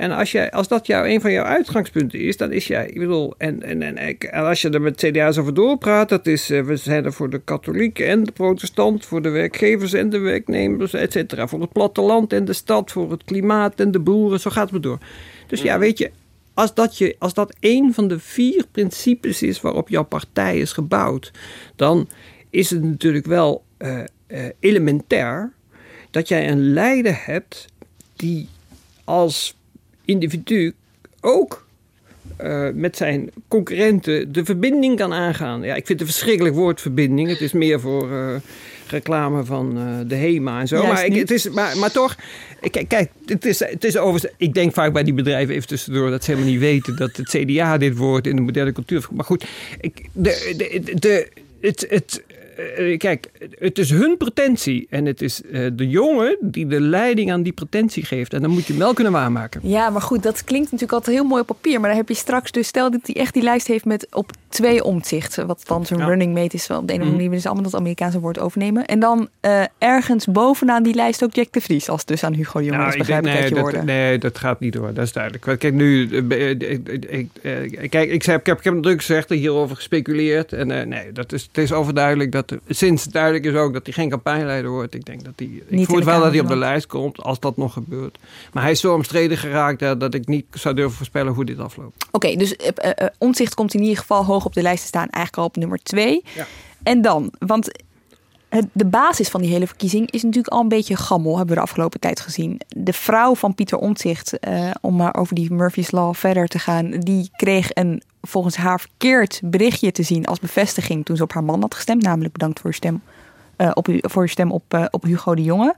En 0.00 0.10
als, 0.10 0.32
jij, 0.32 0.50
als 0.50 0.68
dat 0.68 0.86
jou, 0.86 1.08
een 1.08 1.20
van 1.20 1.32
jouw 1.32 1.44
uitgangspunten 1.44 2.20
is, 2.20 2.36
dan 2.36 2.52
is 2.52 2.66
jij, 2.66 2.86
ik 2.86 2.98
bedoel, 2.98 3.34
en, 3.38 3.62
en, 3.62 3.82
en, 3.82 3.96
en 3.96 4.44
als 4.44 4.62
je 4.62 4.70
er 4.70 4.80
met 4.80 4.96
CDA's 4.96 5.38
over 5.38 5.54
doorpraat, 5.54 6.08
dat 6.08 6.26
is, 6.26 6.50
uh, 6.50 6.62
we 6.62 6.76
zijn 6.76 7.04
er 7.04 7.12
voor 7.12 7.30
de 7.30 7.40
katholieken 7.44 8.06
en 8.06 8.24
de 8.24 8.32
protestant, 8.32 9.04
voor 9.04 9.22
de 9.22 9.28
werkgevers 9.28 9.92
en 9.92 10.10
de 10.10 10.18
werknemers, 10.18 10.92
et 10.92 11.12
cetera. 11.12 11.46
Voor 11.46 11.60
het 11.60 11.72
platteland 11.72 12.32
en 12.32 12.44
de 12.44 12.52
stad, 12.52 12.90
voor 12.90 13.10
het 13.10 13.24
klimaat 13.24 13.80
en 13.80 13.90
de 13.90 13.98
boeren, 13.98 14.40
zo 14.40 14.50
gaat 14.50 14.62
het 14.62 14.72
maar 14.72 14.80
door. 14.80 14.98
Dus 15.46 15.62
ja, 15.62 15.78
weet 15.78 15.98
je, 15.98 16.10
als 16.54 16.74
dat, 16.74 16.98
je, 16.98 17.16
als 17.18 17.34
dat 17.34 17.56
een 17.60 17.94
van 17.94 18.08
de 18.08 18.18
vier 18.18 18.64
principes 18.72 19.42
is 19.42 19.60
waarop 19.60 19.88
jouw 19.88 20.04
partij 20.04 20.58
is 20.58 20.72
gebouwd, 20.72 21.32
dan 21.76 22.08
is 22.50 22.70
het 22.70 22.82
natuurlijk 22.82 23.26
wel 23.26 23.64
uh, 23.78 23.98
uh, 24.28 24.44
elementair 24.60 25.52
dat 26.10 26.28
jij 26.28 26.50
een 26.50 26.72
leider 26.72 27.20
hebt 27.24 27.66
die 28.16 28.48
als 29.04 29.58
individu 30.10 30.74
ook 31.20 31.66
uh, 32.40 32.68
met 32.74 32.96
zijn 32.96 33.30
concurrenten 33.48 34.32
de 34.32 34.44
verbinding 34.44 34.96
kan 34.96 35.12
aangaan. 35.12 35.62
Ja, 35.62 35.74
ik 35.74 35.86
vind 35.86 35.98
het 35.98 36.08
een 36.08 36.14
verschrikkelijk 36.14 36.54
woord 36.54 36.80
verbinding. 36.80 37.28
Het 37.28 37.40
is 37.40 37.52
meer 37.52 37.80
voor 37.80 38.10
uh, 38.10 38.34
reclame 38.86 39.44
van 39.44 39.78
uh, 39.78 39.98
de 40.06 40.14
HEMA 40.14 40.60
en 40.60 40.68
zo. 40.68 40.86
maar, 40.86 41.04
ik, 41.04 41.14
het 41.14 41.30
is, 41.30 41.50
maar, 41.50 41.78
maar 41.78 41.90
toch, 41.90 42.16
kijk, 42.70 42.88
kijk 42.88 43.10
het, 43.26 43.44
is, 43.44 43.58
het 43.58 43.84
is 43.84 43.96
overigens... 43.96 44.32
Ik 44.36 44.54
denk 44.54 44.74
vaak 44.74 44.92
bij 44.92 45.04
die 45.04 45.14
bedrijven 45.14 45.54
even 45.54 45.68
tussendoor 45.68 46.10
dat 46.10 46.24
ze 46.24 46.30
helemaal 46.30 46.52
niet 46.52 46.60
weten 46.60 46.96
dat 46.96 47.16
het 47.16 47.28
CDA 47.28 47.78
dit 47.78 47.96
woord 47.96 48.26
in 48.26 48.36
de 48.36 48.42
moderne 48.42 48.72
cultuur... 48.72 49.06
Maar 49.12 49.24
goed, 49.24 49.44
ik, 49.80 50.08
de, 50.12 50.54
de, 50.56 50.94
de, 50.94 51.28
het, 51.60 51.86
het, 51.88 52.22
uh, 52.78 52.98
kijk, 52.98 53.30
het 53.58 53.78
is 53.78 53.90
hun 53.90 54.16
pretentie. 54.16 54.86
En 54.90 55.06
het 55.06 55.22
is 55.22 55.42
uh, 55.50 55.70
de 55.72 55.88
jongen 55.88 56.36
die 56.40 56.66
de 56.66 56.80
leiding 56.80 57.32
aan 57.32 57.42
die 57.42 57.52
pretentie 57.52 58.04
geeft. 58.04 58.32
En 58.32 58.42
dan 58.42 58.50
moet 58.50 58.66
je 58.66 58.72
hem 58.72 58.82
wel 58.82 58.94
kunnen 58.94 59.12
waarmaken. 59.12 59.60
Ja, 59.64 59.90
maar 59.90 60.02
goed, 60.02 60.22
dat 60.22 60.44
klinkt 60.44 60.64
natuurlijk 60.64 60.92
altijd 60.92 61.16
heel 61.16 61.24
mooi 61.24 61.40
op 61.40 61.46
papier. 61.46 61.80
Maar 61.80 61.88
dan 61.88 61.98
heb 61.98 62.08
je 62.08 62.14
straks 62.14 62.50
dus, 62.50 62.66
stel 62.66 62.90
dat 62.90 63.00
hij 63.02 63.14
echt 63.14 63.34
die 63.34 63.42
lijst 63.42 63.66
heeft 63.66 63.84
met 63.84 64.06
op 64.10 64.30
twee 64.48 64.84
omzichten. 64.84 65.46
Wat 65.46 65.62
dan 65.66 65.84
ja. 65.88 66.06
running 66.06 66.34
mate 66.34 66.56
is. 66.56 66.70
Op 66.70 66.86
de 66.86 66.92
ene 66.92 67.04
mm. 67.04 67.10
manier 67.10 67.30
dus 67.30 67.46
allemaal 67.46 67.64
dat 67.64 67.74
Amerikaanse 67.74 68.20
woord 68.20 68.38
overnemen. 68.38 68.86
En 68.86 69.00
dan 69.00 69.28
uh, 69.40 69.62
ergens 69.78 70.26
bovenaan 70.26 70.82
die 70.82 70.94
lijst 70.94 71.24
ook 71.24 71.34
Jack 71.34 71.52
de 71.52 71.60
Vries. 71.60 71.88
Als 71.88 72.04
dus 72.04 72.24
aan 72.24 72.34
Hugo 72.34 72.58
de 72.58 72.64
Jonge 72.64 72.78
nou, 72.78 72.90
is, 72.90 72.96
begrijp 72.96 73.26
ik, 73.26 73.32
nee, 73.32 73.50
dat, 73.50 73.58
woorden. 73.58 73.84
Nee, 73.84 74.18
dat 74.18 74.38
gaat 74.38 74.60
niet 74.60 74.72
door. 74.72 74.94
Dat 74.94 75.04
is 75.04 75.12
duidelijk. 75.12 75.58
Kijk, 75.58 75.74
nu... 75.74 76.08
Ik, 76.10 77.90
kijk, 77.90 78.10
ik, 78.10 78.22
zei, 78.22 78.38
ik 78.38 78.46
heb, 78.46 78.58
ik 78.58 78.64
heb 78.64 78.74
natuurlijk 78.74 79.00
gezegd, 79.04 79.28
hierover 79.28 79.76
gespeculeerd. 79.76 80.52
En 80.52 80.88
nee, 80.88 81.12
dat 81.12 81.32
is, 81.32 81.42
het 81.42 81.58
is 81.58 81.72
overduidelijk 81.72 82.32
dat 82.32 82.49
sinds 82.68 83.04
duidelijk 83.04 83.44
is 83.44 83.54
ook 83.54 83.72
dat 83.72 83.84
hij 83.84 83.92
geen 83.92 84.08
campagneleider 84.08 84.70
wordt. 84.70 84.94
Ik 84.94 85.04
denk 85.04 85.24
dat 85.24 85.32
hij. 85.36 85.62
Ik 85.68 85.86
voel 85.86 86.04
wel 86.04 86.20
dat 86.20 86.30
hij 86.30 86.40
op 86.40 86.48
de 86.48 86.56
lijst 86.56 86.86
komt, 86.86 87.22
als 87.22 87.40
dat 87.40 87.56
nog 87.56 87.72
gebeurt. 87.72 88.18
Maar 88.52 88.62
hij 88.62 88.72
is 88.72 88.80
zo 88.80 88.94
omstreden 88.94 89.38
geraakt 89.38 89.78
dat 90.00 90.14
ik 90.14 90.26
niet 90.26 90.46
zou 90.50 90.74
durven 90.74 90.96
voorspellen 90.96 91.32
hoe 91.32 91.44
dit 91.44 91.58
afloopt. 91.58 92.04
Oké, 92.06 92.16
okay, 92.26 92.36
dus 92.36 92.52
uh, 92.52 92.68
uh, 92.84 93.06
omzicht 93.18 93.54
komt 93.54 93.74
in 93.74 93.80
ieder 93.80 93.98
geval 93.98 94.24
hoog 94.24 94.44
op 94.44 94.54
de 94.54 94.62
lijst 94.62 94.82
te 94.82 94.88
staan, 94.88 95.08
eigenlijk 95.08 95.36
al 95.36 95.44
op 95.44 95.56
nummer 95.56 95.78
twee. 95.82 96.22
Ja. 96.34 96.46
En 96.82 97.02
dan, 97.02 97.32
want 97.38 97.70
de 98.72 98.86
basis 98.86 99.28
van 99.28 99.40
die 99.40 99.50
hele 99.50 99.66
verkiezing 99.66 100.10
is 100.10 100.22
natuurlijk 100.22 100.54
al 100.54 100.60
een 100.60 100.68
beetje 100.68 100.96
gammel, 100.96 101.36
hebben 101.36 101.54
we 101.54 101.60
de 101.60 101.66
afgelopen 101.66 102.00
tijd 102.00 102.20
gezien. 102.20 102.60
De 102.68 102.92
vrouw 102.92 103.34
van 103.34 103.54
Pieter 103.54 103.78
Omtzigt, 103.78 104.36
uh, 104.48 104.70
om 104.80 104.96
maar 104.96 105.14
over 105.14 105.34
die 105.34 105.52
Murphy's 105.52 105.90
Law 105.90 106.14
verder 106.14 106.48
te 106.48 106.58
gaan, 106.58 106.90
die 106.90 107.30
kreeg 107.36 107.70
een 107.74 108.02
volgens 108.22 108.56
haar 108.56 108.80
verkeerd 108.80 109.40
berichtje 109.44 109.92
te 109.92 110.02
zien 110.02 110.26
als 110.26 110.38
bevestiging 110.38 111.04
toen 111.04 111.16
ze 111.16 111.22
op 111.22 111.32
haar 111.32 111.44
man 111.44 111.60
had 111.60 111.74
gestemd. 111.74 112.02
Namelijk 112.02 112.32
bedankt 112.32 112.60
voor 112.60 112.70
je 112.70 112.76
stem, 112.76 113.02
uh, 113.58 113.70
op, 113.74 113.88
voor 114.00 114.22
je 114.22 114.28
stem 114.28 114.52
op, 114.52 114.74
uh, 114.74 114.84
op 114.90 115.02
Hugo 115.02 115.34
de 115.34 115.42
Jonge. 115.42 115.74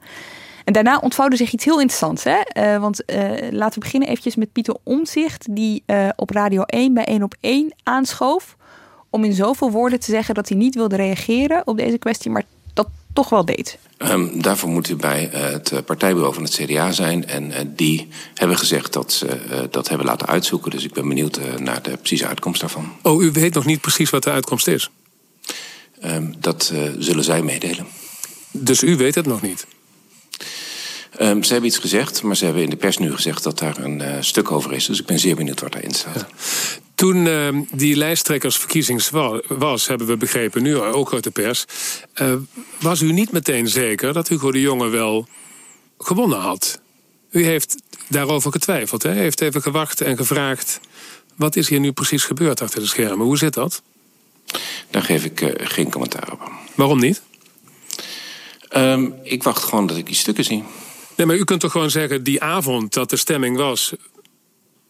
En 0.65 0.73
daarna 0.73 0.99
ontvouwde 0.99 1.37
zich 1.37 1.53
iets 1.53 1.65
heel 1.65 1.81
interessants. 1.81 2.25
Hè? 2.25 2.79
Want 2.79 3.03
laten 3.51 3.75
we 3.75 3.85
beginnen 3.85 4.09
eventjes 4.09 4.37
met 4.37 4.53
Pieter 4.53 4.77
Omzicht, 4.83 5.47
die 5.51 5.85
op 6.17 6.31
Radio 6.31 6.63
1 6.63 6.95
bij 6.95 7.05
1 7.05 7.23
op 7.23 7.35
1 7.41 7.75
aanschoof. 7.83 8.57
Om 9.11 9.25
in 9.25 9.33
zoveel 9.33 9.71
woorden 9.71 10.01
te 10.01 10.11
zeggen 10.11 10.35
dat 10.35 10.49
hij 10.49 10.59
niet 10.59 10.75
wilde 10.75 10.97
reageren 10.97 11.67
op 11.67 11.77
deze 11.77 11.99
kwestie, 11.99 12.31
maar 12.31 12.45
toch 13.13 13.29
wel 13.29 13.45
deed. 13.45 13.79
Um, 13.99 14.43
daarvoor 14.43 14.69
moet 14.69 14.89
u 14.89 14.97
bij 14.97 15.31
uh, 15.35 15.41
het 15.41 15.85
partijbureau 15.87 16.35
van 16.35 16.43
het 16.43 16.53
CDA 16.53 16.93
zijn. 16.93 17.27
En 17.27 17.51
uh, 17.51 17.57
die 17.67 18.09
hebben 18.35 18.59
gezegd 18.59 18.93
dat 18.93 19.13
ze 19.13 19.27
uh, 19.27 19.59
dat 19.71 19.89
hebben 19.89 20.07
laten 20.07 20.27
uitzoeken. 20.27 20.71
Dus 20.71 20.85
ik 20.85 20.93
ben 20.93 21.09
benieuwd 21.09 21.41
naar 21.59 21.83
de 21.83 21.97
precieze 21.97 22.27
uitkomst 22.27 22.61
daarvan. 22.61 22.93
Oh, 23.03 23.23
u 23.23 23.31
weet 23.31 23.55
nog 23.55 23.65
niet 23.65 23.81
precies 23.81 24.11
wat 24.11 24.23
de 24.23 24.31
uitkomst 24.31 24.69
is? 24.69 24.91
Um, 26.05 26.35
dat 26.39 26.73
zullen 26.99 27.25
zij 27.25 27.43
meedelen. 27.43 27.87
Dus 28.51 28.83
u 28.83 28.97
weet 28.97 29.15
het 29.15 29.27
nog 29.27 29.43
niet? 29.43 29.67
Um, 31.21 31.43
ze 31.43 31.53
hebben 31.53 31.71
iets 31.71 31.79
gezegd, 31.79 32.23
maar 32.23 32.37
ze 32.37 32.45
hebben 32.45 32.63
in 32.63 32.71
de 32.71 32.77
pers 32.77 32.99
nu 32.99 33.15
gezegd 33.15 33.43
dat 33.43 33.59
daar 33.59 33.79
een 33.79 34.25
stuk 34.25 34.51
over 34.51 34.73
is. 34.73 34.87
Dus 34.87 35.01
ik 35.01 35.07
ben 35.07 35.19
zeer 35.19 35.37
benieuwd 35.37 35.61
wat 35.61 35.73
daarin 35.73 35.95
staat. 35.95 36.15
Ja. 36.15 36.29
Toen 36.95 37.27
uh, 37.27 37.49
die 37.73 37.97
lijsttrekkersverkiezing 37.97 39.09
was, 39.49 39.87
hebben 39.87 40.07
we 40.07 40.17
begrepen, 40.17 40.63
nu 40.63 40.79
ook 40.79 41.13
uit 41.13 41.25
de 41.25 41.31
pers, 41.31 41.65
uh, 42.21 42.35
was 42.81 43.01
u 43.01 43.13
niet 43.13 43.33
meteen 43.33 43.69
zeker 43.69 44.13
dat 44.13 44.29
Hugo 44.29 44.53
de 44.53 44.61
Jonge 44.61 44.89
wel 44.89 45.29
gewonnen 45.99 46.39
had. 46.39 46.81
U 47.31 47.45
heeft 47.45 47.83
daarover 48.09 48.53
getwijfeld, 48.53 49.03
hè? 49.03 49.15
U 49.15 49.19
heeft 49.19 49.41
even 49.41 49.63
gewacht 49.63 50.01
en 50.01 50.17
gevraagd: 50.17 50.81
wat 51.37 51.57
is 51.57 51.69
hier 51.69 51.81
nu 51.81 51.93
precies 51.93 52.25
gebeurd 52.25 52.61
achter 52.61 52.81
de 52.81 52.87
schermen? 52.87 53.27
Hoe 53.27 53.39
zit 53.39 53.55
dat? 53.55 53.83
Daar 54.91 55.03
geef 55.03 55.25
ik 55.25 55.41
uh, 55.41 55.51
geen 55.55 55.91
commentaar 55.91 56.33
op. 56.33 56.51
Waarom 56.75 57.01
niet? 57.01 57.23
Um, 58.77 59.15
ik 59.23 59.43
wacht 59.43 59.65
gewoon 59.65 59.87
dat 59.87 59.97
ik 59.97 60.07
die 60.07 60.15
stukken 60.15 60.45
zie. 60.45 60.65
Nee, 61.17 61.27
maar 61.27 61.37
u 61.37 61.45
kunt 61.45 61.61
toch 61.61 61.73
gewoon 61.73 61.91
zeggen: 61.91 62.23
die 62.23 62.43
avond 62.43 62.93
dat 62.93 63.11
de 63.11 63.17
stemming 63.17 63.57
was, 63.57 63.93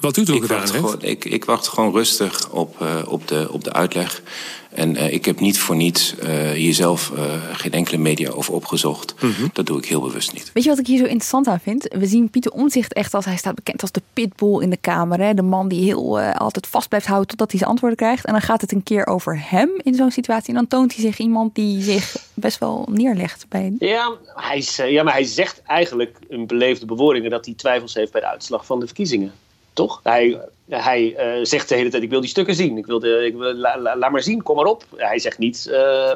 wat 0.02 0.16
u 0.16 0.24
toen 0.24 0.36
ik 0.36 0.42
gedaan 0.42 0.58
wacht 0.58 0.72
heeft? 0.72 0.84
Gewoon, 0.84 1.02
ik, 1.02 1.24
ik, 1.24 1.44
wacht 1.44 1.68
gewoon 1.68 1.92
rustig 1.92 2.50
op, 2.50 2.80
uh, 2.82 2.96
op, 3.06 3.28
de, 3.28 3.48
op 3.50 3.64
de 3.64 3.72
uitleg. 3.72 4.22
En 4.70 4.94
uh, 4.94 5.12
ik 5.12 5.24
heb 5.24 5.40
niet 5.40 5.58
voor 5.58 5.76
niets 5.76 6.14
uh, 6.22 6.50
hier 6.50 6.74
zelf 6.74 7.12
geen 7.52 7.72
enkele 7.72 7.98
media 7.98 8.30
over 8.30 8.54
opgezocht. 8.54 9.14
Mm 9.20 9.32
-hmm. 9.32 9.50
Dat 9.52 9.66
doe 9.66 9.78
ik 9.78 9.84
heel 9.84 10.00
bewust 10.00 10.32
niet. 10.32 10.50
Weet 10.52 10.64
je 10.64 10.68
wat 10.68 10.78
ik 10.78 10.86
hier 10.86 10.98
zo 10.98 11.04
interessant 11.04 11.46
aan 11.46 11.60
vind? 11.60 11.86
We 11.98 12.06
zien 12.06 12.30
Pieter 12.30 12.52
Omzicht 12.52 12.92
echt 12.92 13.14
als 13.14 13.24
hij 13.24 13.36
staat 13.36 13.54
bekend 13.54 13.82
als 13.82 13.92
de 13.92 14.02
pitbull 14.12 14.62
in 14.62 14.70
de 14.70 14.76
Kamer. 14.76 15.20
Hè? 15.20 15.34
De 15.34 15.42
man 15.42 15.68
die 15.68 15.84
heel 15.84 16.20
altijd 16.20 16.66
vast 16.66 16.88
blijft 16.88 17.06
houden 17.06 17.28
totdat 17.28 17.50
hij 17.50 17.58
zijn 17.58 17.70
antwoorden 17.70 17.98
krijgt. 17.98 18.24
En 18.24 18.32
dan 18.32 18.42
gaat 18.42 18.60
het 18.60 18.72
een 18.72 18.82
keer 18.82 19.06
over 19.06 19.50
hem 19.50 19.70
in 19.82 19.94
zo'n 19.94 20.10
situatie. 20.10 20.48
En 20.48 20.54
dan 20.54 20.68
toont 20.68 20.94
hij 20.94 21.04
zich 21.04 21.18
iemand 21.18 21.54
die 21.54 21.82
zich 21.82 22.16
best 22.34 22.58
wel 22.58 22.88
neerlegt. 22.90 23.46
Bij... 23.48 23.72
Ja, 23.78 24.12
hij, 24.26 24.64
ja, 24.90 25.02
maar 25.02 25.12
hij 25.12 25.24
zegt 25.24 25.62
eigenlijk 25.66 26.16
een 26.28 26.46
beleefde 26.46 26.86
bewoordingen 26.86 27.30
dat 27.30 27.44
hij 27.44 27.54
twijfels 27.54 27.94
heeft 27.94 28.12
bij 28.12 28.20
de 28.20 28.26
uitslag 28.26 28.66
van 28.66 28.80
de 28.80 28.86
verkiezingen. 28.86 29.32
Toch? 29.72 30.00
Hij, 30.02 30.40
hij 30.68 31.36
uh, 31.38 31.44
zegt 31.44 31.68
de 31.68 31.74
hele 31.74 31.90
tijd: 31.90 32.02
Ik 32.02 32.10
wil 32.10 32.20
die 32.20 32.28
stukken 32.28 32.54
zien. 32.54 32.76
Ik 32.76 32.86
wil 32.86 32.98
de, 32.98 33.24
ik 33.26 33.34
wil, 33.34 33.54
la, 33.54 33.78
la, 33.78 33.96
laat 33.96 34.10
maar 34.10 34.22
zien, 34.22 34.42
kom 34.42 34.56
maar 34.56 34.64
op. 34.64 34.84
Hij 34.96 35.18
zegt 35.18 35.38
niet: 35.38 35.66
uh, 35.70 35.74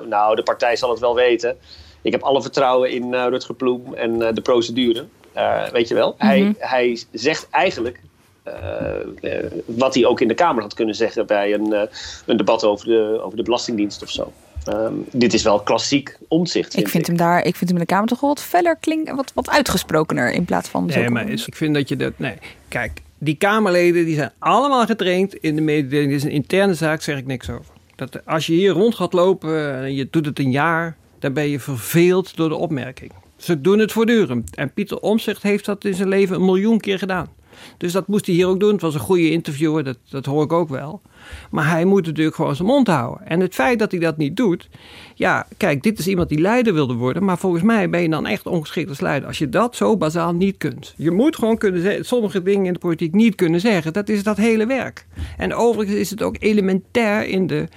Nou, 0.09 0.37
de 0.37 0.43
partij 0.43 0.77
zal 0.77 0.91
het 0.91 0.99
wel 0.99 1.15
weten. 1.15 1.57
Ik 2.03 2.13
heb 2.13 2.23
alle 2.23 2.43
vertrouwen 2.43 2.91
in 2.91 3.13
uh, 3.13 3.27
Rutger 3.29 3.55
Ploem 3.55 3.95
en 3.95 4.19
de 4.19 4.41
procedure. 4.41 5.05
weet 5.73 5.89
je 5.89 5.95
wel? 5.95 6.17
Mm 6.19 6.29
-hmm. 6.29 6.55
hij, 6.59 6.69
hij 6.69 7.03
zegt 7.13 7.47
eigenlijk. 7.51 8.01
wat 9.65 9.95
hij 9.95 10.05
ook 10.05 10.21
in 10.21 10.29
de 10.29 10.35
Kamer 10.35 10.63
had 10.63 10.75
kunnen 10.75 10.95
zeggen 10.95 11.27
bij 11.27 11.55
een, 11.55 11.89
een 12.27 12.37
debat 12.37 12.65
over 12.65 12.87
de, 12.87 13.21
over 13.23 13.37
de 13.37 13.43
Belastingdienst 13.43 14.03
of 14.03 14.11
zo. 14.11 14.33
Um, 14.69 15.05
dit 15.13 15.35
is 15.35 15.43
wel 15.43 15.61
klassiek 15.61 16.19
omzicht. 16.29 16.73
Vind 16.73 16.87
ik 16.87 16.91
vind 16.91 17.03
ik. 17.03 17.09
hem 17.09 17.17
daar, 17.17 17.45
ik 17.45 17.57
vind 17.57 17.71
hem 17.71 17.79
in 17.79 17.85
de 17.87 17.93
Kamer 17.93 18.09
toch 18.09 18.21
wel 18.21 18.31
wat 18.31 18.43
feller 18.43 18.77
klinken, 18.77 19.17
wat, 19.17 19.33
wat 19.35 19.49
uitgesprokener 19.49 20.33
in 20.33 20.45
plaats 20.45 20.69
van. 20.69 20.87
Nee, 20.87 21.11
maar 21.11 21.29
is, 21.29 21.47
ik 21.47 21.57
vind 21.57 21.75
dat 21.75 21.89
je 21.89 21.97
dat. 21.97 22.13
Nee, 22.17 22.39
kijk, 22.69 23.01
die 23.27 23.37
Kamerleden 23.37 24.05
die 24.05 24.15
zijn 24.15 24.33
allemaal 24.39 24.87
getraind 24.87 25.35
in 25.35 25.57
de 25.57 25.63
mededeling. 25.63 26.09
Dit 26.09 26.19
is 26.19 26.25
een 26.25 26.31
interne 26.31 26.75
zaak, 26.75 27.03
zeg 27.03 27.19
ik 27.19 27.27
niks 27.27 27.51
over. 27.51 27.75
Dat 27.97 28.27
als 28.27 28.47
je 28.47 28.53
hier 28.53 28.71
rond 28.71 28.95
gaat 28.95 29.13
lopen 29.13 29.75
en 29.75 29.95
je 29.95 30.09
doet 30.11 30.27
het 30.27 30.39
een 30.39 30.51
jaar, 30.51 30.97
dan 31.19 31.33
ben 31.33 31.49
je 31.49 31.61
verveeld 31.61 32.37
door 32.37 32.49
de 32.49 32.55
opmerking. 32.55 33.13
Ze 33.37 33.61
doen 33.61 33.79
het 33.79 33.93
voortdurend. 33.93 34.57
En 34.57 34.73
Pieter 34.73 35.01
Omzicht 35.01 35.43
heeft 35.43 35.65
dat 35.65 35.85
in 35.85 35.95
zijn 35.95 36.09
leven 36.09 36.37
een 36.37 36.45
miljoen 36.45 36.81
keer 36.81 36.99
gedaan. 36.99 37.29
Dus 37.77 37.93
dat 37.93 38.07
moest 38.07 38.27
hij 38.27 38.35
hier 38.35 38.47
ook 38.47 38.61
doen. 38.61 38.73
Het 38.73 38.81
was 38.81 38.95
een 38.95 39.01
goede 39.01 39.31
interviewer, 39.31 39.85
dat, 39.85 39.99
dat 40.09 40.27
hoor 40.27 40.45
ik 40.45 40.53
ook 40.53 40.69
wel. 40.69 41.01
Maar 41.51 41.71
hij 41.71 41.85
moet 41.85 42.07
natuurlijk 42.07 42.37
gewoon 42.37 42.57
zijn 42.57 42.69
mond 42.69 42.87
houden. 42.87 43.27
En 43.27 43.41
het 43.41 43.55
feit 43.55 43.79
dat 43.79 43.91
hij 43.91 44.01
dat 44.01 44.17
niet 44.17 44.37
doet. 44.37 44.69
Ja, 45.15 45.47
kijk, 45.57 45.83
dit 45.83 45.99
is 45.99 46.07
iemand 46.07 46.29
die 46.29 46.41
leider 46.41 46.75
wilde 46.75 46.95
worden. 46.95 47.25
Maar 47.25 47.39
volgens 47.39 47.63
mij 47.63 47.91
ben 47.91 48.03
je 48.03 48.09
dan 48.09 48.27
echt 48.27 48.47
ongeschikt 48.47 48.89
als 48.89 49.01
leider. 49.01 49.29
Als 49.29 49.39
je 49.39 49.49
dat 49.49 49.77
zo 49.77 49.97
bazaal 49.97 50.35
niet 50.35 50.57
kunt. 50.57 50.95
Je 50.97 51.11
moet 51.11 51.37
gewoon 51.37 51.59
kunnen 51.59 51.83
zeggen. 51.83 52.05
Sommige 52.05 52.43
dingen 52.43 52.67
in 52.67 52.73
de 52.73 52.79
politiek 52.79 53.15
niet 53.15 53.35
kunnen 53.35 53.61
zeggen. 53.61 53.93
Dat 53.93 54.09
is 54.09 54.23
dat 54.23 54.37
hele 54.37 54.67
werk. 54.67 55.07
En 55.37 55.55
overigens 55.55 55.99
is 55.99 56.11
het 56.11 56.23
ook 56.23 56.37
elementair 56.39 57.27
in 57.27 57.47
de 57.47 57.69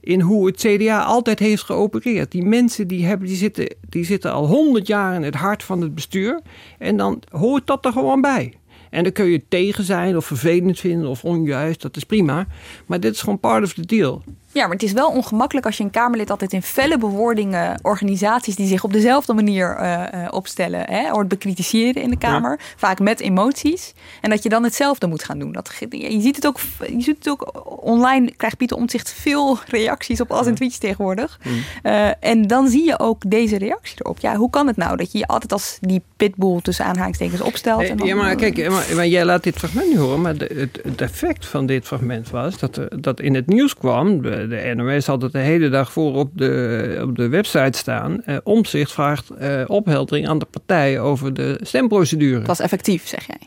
in 0.00 0.20
hoe 0.20 0.46
het 0.46 0.56
CDA 0.56 1.02
altijd 1.02 1.38
heeft 1.38 1.62
geopereerd. 1.62 2.30
Die 2.30 2.44
mensen 2.44 2.86
die, 2.86 3.04
hebben, 3.06 3.26
die, 3.26 3.36
zitten, 3.36 3.74
die 3.88 4.04
zitten 4.04 4.32
al 4.32 4.46
honderd 4.46 4.86
jaar 4.86 5.14
in 5.14 5.22
het 5.22 5.34
hart 5.34 5.62
van 5.62 5.80
het 5.80 5.94
bestuur. 5.94 6.40
En 6.78 6.96
dan 6.96 7.22
hoort 7.30 7.66
dat 7.66 7.84
er 7.84 7.92
gewoon 7.92 8.20
bij. 8.20 8.54
En 8.90 9.02
dan 9.02 9.12
kun 9.12 9.26
je 9.26 9.42
tegen 9.48 9.84
zijn 9.84 10.16
of 10.16 10.26
vervelend 10.26 10.80
vinden 10.80 11.08
of 11.08 11.24
onjuist, 11.24 11.82
dat 11.82 11.96
is 11.96 12.04
prima. 12.04 12.46
Maar 12.86 13.00
dit 13.00 13.14
is 13.14 13.20
gewoon 13.20 13.40
part 13.40 13.64
of 13.64 13.72
the 13.72 13.86
deal. 13.86 14.22
Ja, 14.58 14.64
maar 14.64 14.72
het 14.72 14.82
is 14.82 14.92
wel 14.92 15.10
ongemakkelijk 15.10 15.66
als 15.66 15.76
je 15.76 15.84
een 15.84 15.90
Kamerlid 15.90 16.30
altijd 16.30 16.52
in 16.52 16.62
felle 16.62 16.98
bewoordingen 16.98 17.78
organisaties 17.82 18.56
die 18.56 18.66
zich 18.66 18.84
op 18.84 18.92
dezelfde 18.92 19.32
manier 19.32 19.78
uh, 19.80 20.28
opstellen, 20.30 20.80
hè, 20.90 21.10
hoort 21.10 21.28
bekritiseren 21.28 22.02
in 22.02 22.10
de 22.10 22.18
Kamer. 22.18 22.60
Vaak 22.76 22.98
met 22.98 23.20
emoties. 23.20 23.94
En 24.20 24.30
dat 24.30 24.42
je 24.42 24.48
dan 24.48 24.64
hetzelfde 24.64 25.06
moet 25.06 25.24
gaan 25.24 25.38
doen. 25.38 25.52
Dat, 25.52 25.70
je, 25.90 26.20
ziet 26.20 26.36
het 26.36 26.46
ook, 26.46 26.58
je 26.78 27.00
ziet 27.00 27.16
het 27.18 27.28
ook 27.28 27.66
online, 27.82 28.32
krijgt 28.36 28.56
Pieter 28.56 28.76
Omtzigt 28.76 29.12
veel 29.12 29.58
reacties 29.66 30.20
op 30.20 30.30
als 30.30 30.46
en 30.46 30.54
tweets 30.54 30.78
tegenwoordig. 30.78 31.40
Uh, 31.82 32.10
en 32.20 32.46
dan 32.46 32.68
zie 32.68 32.84
je 32.84 32.98
ook 32.98 33.30
deze 33.30 33.58
reactie 33.58 33.96
erop. 33.98 34.18
Ja, 34.18 34.36
hoe 34.36 34.50
kan 34.50 34.66
het 34.66 34.76
nou 34.76 34.96
dat 34.96 35.12
je 35.12 35.18
je 35.18 35.26
altijd 35.26 35.52
als 35.52 35.78
die 35.80 36.02
pitbull 36.16 36.60
tussen 36.60 36.84
aanhalingstekens 36.84 37.40
opstelt? 37.40 37.82
En 37.82 37.96
dan, 37.96 38.06
ja, 38.06 38.14
maar 38.14 38.34
kijk, 38.34 38.70
maar, 38.70 38.86
maar, 38.94 39.06
jij 39.06 39.24
laat 39.24 39.42
dit 39.42 39.56
fragment 39.56 39.92
nu 39.92 39.98
horen, 39.98 40.20
maar 40.20 40.36
de, 40.36 40.68
het, 40.82 41.00
effect 41.00 41.46
van 41.46 41.66
dit 41.66 41.86
fragment 41.86 42.30
was 42.30 42.58
dat, 42.58 42.80
dat 42.96 43.20
in 43.20 43.34
het 43.34 43.46
nieuws 43.46 43.74
kwam. 43.74 44.22
De, 44.22 44.47
de 44.48 44.72
NOS 44.74 45.06
had 45.06 45.22
het 45.22 45.32
de 45.32 45.38
hele 45.38 45.68
dag 45.68 45.92
voor 45.92 46.14
op 46.14 46.30
de, 46.34 47.00
op 47.02 47.16
de 47.16 47.28
website 47.28 47.78
staan. 47.78 48.24
Eh, 48.24 48.36
Omzicht 48.42 48.92
vraagt 48.92 49.30
eh, 49.30 49.62
opheldering 49.66 50.28
aan 50.28 50.38
de 50.38 50.46
partij 50.50 51.00
over 51.00 51.34
de 51.34 51.58
stemprocedure. 51.62 52.38
Dat 52.38 52.46
was 52.46 52.60
effectief, 52.60 53.06
zeg 53.06 53.26
jij? 53.26 53.40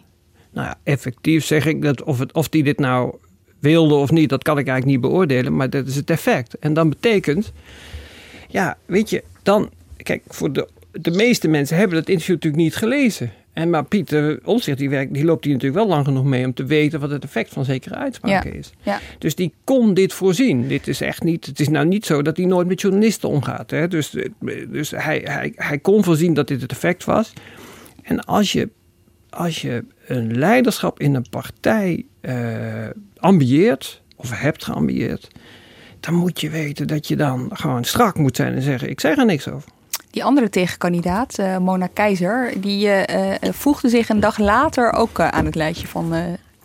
Nou 0.51 0.67
ja, 0.67 0.75
effectief 0.83 1.45
zeg 1.45 1.65
ik 1.65 1.81
dat 1.81 2.03
of, 2.03 2.19
het, 2.19 2.33
of 2.33 2.49
die 2.49 2.63
dit 2.63 2.79
nou 2.79 3.15
wilde 3.59 3.93
of 3.93 4.11
niet, 4.11 4.29
dat 4.29 4.43
kan 4.43 4.57
ik 4.57 4.67
eigenlijk 4.67 5.01
niet 5.01 5.11
beoordelen. 5.11 5.55
Maar 5.55 5.69
dat 5.69 5.87
is 5.87 5.95
het 5.95 6.09
effect. 6.09 6.59
En 6.59 6.73
dan 6.73 6.89
betekent, 6.89 7.51
ja, 8.47 8.77
weet 8.85 9.09
je, 9.09 9.23
dan, 9.43 9.69
kijk, 9.97 10.21
voor 10.27 10.51
de, 10.53 10.67
de 10.91 11.11
meeste 11.11 11.47
mensen 11.47 11.77
hebben 11.77 11.97
dat 11.97 12.09
interview 12.09 12.35
natuurlijk 12.35 12.63
niet 12.63 12.75
gelezen. 12.75 13.31
En 13.53 13.69
maar 13.69 13.85
Pieter 13.85 14.39
Omtzigt, 14.43 14.77
die, 14.77 14.89
werkt, 14.89 15.13
die 15.13 15.25
loopt 15.25 15.43
hier 15.43 15.53
natuurlijk 15.53 15.83
wel 15.83 15.89
lang 15.89 16.05
genoeg 16.05 16.23
mee 16.23 16.45
om 16.45 16.53
te 16.53 16.65
weten 16.65 16.99
wat 16.99 17.09
het 17.09 17.23
effect 17.23 17.53
van 17.53 17.65
zekere 17.65 17.95
uitspraken 17.95 18.53
is. 18.53 18.71
Ja. 18.81 18.99
Dus 19.17 19.35
die 19.35 19.53
kon 19.63 19.93
dit 19.93 20.13
voorzien. 20.13 20.67
Dit 20.67 20.87
is 20.87 21.01
echt 21.01 21.23
niet, 21.23 21.45
het 21.45 21.59
is 21.59 21.69
nou 21.69 21.85
niet 21.85 22.05
zo 22.05 22.21
dat 22.21 22.37
hij 22.37 22.45
nooit 22.45 22.67
met 22.67 22.81
journalisten 22.81 23.29
omgaat. 23.29 23.71
Hè? 23.71 23.87
Dus, 23.87 24.15
dus 24.69 24.91
hij, 24.91 25.21
hij, 25.23 25.53
hij 25.55 25.79
kon 25.79 26.03
voorzien 26.03 26.33
dat 26.33 26.47
dit 26.47 26.61
het 26.61 26.71
effect 26.71 27.05
was. 27.05 27.33
En 28.03 28.23
als 28.25 28.51
je, 28.51 28.69
als 29.29 29.61
je 29.61 29.83
een 30.07 30.37
leiderschap 30.37 30.99
in 30.99 31.15
een 31.15 31.29
partij 31.29 32.05
uh, 32.21 32.33
ambieert, 33.17 34.01
of 34.15 34.39
hebt 34.39 34.63
geambieerd, 34.63 35.27
dan 35.99 36.13
moet 36.13 36.41
je 36.41 36.49
weten 36.49 36.87
dat 36.87 37.07
je 37.07 37.15
dan 37.15 37.49
gewoon 37.53 37.83
strak 37.83 38.17
moet 38.17 38.35
zijn 38.35 38.53
en 38.53 38.61
zeggen: 38.61 38.89
Ik 38.89 38.99
zeg 38.99 39.17
er 39.17 39.25
niks 39.25 39.47
over. 39.47 39.69
Die 40.11 40.23
andere 40.23 40.49
tegenkandidaat, 40.49 41.39
uh, 41.39 41.57
Mona 41.57 41.87
Keizer, 41.93 42.53
die 42.61 42.85
uh, 42.87 43.03
voegde 43.41 43.89
zich 43.89 44.09
een 44.09 44.19
dag 44.19 44.37
later 44.37 44.93
ook 44.93 45.19
aan 45.19 45.45
het 45.45 45.55
lijstje 45.55 45.87
van 45.87 46.13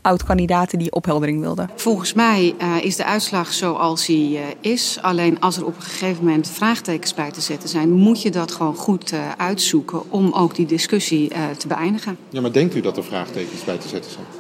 oud-kandidaten 0.01 0.78
die 0.78 0.92
opheldering 0.92 1.40
wilden. 1.40 1.70
Volgens 1.74 2.12
mij 2.12 2.55
is 2.82 2.97
de 2.97 3.05
uitslag 3.05 3.53
zoals 3.53 4.07
hij 4.07 4.40
is. 4.61 4.99
Alleen 5.03 5.40
als 5.40 5.57
er 5.57 5.66
op 5.66 5.76
een 5.76 5.82
gegeven 5.82 6.24
moment 6.24 6.49
vraagtekens 6.49 7.14
bij 7.14 7.30
te 7.30 7.40
zetten 7.40 7.68
zijn, 7.68 7.90
moet 7.90 8.22
je 8.22 8.30
dat 8.30 8.53
gewoon 8.53 8.74
goed 8.74 9.12
uitzoeken 9.36 10.11
om 10.11 10.32
ook 10.32 10.55
die 10.55 10.66
discussie 10.66 11.30
te 11.57 11.66
beëindigen. 11.66 12.16
Ja, 12.30 12.40
maar 12.40 12.53
denkt 12.53 12.74
u 12.74 12.80
dat 12.80 12.97
er 12.97 13.05
vraagtekens 13.05 13.64
bij 13.64 13.76
te 13.76 13.88
zetten 13.88 14.11
zijn? 14.11 14.36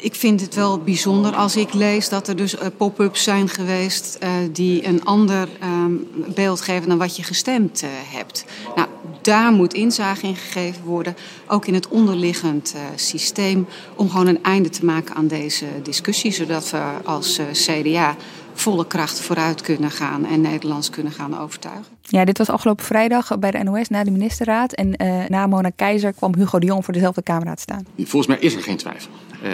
Ik 0.00 0.14
vind 0.14 0.40
het 0.40 0.54
wel 0.54 0.78
bijzonder 0.78 1.34
als 1.34 1.56
ik 1.56 1.72
lees 1.72 2.08
dat 2.08 2.28
er 2.28 2.36
dus 2.36 2.54
uh, 2.54 2.60
pop-ups 2.76 3.22
zijn 3.22 3.48
geweest 3.48 4.18
uh, 4.22 4.30
die 4.52 4.86
een 4.86 5.04
ander 5.04 5.48
um, 5.62 6.08
beeld 6.34 6.60
geven 6.60 6.88
dan 6.88 6.98
wat 6.98 7.16
je 7.16 7.22
gestemd 7.22 7.82
uh, 7.82 7.90
hebt. 7.92 8.44
Nou, 8.76 8.88
daar 9.22 9.52
moet 9.52 9.74
inzage 9.74 10.26
in 10.26 10.36
gegeven 10.36 10.84
worden, 10.84 11.16
ook 11.46 11.66
in 11.66 11.74
het 11.74 11.88
onderliggend 11.88 12.74
systeem, 12.94 13.66
om 13.94 14.10
gewoon 14.10 14.26
een 14.26 14.42
einde 14.42 14.68
te 14.68 14.84
maken 14.84 15.14
aan 15.14 15.26
deze 15.26 15.66
discussie, 15.82 16.32
zodat 16.32 16.70
we 16.70 16.82
als 17.04 17.40
CDA 17.52 18.16
volle 18.60 18.86
kracht 18.86 19.20
vooruit 19.20 19.60
kunnen 19.60 19.90
gaan 19.90 20.26
en 20.26 20.40
Nederlands 20.40 20.90
kunnen 20.90 21.12
gaan 21.12 21.38
overtuigen. 21.38 21.84
Ja, 22.02 22.24
dit 22.24 22.38
was 22.38 22.48
afgelopen 22.48 22.84
vrijdag 22.84 23.38
bij 23.38 23.50
de 23.50 23.62
NOS 23.62 23.88
na 23.88 24.04
de 24.04 24.10
ministerraad. 24.10 24.72
En 24.72 24.94
na 25.28 25.46
Mona 25.46 25.70
Keizer 25.76 26.12
kwam 26.12 26.34
Hugo 26.34 26.58
de 26.58 26.66
Jong 26.66 26.84
voor 26.84 26.94
dezelfde 26.94 27.22
Kamerraad 27.22 27.60
staan. 27.60 27.86
Volgens 27.96 28.26
mij 28.26 28.38
is 28.38 28.54
er 28.54 28.62
geen 28.62 28.76
twijfel. 28.76 29.10
Uh, 29.42 29.50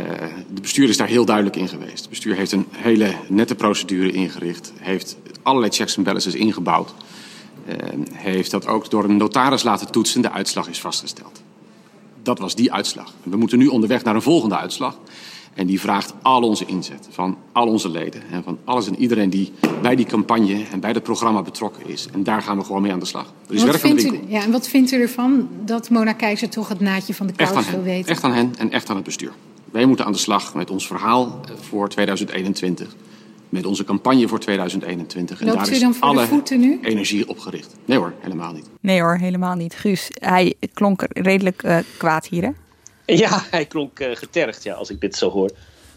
de 0.55 0.61
bestuur 0.61 0.89
is 0.89 0.97
daar 0.97 1.09
heel 1.09 1.25
duidelijk 1.25 1.57
in 1.57 1.69
geweest. 1.69 2.01
Het 2.01 2.09
bestuur 2.09 2.37
heeft 2.37 2.53
een 2.53 2.67
hele 2.71 3.15
nette 3.29 3.55
procedure 3.55 4.13
ingericht. 4.13 4.73
Heeft 4.81 5.17
allerlei 5.43 5.73
checks 5.73 5.97
en 5.97 6.03
balances 6.03 6.35
ingebouwd. 6.35 6.95
Uh, 7.69 7.75
heeft 8.13 8.51
dat 8.51 8.67
ook 8.67 8.91
door 8.91 9.05
een 9.05 9.17
notaris 9.17 9.63
laten 9.63 9.91
toetsen. 9.91 10.23
De 10.23 10.31
uitslag 10.31 10.69
is 10.69 10.81
vastgesteld. 10.81 11.43
Dat 12.23 12.39
was 12.39 12.55
die 12.55 12.73
uitslag. 12.73 13.13
We 13.23 13.37
moeten 13.37 13.59
nu 13.59 13.67
onderweg 13.67 14.05
naar 14.05 14.15
een 14.15 14.23
volgende 14.23 14.57
uitslag. 14.57 14.99
En 15.57 15.67
die 15.67 15.81
vraagt 15.81 16.15
al 16.23 16.43
onze 16.43 16.65
inzet 16.67 17.09
van 17.11 17.37
al 17.53 17.67
onze 17.67 17.89
leden. 17.89 18.23
En 18.31 18.43
van 18.43 18.59
alles 18.65 18.87
en 18.87 18.97
iedereen 18.97 19.31
die 19.31 19.53
bij 19.83 19.97
die 19.97 20.07
campagne 20.07 20.65
en 20.73 20.81
bij 20.81 20.91
het 20.91 21.03
programma 21.03 21.43
betrokken 21.43 21.89
is. 21.89 22.09
En 22.13 22.23
daar 22.23 22.43
gaan 22.43 22.59
we 22.59 22.65
gewoon 22.65 22.83
mee 22.83 22.93
aan 22.93 22.99
de 22.99 23.07
slag. 23.07 23.33
Er 23.49 23.55
is 23.55 23.63
werk 23.65 23.85
aan 23.85 23.97
de 23.97 24.03
winkel. 24.03 24.29
U, 24.29 24.33
ja, 24.33 24.43
en 24.43 24.51
wat 24.51 24.69
vindt 24.69 24.93
u 24.93 25.01
ervan 25.01 25.49
dat 25.65 25.91
Mona 25.91 26.13
Keizer 26.13 26.49
toch 26.49 26.69
het 26.69 26.81
naadje 26.81 27.15
van 27.15 27.27
de 27.27 27.33
kous 27.33 27.71
wil 27.71 27.83
weten? 27.83 28.11
Echt 28.11 28.25
aan 28.25 28.33
hen 28.33 28.53
en 28.59 28.71
echt 28.71 28.91
aan 28.91 28.97
het 28.97 29.05
bestuur. 29.05 29.33
Wij 29.71 29.87
moeten 29.87 30.05
aan 30.05 30.13
de 30.13 30.19
slag 30.19 30.55
met 30.55 30.71
ons 30.71 30.87
verhaal 30.87 31.41
eh, 31.45 31.55
voor 31.61 31.89
2021. 31.89 32.95
Met 33.49 33.67
onze 33.67 33.85
campagne 33.85 34.29
voor 34.29 34.39
2021. 34.39 35.41
En 35.41 35.47
Loopt 35.47 35.59
daar 35.59 35.75
u 35.75 35.79
dan 35.79 35.95
voor 35.95 36.15
de 36.15 36.27
voeten 36.27 36.61
nu? 36.61 36.79
energie 36.83 37.29
op 37.29 37.39
gericht. 37.39 37.75
Nee 37.85 37.99
hoor, 37.99 38.13
helemaal 38.21 38.53
niet. 38.53 38.67
Nee 38.81 39.01
hoor, 39.01 39.17
helemaal 39.17 39.55
niet. 39.55 39.75
Guus, 39.75 40.09
hij 40.15 40.55
klonk 40.73 41.05
redelijk 41.09 41.63
uh, 41.63 41.79
kwaad 41.99 42.27
hier 42.27 42.43
hè? 42.43 42.51
Ja, 43.23 43.43
hij 43.51 43.65
klonk 43.65 44.01
uh, 44.01 44.17
getergd 44.17 44.63
ja, 44.63 44.75
als 44.75 44.91
ik 44.91 45.01
dit 45.01 45.17
zo 45.17 45.31
hoor. 45.31 45.51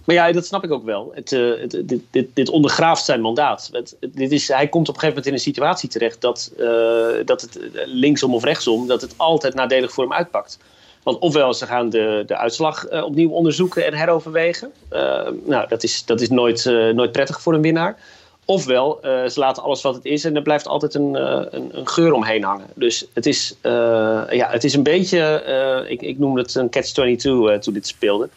Maar 0.06 0.16
ja, 0.16 0.32
dat 0.32 0.46
snap 0.46 0.64
ik 0.64 0.72
ook 0.72 0.86
wel. 0.86 1.12
Het, 1.14 1.30
het, 1.30 1.72
dit, 1.86 2.02
dit, 2.12 2.28
dit, 2.34 2.50
ondergraaft 2.50 3.06
zijn 3.06 3.22
mandaat. 3.22 3.72
Dit 4.00 4.32
is, 4.32 4.48
hij 4.48 4.68
komt 4.68 4.90
op 4.90 4.94
een 4.96 5.00
gegeven 5.00 5.08
moment 5.08 5.26
in 5.26 5.34
een 5.34 5.40
situatie 5.40 5.90
terecht 5.90 6.22
dat, 6.22 6.52
uh, 6.58 7.26
dat 7.26 7.42
het 7.42 7.60
linksom 7.86 8.34
of 8.34 8.44
rechtsom, 8.44 8.88
dat 8.88 9.02
het 9.02 9.14
altijd 9.18 9.54
nadelig 9.54 9.92
voor 9.92 10.04
hem 10.04 10.14
uitpakt. 10.14 10.60
Want 11.04 11.20
ofwel 11.20 11.54
ze 11.54 11.66
gaan 11.66 11.90
de, 11.90 12.24
de 12.26 12.38
uitslag 12.38 12.90
opnieuw 13.04 13.30
onderzoeken 13.30 13.86
en 13.86 13.94
heroverwegen. 13.94 14.72
Nou, 15.46 15.68
dat 15.68 15.84
is, 15.84 16.06
dat 16.06 16.22
is 16.22 16.30
nooit, 16.30 16.66
nooit 16.94 17.12
prettig 17.12 17.42
voor 17.42 17.54
een 17.54 17.62
winnaar. 17.62 17.98
Ofwel, 18.50 19.00
ze 19.02 19.34
laten 19.36 19.64
alles 19.64 19.82
wat 19.82 19.96
het 19.96 20.06
is 20.06 20.24
en 20.24 20.36
er 20.36 20.42
blijft 20.42 20.68
altijd 20.68 20.94
een, 20.94 21.14
een, 21.56 21.78
een, 21.78 21.88
geur 21.88 22.14
omheen 22.14 22.44
hangen. 22.44 22.68
Dus 22.76 23.06
het 23.14 23.26
is, 23.26 23.56
ja, 23.62 24.48
het 24.50 24.64
is 24.64 24.74
een 24.74 24.84
beetje, 24.84 25.44
ik, 25.88 26.02
ik 26.02 26.20
noemde 26.20 26.42
het 26.42 26.56
een 26.56 26.70
catch-22 26.70 27.60
toen 27.60 27.74
dit 27.74 27.88
speelde. 27.88 28.30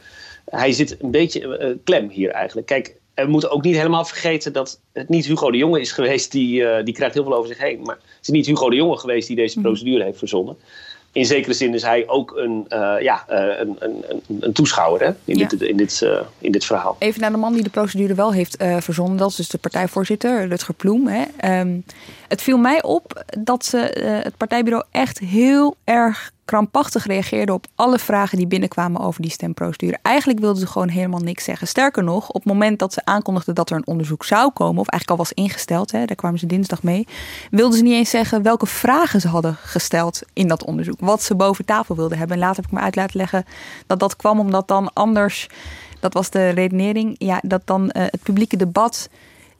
Hij 0.44 0.72
zit 0.72 0.96
een 1.02 1.10
beetje 1.10 1.78
klem 1.84 2.08
hier 2.08 2.30
eigenlijk. 2.30 2.66
Kijk, 2.66 2.94
we 3.14 3.26
moeten 3.26 3.50
ook 3.50 3.62
niet 3.62 3.76
helemaal 3.76 4.04
vergeten 4.04 4.52
dat 4.52 4.80
het 4.92 5.08
niet 5.08 5.26
Hugo 5.26 5.50
de 5.50 5.56
Jonge 5.56 5.80
is 5.80 5.92
geweest, 5.92 6.32
die, 6.32 6.82
die 6.82 6.94
krijgt 6.94 7.14
heel 7.14 7.24
veel 7.24 7.34
over 7.34 7.48
zich 7.48 7.58
heen. 7.58 7.82
Maar 7.82 7.94
het 7.94 8.22
is 8.22 8.28
niet 8.28 8.46
Hugo 8.46 8.70
de 8.70 8.76
Jonge 8.76 8.96
geweest 8.96 9.26
die 9.26 9.36
deze 9.36 9.58
mhm. 9.58 9.66
procedure 9.66 10.04
heeft 10.04 10.18
verzonnen 10.18 10.56
in 11.12 11.24
zekere 11.24 11.54
zin 11.54 11.74
is 11.74 11.82
hij 11.82 12.08
ook 12.08 12.36
een, 12.36 12.66
uh, 12.68 12.94
ja, 13.00 13.24
uh, 13.30 13.58
een, 13.58 13.76
een, 13.78 14.22
een, 14.40 14.52
toeschouwer 14.52 15.00
hè, 15.00 15.12
in, 15.24 15.38
ja. 15.38 15.48
dit, 15.48 15.62
in, 15.62 15.76
dit, 15.76 16.00
uh, 16.04 16.20
in 16.38 16.52
dit 16.52 16.64
verhaal. 16.64 16.96
Even 16.98 17.20
naar 17.20 17.30
de 17.30 17.36
man 17.36 17.52
die 17.52 17.62
de 17.62 17.70
procedure 17.70 18.14
wel 18.14 18.32
heeft 18.32 18.56
verzonnen. 18.78 19.16
Dat 19.16 19.30
is 19.30 19.36
dus 19.36 19.48
de 19.48 19.58
partijvoorzitter, 19.58 20.48
Rutger 20.48 20.74
Ploem. 20.74 21.06
Hè. 21.06 21.58
Um, 21.60 21.84
het 22.28 22.42
viel 22.42 22.58
mij 22.58 22.82
op 22.82 23.24
dat 23.38 23.64
ze, 23.64 23.76
het 24.24 24.36
partijbureau 24.36 24.84
echt 24.90 25.18
heel 25.18 25.76
erg 25.84 26.32
krampachtig 26.53 27.07
reageerde 27.07 27.53
op 27.53 27.66
alle 27.74 27.98
vragen 27.98 28.38
die 28.38 28.46
binnenkwamen 28.46 29.00
over 29.00 29.22
die 29.22 29.30
stemprocedure. 29.30 29.98
Eigenlijk 30.03 30.40
wilden 30.40 30.61
ze 30.61 30.66
gewoon 30.66 30.88
helemaal 30.88 31.20
niks 31.20 31.44
zeggen. 31.44 31.66
Sterker 31.66 32.05
nog, 32.05 32.28
op 32.28 32.34
het 32.34 32.44
moment 32.44 32.78
dat 32.78 32.92
ze 32.92 33.05
aankondigden 33.05 33.55
dat 33.55 33.70
er 33.70 33.76
een 33.76 33.86
onderzoek 33.86 34.24
zou 34.24 34.50
komen, 34.50 34.80
of 34.80 34.88
eigenlijk 34.88 35.11
al 35.11 35.26
was 35.26 35.32
ingesteld, 35.44 35.92
hè, 35.92 36.05
daar 36.05 36.16
kwamen 36.16 36.38
ze 36.38 36.46
dinsdag 36.46 36.82
mee, 36.82 37.07
wilden 37.50 37.78
ze 37.78 37.84
niet 37.84 37.92
eens 37.92 38.11
zeggen 38.11 38.42
welke 38.42 38.66
vragen 38.66 39.20
ze 39.20 39.28
hadden 39.28 39.55
gesteld 39.55 40.22
in 40.32 40.48
dat 40.48 40.64
onderzoek. 40.64 41.00
Wat 41.00 41.22
ze 41.22 41.34
boven 41.34 41.64
tafel 41.64 41.96
wilden 41.96 42.18
hebben. 42.18 42.36
En 42.36 42.42
later 42.42 42.62
heb 42.62 42.72
ik 42.72 42.78
me 42.78 42.84
uit 42.84 42.96
laten 42.96 43.16
leggen 43.16 43.44
dat 43.86 43.98
dat 43.98 44.16
kwam 44.16 44.38
omdat 44.38 44.68
dan 44.68 44.92
anders, 44.92 45.48
dat 46.00 46.12
was 46.12 46.30
de 46.30 46.48
redenering, 46.48 47.14
ja, 47.18 47.40
dat 47.42 47.62
dan 47.64 47.82
uh, 47.82 47.90
het 47.92 48.22
publieke 48.22 48.57
debat 48.57 49.09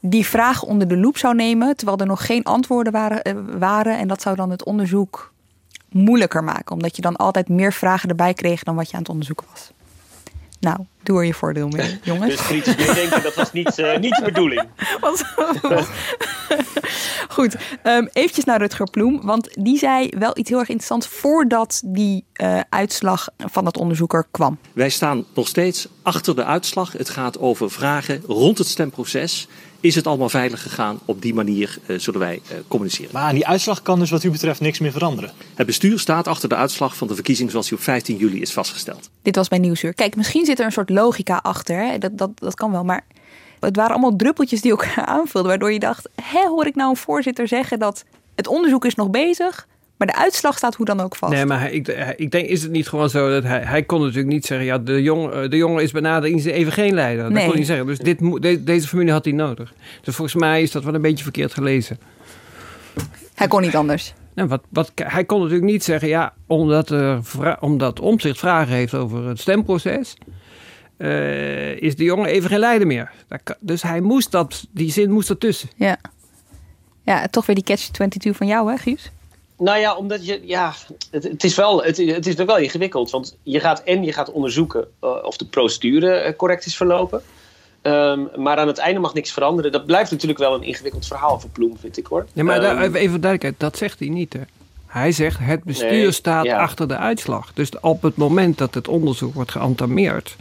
die 0.01 0.26
vraag 0.26 0.62
onder 0.62 0.88
de 0.88 0.97
loep 0.97 1.18
zou 1.18 1.34
nemen, 1.34 1.76
terwijl 1.76 1.99
er 1.99 2.07
nog 2.07 2.26
geen 2.26 2.45
antwoorden 2.45 2.93
waren, 2.93 3.28
uh, 3.28 3.59
waren. 3.59 3.99
En 3.99 4.09
dat 4.09 4.22
zou 4.22 4.36
dan 4.36 4.51
het 4.51 4.64
onderzoek 4.64 5.32
moeilijker 5.93 6.45
maken. 6.45 6.74
Omdat 6.74 6.97
je 6.97 7.03
dan 7.03 7.16
altijd 7.16 7.49
meer 7.49 7.72
vragen 7.72 8.09
erbij 8.09 8.34
kreeg 8.34 8.62
dan 8.62 8.74
wat 8.74 8.86
je 8.86 8.93
aan 8.93 9.01
het 9.01 9.09
onderzoeken 9.09 9.47
was. 9.51 9.72
Nou, 10.62 10.78
doe 11.03 11.18
er 11.18 11.24
je 11.24 11.34
voordeel 11.34 11.68
mee, 11.68 11.99
jongens. 12.05 12.36
Dus 12.36 12.47
kritisch 12.47 12.95
denken, 12.95 13.22
dat 13.22 13.34
was 13.34 13.53
niet, 13.53 13.78
uh, 13.78 13.99
niet 13.99 14.16
de 14.16 14.22
bedoeling. 14.24 14.62
Goed, 17.28 17.57
um, 17.84 18.09
eventjes 18.12 18.45
naar 18.45 18.59
Rutger 18.59 18.90
Ploem. 18.90 19.20
Want 19.22 19.49
die 19.53 19.78
zei 19.78 20.09
wel 20.18 20.38
iets 20.38 20.49
heel 20.49 20.59
erg 20.59 20.68
interessants 20.68 21.07
voordat 21.07 21.82
die 21.84 22.24
uh, 22.43 22.61
uitslag 22.68 23.28
van 23.36 23.64
dat 23.64 23.76
onderzoeker 23.76 24.26
kwam. 24.30 24.59
Wij 24.72 24.88
staan 24.88 25.24
nog 25.34 25.49
steeds 25.49 25.88
achter 26.03 26.36
de 26.36 26.45
uitslag. 26.45 26.93
Het 26.93 27.11
gaat 27.11 27.38
over 27.38 27.70
vragen 27.70 28.22
rond 28.26 28.59
het 28.59 28.66
stemproces. 28.66 29.49
Is 29.83 29.95
het 29.95 30.07
allemaal 30.07 30.28
veilig 30.28 30.62
gegaan? 30.62 31.01
Op 31.05 31.22
die 31.22 31.35
manier 31.35 31.78
uh, 31.87 31.99
zullen 31.99 32.20
wij 32.20 32.41
uh, 32.45 32.59
communiceren. 32.68 33.11
Maar 33.12 33.22
aan 33.22 33.35
die 33.35 33.47
uitslag 33.47 33.83
kan 33.83 33.99
dus 33.99 34.11
wat 34.11 34.22
u 34.24 34.30
betreft 34.30 34.61
niks 34.61 34.78
meer 34.78 34.93
veranderen? 34.93 35.33
Het 35.55 35.66
bestuur 35.66 35.99
staat 35.99 36.28
achter 36.28 36.49
de 36.49 36.55
uitslag 36.55 36.97
van 36.97 37.09
de 37.09 37.14
verkiezing 37.14 37.51
zoals 37.51 37.68
die 37.68 37.78
op 37.78 37.85
15 37.85 38.16
juli 38.16 38.41
is 38.41 38.53
vastgesteld. 38.53 39.11
Dit 39.22 39.37
was 39.37 39.49
bij 39.49 39.59
Nieuwsuur. 39.59 39.95
Kijk, 39.95 40.16
misschien 40.16 40.45
zit 40.45 40.59
er 40.59 40.64
een 40.64 40.72
soort 40.72 40.91
logica 40.91 41.37
achter. 41.43 41.76
Hè? 41.76 41.99
Dat, 41.99 42.18
dat, 42.18 42.30
dat 42.35 42.55
kan 42.55 42.70
wel. 42.70 42.85
Maar 42.85 43.05
het 43.61 43.76
waren 43.76 43.93
allemaal 43.93 44.16
druppeltjes 44.16 44.61
die 44.61 44.70
elkaar 44.70 45.05
aanvulden. 45.05 45.51
Waardoor 45.51 45.72
je 45.72 45.78
dacht, 45.78 46.09
hè, 46.22 46.47
hoor 46.47 46.66
ik 46.66 46.74
nou 46.74 46.91
een 46.91 46.97
voorzitter 46.97 47.49
zeggen 47.49 47.78
dat 47.78 48.05
het 48.35 48.47
onderzoek 48.47 48.85
is 48.85 48.95
nog 48.95 49.11
bezig... 49.11 49.66
Maar 50.03 50.12
de 50.12 50.20
uitslag 50.20 50.57
staat 50.57 50.74
hoe 50.74 50.86
dan 50.86 51.00
ook 51.00 51.16
vast. 51.16 51.32
Nee, 51.32 51.46
maar 51.46 51.61
hij, 51.61 51.70
ik, 51.72 51.88
ik, 52.16 52.30
denk, 52.30 52.46
is 52.46 52.62
het 52.62 52.70
niet 52.70 52.88
gewoon 52.88 53.11
zo 53.11 53.30
dat 53.30 53.42
hij... 53.42 53.61
Hij 53.61 53.82
kon 53.82 54.00
natuurlijk 54.00 54.26
niet 54.28 54.46
zeggen... 54.46 54.66
Ja, 54.66 54.78
de, 54.78 55.03
jong, 55.03 55.48
de 55.48 55.57
jongen 55.57 55.82
is 55.82 55.90
benaderd 55.90 56.44
even 56.46 56.72
geen 56.72 56.94
leider. 56.94 57.22
Dat 57.22 57.32
Nee. 57.32 57.40
kon 57.40 57.50
hij 57.50 57.59
niet 57.59 57.68
zeggen. 57.68 57.86
Dus 57.86 57.98
dit, 57.98 58.18
de, 58.42 58.64
deze 58.64 58.88
familie 58.88 59.12
had 59.12 59.24
hij 59.24 59.34
nodig. 59.34 59.72
Dus 60.03 60.14
volgens 60.14 60.40
mij 60.40 60.62
is 60.62 60.70
dat 60.70 60.84
wel 60.84 60.94
een 60.94 61.03
beetje 61.03 61.22
verkeerd 61.22 61.55
gelezen. 61.55 61.98
Hij 63.34 63.48
kon 63.48 63.61
niet 63.61 63.76
anders. 63.76 64.14
Nou, 64.34 64.48
wat, 64.48 64.62
wat, 64.68 64.92
hij 64.94 65.24
kon 65.24 65.38
natuurlijk 65.40 65.70
niet 65.70 65.84
zeggen... 65.84 66.09
Ja, 66.09 66.34
omdat, 66.46 66.90
er, 66.90 67.20
omdat 67.61 68.00
Omtzigt 68.00 68.38
vragen 68.38 68.74
heeft 68.74 68.94
over 68.94 69.26
het 69.28 69.40
stemproces... 69.40 70.16
eh, 70.96 71.80
is 71.82 71.96
de 71.96 72.05
jongen 72.05 72.26
even 72.26 72.48
geen 72.50 72.59
leider 72.59 72.86
meer. 72.86 73.11
Dat 73.28 73.57
dus 73.61 73.82
hij 73.82 74.00
moest 74.00 74.30
dat... 74.30 74.66
Die 74.70 74.90
zin 74.90 75.11
moest 75.11 75.30
ertussen. 75.30 75.68
Ja. 75.76 75.96
Ja, 77.03 77.26
toch 77.26 77.46
weer 77.46 77.57
die 77.57 77.64
catch-22 77.64 78.30
van 78.36 78.46
jou, 78.46 78.70
hè, 78.70 78.76
Guus? 78.76 79.12
Nou 79.62 79.78
ja, 79.78 79.96
omdat 79.96 80.26
je, 80.26 80.40
ja, 80.44 80.72
het, 81.10 81.24
het 81.24 81.44
is 81.44 81.54
wel, 81.54 81.82
het, 81.82 81.96
het 81.96 82.26
is 82.26 82.34
wel 82.34 82.58
ingewikkeld. 82.58 83.10
Want 83.10 83.36
je 83.42 83.60
gaat 83.60 83.82
en 83.82 84.04
je 84.04 84.12
gaat 84.12 84.30
onderzoeken 84.32 84.86
eh, 85.00 85.10
of 85.22 85.36
de 85.36 85.44
procedure 85.44 86.12
eh, 86.12 86.36
correct 86.36 86.66
is 86.66 86.76
verlopen. 86.76 87.22
Ehm, 87.82 88.20
maar 88.36 88.56
aan 88.56 88.66
het 88.66 88.78
einde 88.78 89.00
mag 89.00 89.14
niks 89.14 89.32
veranderen. 89.32 89.72
Dat 89.72 89.86
blijft 89.86 90.10
natuurlijk 90.10 90.38
wel 90.38 90.54
een 90.54 90.62
ingewikkeld 90.62 91.06
verhaal 91.06 91.40
voor 91.40 91.50
Ploem, 91.50 91.78
vind 91.78 91.96
ik 91.96 92.06
hoor. 92.06 92.26
Ja, 92.32 92.42
maar 92.44 92.60
daar- 92.60 92.82
Ehm, 92.82 92.94
even 92.94 93.20
duidelijkheid, 93.20 93.54
dat 93.58 93.76
zegt 93.76 93.98
hij 93.98 94.08
niet. 94.08 94.32
Hè. 94.32 94.40
Hij 94.86 95.12
zegt 95.12 95.38
het 95.40 95.64
bestuur 95.64 95.90
Nee, 95.90 96.12
staat 96.12 96.44
ja. 96.44 96.58
achter 96.58 96.88
de 96.88 96.96
uitslag. 96.96 97.52
Dus 97.52 97.70
op 97.80 98.02
het 98.02 98.16
moment 98.16 98.58
dat 98.58 98.74
het 98.74 98.88
onderzoek 98.88 99.34
wordt 99.34 99.50
geantameerd, 99.50 100.36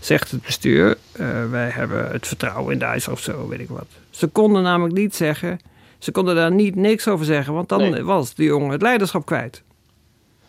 zegt 0.00 0.30
het 0.30 0.42
bestuur: 0.42 0.96
eh, 1.12 1.50
wij 1.50 1.68
hebben 1.68 2.10
het 2.10 2.26
vertrouwen 2.26 2.72
in 2.72 2.78
de 2.78 3.10
of 3.10 3.20
zo, 3.20 3.48
weet 3.48 3.60
ik 3.60 3.68
wat. 3.68 3.86
Ze 4.10 4.26
konden 4.26 4.62
namelijk 4.62 4.94
niet 4.94 5.14
zeggen, 5.14 5.60
ze 6.00 6.10
konden 6.10 6.34
daar 6.34 6.52
niet 6.52 6.74
niks 6.74 7.08
over 7.08 7.24
zeggen, 7.26 7.54
want 7.54 7.68
dan 7.68 7.90
Nee. 7.90 8.02
was 8.04 8.34
de 8.34 8.44
jongen 8.44 8.70
het 8.70 8.82
leiderschap 8.82 9.26
kwijt. 9.26 9.62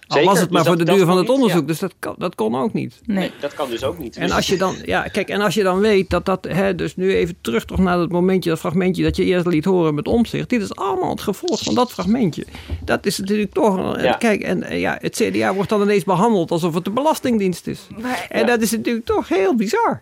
Al 0.07 0.17
Zeker, 0.17 0.31
was 0.33 0.41
het 0.41 0.49
maar 0.51 0.59
dus 0.59 0.67
voor 0.69 0.77
dat- 0.77 0.87
de 0.87 0.93
duur 0.93 1.05
van 1.05 1.17
het 1.17 1.27
niet, 1.27 1.35
onderzoek, 1.35 1.61
ja. 1.61 1.67
dus 1.67 1.79
dat, 1.79 1.93
kan- 1.99 2.15
dat 2.17 2.35
kon 2.35 2.55
ook 2.55 2.73
niet. 2.73 2.99
Nee. 3.05 3.31
dat 3.39 3.53
kan 3.53 3.69
dus 3.69 3.83
ook 3.83 3.97
niet. 3.97 4.15
En 4.17 4.31
als 4.31 4.47
je 4.47 4.57
dan, 4.57 4.75
ja, 4.85 5.01
kijk, 5.01 5.29
en 5.29 5.41
als 5.41 5.53
je 5.53 5.63
dan 5.63 5.79
weet 5.79 6.09
dat 6.09 6.25
dat, 6.25 6.47
hè, 6.49 6.75
dus 6.75 6.95
nu 6.95 7.15
even 7.15 7.35
terug 7.41 7.65
toch 7.65 7.77
naar 7.77 7.97
dat 7.97 8.11
momentje, 8.11 8.49
dat 8.49 8.59
fragmentje 8.59 9.03
dat 9.03 9.15
je 9.15 9.23
eerst 9.23 9.45
liet 9.45 9.65
horen 9.65 9.95
met 9.95 10.07
omzicht. 10.07 10.49
Dit 10.49 10.61
is 10.61 10.75
allemaal 10.75 11.09
het 11.09 11.21
gevolg 11.21 11.63
van 11.63 11.75
dat 11.75 11.91
fragmentje. 11.91 12.45
Dat 12.85 13.05
is 13.05 13.17
natuurlijk 13.17 13.53
toch, 13.53 14.01
Ja. 14.01 14.13
kijk, 14.13 14.41
en 14.41 14.63
eh, 14.63 14.79
ja, 14.79 14.97
het 15.01 15.15
CDA 15.15 15.53
wordt 15.53 15.69
dan 15.69 15.81
ineens 15.81 16.03
behandeld 16.03 16.51
alsof 16.51 16.73
het 16.73 16.83
de 16.85 16.91
Belastingdienst 16.91 17.67
is. 17.67 17.87
en 18.29 18.39
ja. 18.39 18.45
dat 18.45 18.61
is 18.61 18.71
natuurlijk 18.71 19.05
toch 19.05 19.27
heel 19.27 19.55
bizar. 19.55 20.01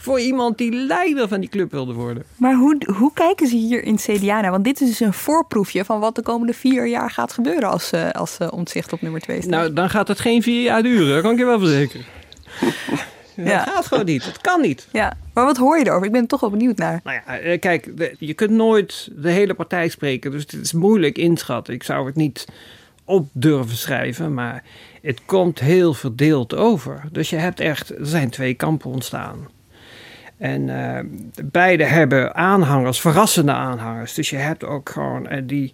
Voor 0.00 0.20
iemand 0.20 0.58
die 0.58 0.72
leider 0.72 1.28
van 1.28 1.40
die 1.40 1.48
club 1.48 1.70
wilde 1.70 1.92
worden. 1.92 2.24
Maar 2.36 2.54
hoe, 2.54 2.78
hoe 2.96 3.12
kijken 3.14 3.46
ze 3.46 3.56
hier 3.56 3.84
in 3.84 3.96
CDA 3.96 4.40
naar? 4.40 4.50
Want 4.50 4.64
dit 4.64 4.80
is 4.80 4.88
dus 4.88 5.00
een 5.00 5.12
voorproefje 5.12 5.84
van 5.84 6.00
wat 6.00 6.14
de 6.14 6.22
komende 6.22 6.52
vier 6.52 6.86
jaar 6.86 7.10
gaat 7.10 7.32
gebeuren 7.32 7.70
als, 7.70 7.90
eh 7.90 8.10
als 8.10 8.38
eh, 8.38 8.48
omzicht 8.50 8.92
op 8.92 9.02
nummer 9.02 9.20
twee 9.20 9.40
staat. 9.40 9.50
Nou, 9.50 9.72
dan 9.72 9.90
gaat 9.90 10.08
het 10.08 10.20
geen 10.20 10.42
vier 10.42 10.62
jaar 10.62 10.82
duren, 10.82 11.14
dat 11.14 11.22
kan 11.22 11.32
ik 11.32 11.38
je 11.38 11.44
wel 11.44 11.58
verzekeren. 11.58 12.06
Ja. 13.44 13.64
Dat 13.64 13.74
gaat 13.74 13.86
gewoon 13.86 14.04
niet, 14.04 14.24
het 14.24 14.40
kan 14.40 14.60
niet. 14.60 14.88
Ja, 14.92 15.16
maar 15.34 15.44
wat 15.44 15.56
hoor 15.56 15.78
je 15.78 15.86
erover? 15.86 16.06
Ik 16.06 16.12
ben 16.12 16.22
er 16.22 16.28
toch 16.28 16.40
wel 16.40 16.50
benieuwd 16.50 16.76
naar. 16.76 17.00
Nou 17.04 17.20
ja, 17.26 17.38
eh, 17.38 17.60
kijk, 17.60 17.90
je 18.18 18.34
kunt 18.34 18.50
nooit 18.50 19.08
de 19.16 19.30
hele 19.30 19.54
partij 19.54 19.88
spreken, 19.88 20.30
dus 20.30 20.42
het 20.42 20.52
is 20.52 20.72
moeilijk 20.72 21.18
inschatten. 21.18 21.74
Ik 21.74 21.82
zou 21.82 22.06
het 22.06 22.14
niet 22.14 22.46
op 23.04 23.28
durven 23.32 23.76
schrijven, 23.76 24.34
maar 24.34 24.64
het 25.02 25.20
komt 25.26 25.58
heel 25.58 25.94
verdeeld 25.94 26.54
over. 26.54 27.02
Dus 27.12 27.30
je 27.30 27.36
hebt 27.36 27.60
echt, 27.60 27.90
er 27.90 28.06
zijn 28.06 28.30
twee 28.30 28.54
kampen 28.54 28.90
ontstaan. 28.90 29.48
En 30.38 30.68
eh, 30.68 31.04
beide 31.44 31.84
hebben 31.84 32.34
aanhangers, 32.34 33.00
verrassende 33.00 33.52
aanhangers. 33.52 34.14
Dus 34.14 34.30
je 34.30 34.36
hebt 34.36 34.64
ook 34.64 34.88
gewoon 34.88 35.28
eh, 35.28 35.42
die, 35.44 35.72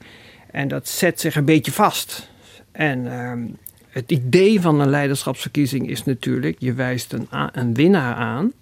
en 0.50 0.68
dat 0.68 0.88
zet 0.88 1.20
zich 1.20 1.36
een 1.36 1.44
beetje 1.44 1.72
vast. 1.72 2.30
En 2.72 3.12
ehm, 3.12 3.42
het 3.88 4.10
idee 4.10 4.60
van 4.60 4.80
een 4.80 4.90
leiderschapsverkiezing 4.90 5.88
is 5.88 6.04
natuurlijk, 6.04 6.56
je 6.58 6.72
wijst 6.72 7.12
een, 7.12 7.28
een 7.52 7.74
winnaar 7.74 8.14
aan. 8.14 8.52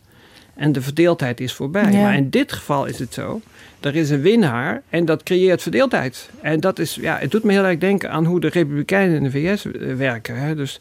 En 0.54 0.72
de 0.72 0.82
verdeeldheid 0.82 1.40
is 1.40 1.52
voorbij. 1.52 1.92
Ja. 1.92 2.02
Maar 2.02 2.14
in 2.14 2.30
dit 2.30 2.52
geval 2.52 2.84
is 2.84 2.98
het 2.98 3.14
zo. 3.14 3.40
Er 3.80 3.96
is 3.96 4.10
een 4.10 4.20
winnaar 4.20 4.82
en 4.88 5.04
dat 5.04 5.22
creëert 5.22 5.62
verdeeldheid. 5.62 6.30
En 6.40 6.60
dat 6.60 6.78
is, 6.78 6.94
ja, 6.94 7.18
het 7.18 7.30
doet 7.30 7.42
me 7.44 7.52
heel 7.52 7.64
erg 7.64 7.78
denken 7.78 8.10
aan 8.10 8.24
hoe 8.24 8.40
de 8.40 8.48
Republikeinen 8.48 9.16
in 9.16 9.22
de 9.22 9.30
VS 9.30 9.66
eh, 9.66 9.94
werken. 9.94 10.36
Hè. 10.36 10.54
Dus 10.54 10.80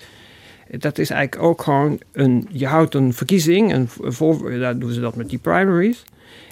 dat 0.78 0.98
is 0.98 1.10
eigenlijk 1.10 1.44
ook 1.44 1.62
gewoon 1.62 2.00
een. 2.12 2.48
Je 2.52 2.68
houdt 2.68 2.94
een 2.96 3.14
verkiezing, 3.14 3.74
een 3.74 3.88
voor, 3.90 4.60
daar 4.60 4.78
doen 4.80 4.92
ze 4.92 5.00
dat 5.00 5.16
met 5.16 5.30
die 5.30 5.40
primaries. 5.40 6.04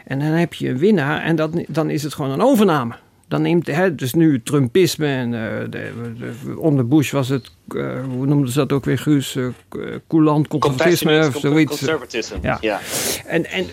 En 0.05 0.19
dan 0.19 0.27
heb 0.27 0.53
je 0.53 0.69
een 0.69 0.77
winnaar 0.77 1.21
en 1.21 1.35
dat, 1.35 1.51
dan 1.67 1.89
is 1.89 2.03
het 2.03 2.13
gewoon 2.13 2.31
een 2.31 2.41
overname. 2.41 2.93
Dan 3.27 3.41
neemt, 3.41 3.67
hè, 3.67 3.95
dus 3.95 4.13
nu 4.13 4.41
Trumpisme 4.43 5.07
en 5.07 5.33
eh, 5.33 5.59
de, 5.69 5.91
de- 6.17 6.59
onder 6.59 6.87
Bush 6.87 7.11
was 7.11 7.29
het, 7.29 7.51
eh, 7.75 8.03
hoe 8.05 8.25
noemden 8.25 8.51
ze 8.51 8.57
dat 8.57 8.71
ook 8.71 8.85
weer, 8.85 8.97
Guus? 8.97 9.35
eh, 9.35 9.45
coulant 10.07 10.47
conservatisme 10.47 11.27
of 11.27 11.37
zoiets. 11.39 11.69
Conservatism, 11.77 12.35
Ja. 12.41 12.57
ja. 12.61 12.79
En, 13.25 13.45
en, 13.45 13.65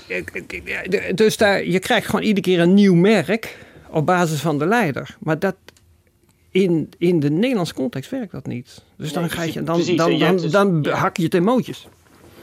dus 1.15 1.37
daar, 1.37 1.65
je 1.65 1.79
krijgt 1.79 2.07
gewoon 2.07 2.25
iedere 2.25 2.41
keer 2.47 2.61
een 2.61 2.75
nieuw 2.75 2.95
merk 2.95 3.57
op 3.91 4.07
basis 4.07 4.41
van 4.41 4.59
de 4.59 4.67
leider. 4.67 5.17
Maar 5.21 5.39
dat, 5.39 5.57
in, 6.63 6.91
in 6.99 7.21
de 7.21 7.31
Nederlandse 7.31 7.75
context 7.75 8.11
werkt 8.11 8.33
dat 8.33 8.47
niet. 8.47 8.83
Dus 8.97 9.13
dan, 9.13 9.31
ga 9.31 9.43
je, 9.43 9.63
dan, 9.63 9.83
dan, 9.97 10.19
dan, 10.19 10.37
dus- 10.37 10.51
dan 10.51 10.87
hak 10.87 11.17
je 11.17 11.23
het 11.23 11.35
in 11.35 11.43
mootjes. 11.45 11.87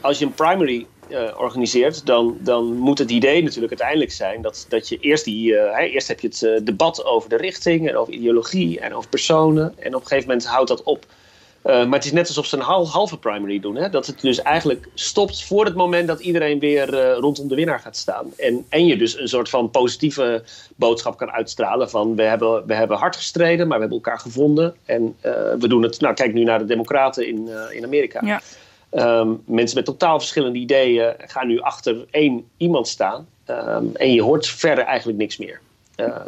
als 0.00 0.18
je 0.18 0.24
een 0.24 0.34
primary 0.34 0.86
eh, 1.08 1.22
organiseert, 1.38 2.06
dan, 2.06 2.36
dan 2.40 2.76
moet 2.76 2.98
het 2.98 3.10
idee 3.10 3.42
natuurlijk 3.42 3.70
uiteindelijk 3.70 4.12
zijn 4.12 4.42
dat, 4.42 4.66
dat 4.68 4.88
je 4.88 4.98
eerst 5.00 5.24
die. 5.24 5.56
eh, 5.56 5.76
hè, 5.78 5.84
eerst 5.84 6.08
heb 6.08 6.20
je 6.20 6.28
het 6.28 6.42
eh, 6.42 6.64
debat 6.64 7.04
over 7.04 7.28
de 7.28 7.36
richting 7.36 7.88
en 7.88 7.96
over 7.96 8.12
ideologie 8.12 8.80
en 8.80 8.94
over 8.94 9.08
personen. 9.08 9.74
En 9.78 9.94
op 9.94 10.00
een 10.00 10.06
gegeven 10.06 10.28
moment 10.28 10.46
houdt 10.46 10.68
dat 10.68 10.82
op. 10.82 11.06
Eh, 11.64 11.84
maar 11.84 11.98
het 11.98 12.04
is 12.04 12.12
net 12.12 12.28
alsof 12.28 12.46
ze 12.46 12.56
een 12.56 12.62
hal- 12.62 12.88
halve 12.88 13.18
primary 13.18 13.60
doen. 13.60 13.76
Hè? 13.76 13.90
Dat 13.90 14.06
het 14.06 14.20
dus 14.20 14.42
eigenlijk 14.42 14.88
stopt 14.94 15.44
voor 15.44 15.64
het 15.64 15.74
moment 15.74 16.08
dat 16.08 16.20
iedereen 16.20 16.58
weer 16.58 16.98
eh, 16.98 17.18
rondom 17.18 17.48
de 17.48 17.54
winnaar 17.54 17.80
gaat 17.80 17.96
staan. 17.96 18.26
En, 18.36 18.66
en 18.68 18.86
je 18.86 18.96
dus 18.96 19.18
een 19.18 19.28
soort 19.28 19.48
van 19.48 19.70
positieve 19.70 20.42
boodschap 20.76 21.16
kan 21.16 21.30
uitstralen 21.30 21.90
van 21.90 22.16
we 22.16 22.22
hebben, 22.22 22.66
we 22.66 22.74
hebben 22.74 22.96
hard 22.96 23.16
gestreden, 23.16 23.66
maar 23.66 23.76
we 23.76 23.82
hebben 23.82 24.02
elkaar 24.02 24.18
gevonden. 24.18 24.74
En 24.84 25.16
eh, 25.20 25.32
we 25.58 25.68
doen 25.68 25.82
het, 25.82 26.00
nou 26.00 26.14
kijk 26.14 26.32
nu 26.32 26.44
naar 26.44 26.58
de 26.58 26.64
democraten 26.64 27.26
in, 27.26 27.48
in 27.70 27.84
Amerika. 27.84 28.20
Ja. 28.24 28.40
Ehm, 28.90 29.28
mensen 29.44 29.76
met 29.76 29.84
totaal 29.84 30.18
verschillende 30.18 30.58
ideeën 30.58 31.14
gaan 31.18 31.46
nu 31.46 31.60
achter 31.60 31.96
één 32.10 32.44
iemand 32.56 32.88
staan. 32.88 33.26
Ehm, 33.44 33.84
en 33.94 34.12
je 34.12 34.22
hoort 34.22 34.46
verder 34.46 34.84
eigenlijk 34.84 35.18
niks 35.18 35.36
meer. 35.36 35.60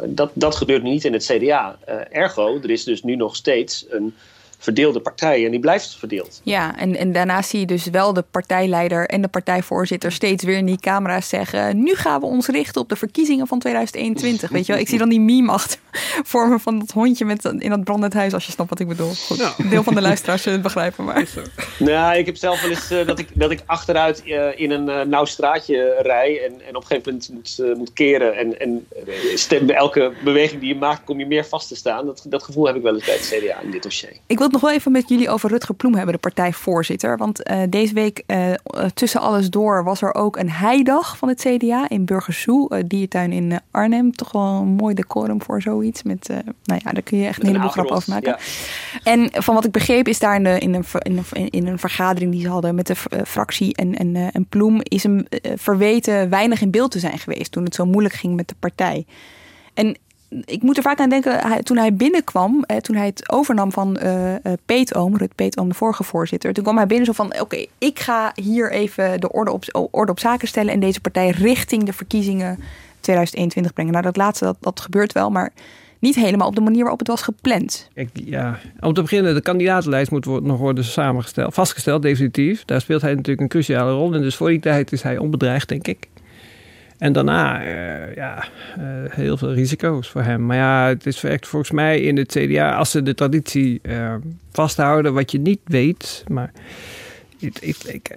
Dat, 0.05 0.31
dat 0.33 0.55
gebeurt 0.55 0.83
nu 0.83 0.89
niet 0.89 1.05
in 1.05 1.13
het 1.13 1.25
CDA. 1.25 1.77
Ergo, 2.11 2.59
er 2.63 2.69
is 2.69 2.83
dus 2.83 3.03
nu 3.03 3.15
nog 3.15 3.35
steeds 3.35 3.85
een 3.89 4.15
verdeelde 4.57 4.99
partij 4.99 5.45
en 5.45 5.51
die 5.51 5.59
blijft 5.59 5.95
verdeeld. 5.97 6.41
Ja, 6.43 6.77
en, 6.77 6.95
en 6.95 7.11
daarna 7.11 7.41
zie 7.41 7.59
je 7.59 7.65
dus 7.65 7.85
wel 7.85 8.13
de 8.13 8.23
partijleider 8.31 9.07
en 9.07 9.21
de 9.21 9.27
partijvoorzitter 9.27 10.11
steeds 10.11 10.43
weer 10.43 10.57
in 10.57 10.65
die 10.65 10.79
camera's 10.79 11.29
zeggen: 11.29 11.83
Nu 11.83 11.95
gaan 11.95 12.19
we 12.19 12.25
ons 12.25 12.47
richten 12.47 12.81
op 12.81 12.89
de 12.89 12.95
verkiezingen 12.95 13.47
van 13.47 13.59
2021. 13.59 14.49
Weet 14.49 14.65
je 14.65 14.71
wel, 14.71 14.81
ik 14.81 14.87
zie 14.87 14.97
dan 14.97 15.09
die 15.09 15.19
meme 15.19 15.51
achter 15.51 15.79
vormen 16.33 16.59
van 16.59 16.79
dat 16.79 16.91
hondje 16.91 17.25
met, 17.25 17.45
in 17.45 17.69
dat 17.69 17.83
brandend 17.83 18.13
huis, 18.13 18.33
als 18.33 18.45
je 18.45 18.51
snapt 18.51 18.69
wat 18.69 18.79
ik 18.79 18.87
bedoel. 18.87 19.13
Goed, 19.27 19.69
deel 19.69 19.83
van 19.83 19.93
de 19.93 20.01
luisteraars 20.01 20.41
zullen 20.41 20.59
het 20.59 20.67
begrijpen, 20.67 21.03
maar. 21.03 21.27
Nou, 21.79 22.17
ik 22.17 22.25
heb 22.25 22.35
zelf 22.35 22.61
wel 22.61 22.69
eens 22.69 22.91
eh, 22.91 23.05
dat, 23.05 23.19
ik, 23.19 23.27
dat 23.33 23.51
ik 23.51 23.63
achteruit 23.65 24.23
eh, 24.23 24.59
in 24.59 24.71
een 24.71 24.89
eh, 24.89 25.05
nauw 25.05 25.25
straatje 25.25 25.95
rij 26.01 26.43
en, 26.45 26.61
en 26.67 26.75
op 26.75 26.81
een 26.81 26.87
gegeven 26.87 27.11
moment 27.11 27.29
moet, 27.33 27.77
moet 27.77 27.93
keren. 27.93 28.35
En, 28.35 28.59
en 28.59 28.87
stem, 29.35 29.65
bij 29.65 29.75
elke 29.75 30.13
beweging 30.23 30.59
die 30.59 30.73
je 30.73 30.79
maakt, 30.79 31.03
kom 31.03 31.19
je 31.19 31.25
meer 31.25 31.45
vast 31.45 31.67
te 31.67 31.75
staan. 31.75 32.05
Dat, 32.05 32.25
dat 32.27 32.43
gevoel 32.43 32.65
heb 32.65 32.75
ik 32.75 32.81
wel 32.81 32.93
eens 32.93 33.05
bij 33.05 33.13
het 33.13 33.35
CDA 33.35 33.61
in 33.61 33.71
dit 33.71 33.83
dossier. 33.83 34.11
Ik 34.27 34.37
wil 34.37 34.46
het 34.47 34.61
nog 34.61 34.71
wel 34.71 34.79
even 34.79 34.91
met 34.91 35.09
jullie 35.09 35.29
over 35.29 35.49
Rutger 35.49 35.75
Ploem 35.75 35.95
hebben, 35.95 36.13
de 36.13 36.19
partijvoorzitter. 36.19 37.17
Want 37.17 37.43
eh, 37.43 37.59
deze 37.69 37.93
week, 37.93 38.23
eh, 38.25 38.53
tussen 38.93 39.21
alles 39.21 39.49
door, 39.49 39.83
was 39.83 40.01
er 40.01 40.13
ook 40.13 40.37
een 40.37 40.51
heidag 40.51 41.17
van 41.17 41.29
het 41.29 41.39
CDA 41.47 41.89
in 41.89 42.05
Burgersoe, 42.05 42.69
eh, 42.69 42.83
diertuin 42.87 43.31
in 43.31 43.59
Arnhem. 43.71 44.11
Toch 44.11 44.31
wel 44.31 44.43
een 44.43 44.67
mooi 44.67 44.95
decorum 44.95 45.41
voor 45.41 45.61
zoiets. 45.61 46.03
Met, 46.03 46.27
nou 46.63 46.81
ja, 46.83 46.91
daar 46.91 47.01
kun 47.01 47.17
je 47.17 47.27
echt 47.27 47.41
een 47.41 47.47
heleboel 47.47 47.69
grappen 47.69 47.95
over 47.95 48.09
maken. 48.09 48.37
En 49.03 49.29
van 49.33 49.55
wat 49.55 49.65
ik 49.65 49.71
begreep 49.71 50.07
is 50.07 50.19
daar 50.19 50.35
in, 50.35 50.43
de, 50.43 50.59
in, 50.59 50.73
een, 50.73 50.85
in, 50.99 51.17
een, 51.17 51.49
in 51.49 51.67
een 51.67 51.79
vergadering 51.79 52.31
die 52.31 52.41
ze 52.41 52.49
hadden 52.49 52.75
met 52.75 52.87
de 52.87 52.95
fractie 53.25 53.75
en, 53.75 53.95
en, 53.95 54.15
en 54.15 54.45
Ploem... 54.45 54.79
is 54.83 55.03
hem 55.03 55.25
verweten 55.55 56.29
weinig 56.29 56.61
in 56.61 56.71
beeld 56.71 56.91
te 56.91 56.99
zijn 56.99 57.19
geweest 57.19 57.51
toen 57.51 57.63
het 57.63 57.75
zo 57.75 57.85
moeilijk 57.85 58.15
ging 58.15 58.35
met 58.35 58.47
de 58.47 58.55
partij. 58.59 59.05
En 59.73 59.97
ik 60.29 60.61
moet 60.61 60.77
er 60.77 60.83
vaak 60.83 60.99
aan 60.99 61.09
denken, 61.09 61.63
toen 61.63 61.77
hij 61.77 61.93
binnenkwam, 61.93 62.63
eh, 62.63 62.77
toen 62.77 62.95
hij 62.95 63.05
het 63.05 63.31
overnam 63.31 63.71
van 63.71 63.97
eh 63.97 64.35
eh, 64.35 64.39
Peet 64.65 64.95
Oom, 64.95 65.17
Rut 65.17 65.35
Peet 65.35 65.57
Oom, 65.57 65.69
de 65.69 65.75
vorige 65.75 66.03
voorzitter. 66.03 66.53
Toen 66.53 66.63
kwam 66.63 66.77
hij 66.77 66.87
binnen 66.87 67.05
zo 67.05 67.11
van, 67.11 67.39
oké, 67.39 67.65
ik 67.77 67.99
ga 67.99 68.31
hier 68.35 68.71
even 68.71 69.19
de 69.19 69.31
orde 69.31 69.51
op, 69.51 69.87
orde 69.91 70.11
op 70.11 70.19
zaken 70.19 70.47
stellen 70.47 70.73
en 70.73 70.79
deze 70.79 71.01
partij 71.01 71.29
richting 71.29 71.83
de 71.83 71.93
verkiezingen 71.93 72.59
2021 72.99 73.73
brengen. 73.73 73.91
Nou, 73.91 74.03
dat 74.05 74.17
laatste, 74.17 74.45
dat, 74.45 74.57
dat 74.59 74.79
gebeurt 74.79 75.13
wel, 75.13 75.29
maar 75.29 75.51
niet 75.99 76.15
helemaal 76.15 76.47
op 76.47 76.55
de 76.55 76.61
manier 76.61 76.81
waarop 76.81 76.99
het 76.99 77.07
was 77.07 77.21
gepland. 77.21 77.89
Kijk, 77.93 78.09
ja, 78.13 78.59
om 78.79 78.93
te 78.93 79.01
beginnen, 79.01 79.33
de 79.33 79.41
kandidatenlijst 79.41 80.11
moet 80.11 80.25
wo- 80.25 80.39
nog 80.39 80.57
worden 80.59 80.83
samengesteld, 80.83 81.53
vastgesteld, 81.53 82.01
definitief. 82.01 82.65
Daar 82.65 82.81
speelt 82.81 83.01
hij 83.01 83.11
natuurlijk 83.11 83.41
een 83.41 83.47
cruciale 83.47 83.91
rol 83.91 84.13
in. 84.13 84.21
Dus 84.21 84.35
voor 84.35 84.49
die 84.49 84.59
tijd 84.59 84.91
is 84.91 85.01
hij 85.01 85.17
onbedreigd, 85.17 85.69
denk 85.69 85.87
ik. 85.87 86.07
En 86.97 87.13
daarna, 87.13 87.63
eh, 87.63 88.15
ja, 88.15 88.43
eh, 88.77 88.83
heel 89.09 89.37
veel 89.37 89.53
risico's 89.53 90.09
voor 90.09 90.21
hem. 90.21 90.45
Maar 90.45 90.57
ja, 90.57 90.87
het 90.87 91.05
is 91.05 91.23
echt 91.23 91.47
volgens 91.47 91.71
mij 91.71 92.01
in 92.01 92.17
het 92.17 92.31
CDA, 92.31 92.75
als 92.75 92.91
ze 92.91 93.03
de 93.03 93.13
traditie 93.13 93.79
eh, 93.81 94.15
vasthouden, 94.51 95.13
wat 95.13 95.31
je 95.31 95.39
niet 95.39 95.59
weet, 95.63 96.23
maar 96.27 96.51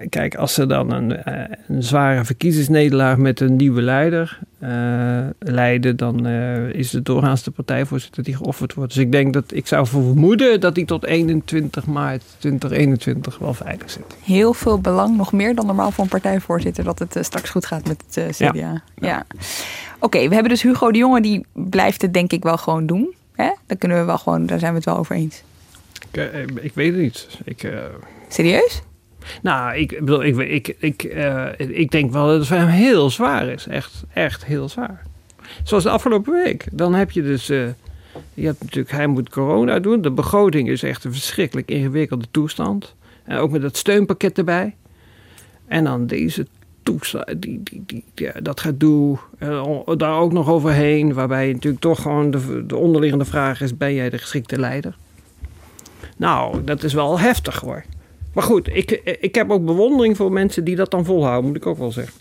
kijk, 0.09 0.35
als 0.35 0.55
ze 0.55 0.67
dan 0.67 0.91
een, 0.91 1.25
eh, 1.25 1.57
een 1.69 1.83
zware 1.83 2.25
verkiezingsnederlaag 2.25 3.17
met 3.17 3.41
een 3.41 3.57
nieuwe 3.57 3.83
leider 3.83 4.39
eh, 4.59 5.27
leiden, 5.39 5.97
dan 5.97 6.27
eh, 6.27 6.69
is 6.69 6.93
het 6.93 7.05
doorgaans 7.05 7.43
de 7.43 7.51
partijvoorzitter 7.51 8.23
die 8.23 8.37
geofferd 8.37 8.75
wordt. 8.75 8.95
Dus 8.95 9.03
ik 9.03 9.13
denk 9.13 9.33
dat 9.33 9.45
ik 9.55 9.67
zou 9.67 9.87
vermoeden 9.87 10.61
dat 10.61 10.77
hij 10.77 10.85
tot 10.85 11.05
21 11.05 11.87
maart 11.87 12.23
2021 12.39 13.39
wel 13.39 13.55
veilig 13.55 13.91
zit. 13.91 14.17
Heel 14.25 14.53
veel 14.53 14.81
belang, 14.81 15.17
nog 15.17 15.33
meer 15.33 15.55
dan 15.55 15.67
normaal 15.67 15.91
voor 15.91 16.05
een 16.05 16.11
partijvoorzitter, 16.11 16.85
dat 16.85 16.99
het 16.99 17.17
straks 17.21 17.51
goed 17.51 17.67
gaat 17.67 17.89
met 17.89 18.05
het 18.11 18.37
CDA. 18.37 18.53
Ja. 18.55 18.83
Ja. 18.95 19.27
Oké, 19.99 20.19
we 20.29 20.35
hebben 20.35 20.53
dus 20.53 20.63
Hugo 20.63 20.91
de 20.93 20.99
Jonge, 20.99 21.21
die 21.21 21.47
blijft 21.53 22.03
het 22.03 22.15
denk 22.15 22.33
ik 22.33 22.43
wel 22.43 22.57
gewoon 22.57 22.87
doen. 22.87 23.15
Hè? 23.35 23.51
Daar 23.67 23.79
kunnen 23.79 23.99
we 23.99 24.05
wel 24.05 24.19
gewoon, 24.19 24.47
daar 24.47 24.59
zijn 24.59 24.71
we 24.71 24.77
het 24.77 24.87
wel 24.87 24.97
over 24.97 25.17
eens. 25.17 25.43
Ik, 26.11 26.51
ik 26.61 26.75
weet 26.75 26.93
het 26.93 27.01
niet. 27.01 27.29
Ik, 27.45 27.73
Serieus? 28.29 28.83
Nou, 29.43 29.77
ik 29.77 29.89
bedoel, 29.99 30.23
ik, 30.25 30.37
ik, 30.37 30.77
ik, 30.79 31.03
eh, 31.03 31.47
ik 31.59 31.91
denk 31.91 32.13
wel 32.13 32.27
dat 32.27 32.39
het 32.39 32.47
voor 32.47 32.57
hem 32.57 32.67
heel 32.69 33.11
zwaar 33.11 33.49
is. 33.49 33.67
Echt, 33.67 34.03
echt 34.13 34.45
heel 34.45 34.69
zwaar. 34.69 35.03
Zoals 35.63 35.83
de 35.85 35.91
afgelopen 35.91 36.33
week. 36.45 36.67
Dan 36.73 36.95
heb 36.95 37.11
je 37.11 37.23
dus. 37.23 37.49
eh, 37.49 37.67
je 38.35 38.47
hebt 38.47 38.61
natuurlijk, 38.63 38.91
hij 38.91 39.07
moet 39.07 39.29
corona 39.29 39.79
doen. 39.79 40.01
De 40.03 40.11
begroting 40.11 40.69
is 40.69 40.83
echt 40.83 41.05
een 41.05 41.13
verschrikkelijk 41.13 41.69
ingewikkelde 41.69 42.27
toestand. 42.31 42.95
En 43.25 43.39
ook 43.39 43.51
met 43.51 43.63
dat 43.63 43.77
steunpakket 43.77 44.39
erbij. 44.39 44.75
En 45.67 45.85
dan 45.85 46.07
deze 46.07 46.47
toestand, 46.83 47.43
die, 47.43 47.61
die, 47.63 47.83
die, 47.87 48.05
ja, 48.15 48.33
dat 48.43 48.61
gedoe, 48.61 49.19
eh, 49.39 49.67
o- 49.69 49.97
daar 49.97 50.19
ook 50.19 50.33
nog 50.33 50.49
overheen. 50.49 51.13
Waarbij 51.15 51.53
natuurlijk 51.53 51.83
toch 51.83 52.03
gewoon 52.03 52.31
de, 52.31 52.67
de 52.67 52.77
onderliggende 52.77 53.25
vraag 53.25 53.61
is: 53.61 53.77
ben 53.77 53.95
jij 53.95 54.11
de 54.11 54.19
geschikte 54.19 54.59
leider? 54.59 54.97
Nou, 56.17 56.65
dat 56.65 56.83
is 56.83 56.93
wel 56.93 57.19
heftig 57.19 57.61
hoor. 57.61 57.85
Maar 58.35 58.45
goed, 58.45 58.69
ik, 58.77 58.91
ik 59.21 59.35
heb 59.35 59.51
ook 59.51 59.65
bewondering 59.65 60.17
voor 60.17 60.33
mensen 60.33 60.65
die 60.65 60.77
dat 60.77 60.91
dan 60.91 61.05
volhouden, 61.05 61.47
moet 61.51 61.57
ik 61.57 61.67
ook 61.67 61.79
wel 61.79 61.93
zeggen. 61.93 62.15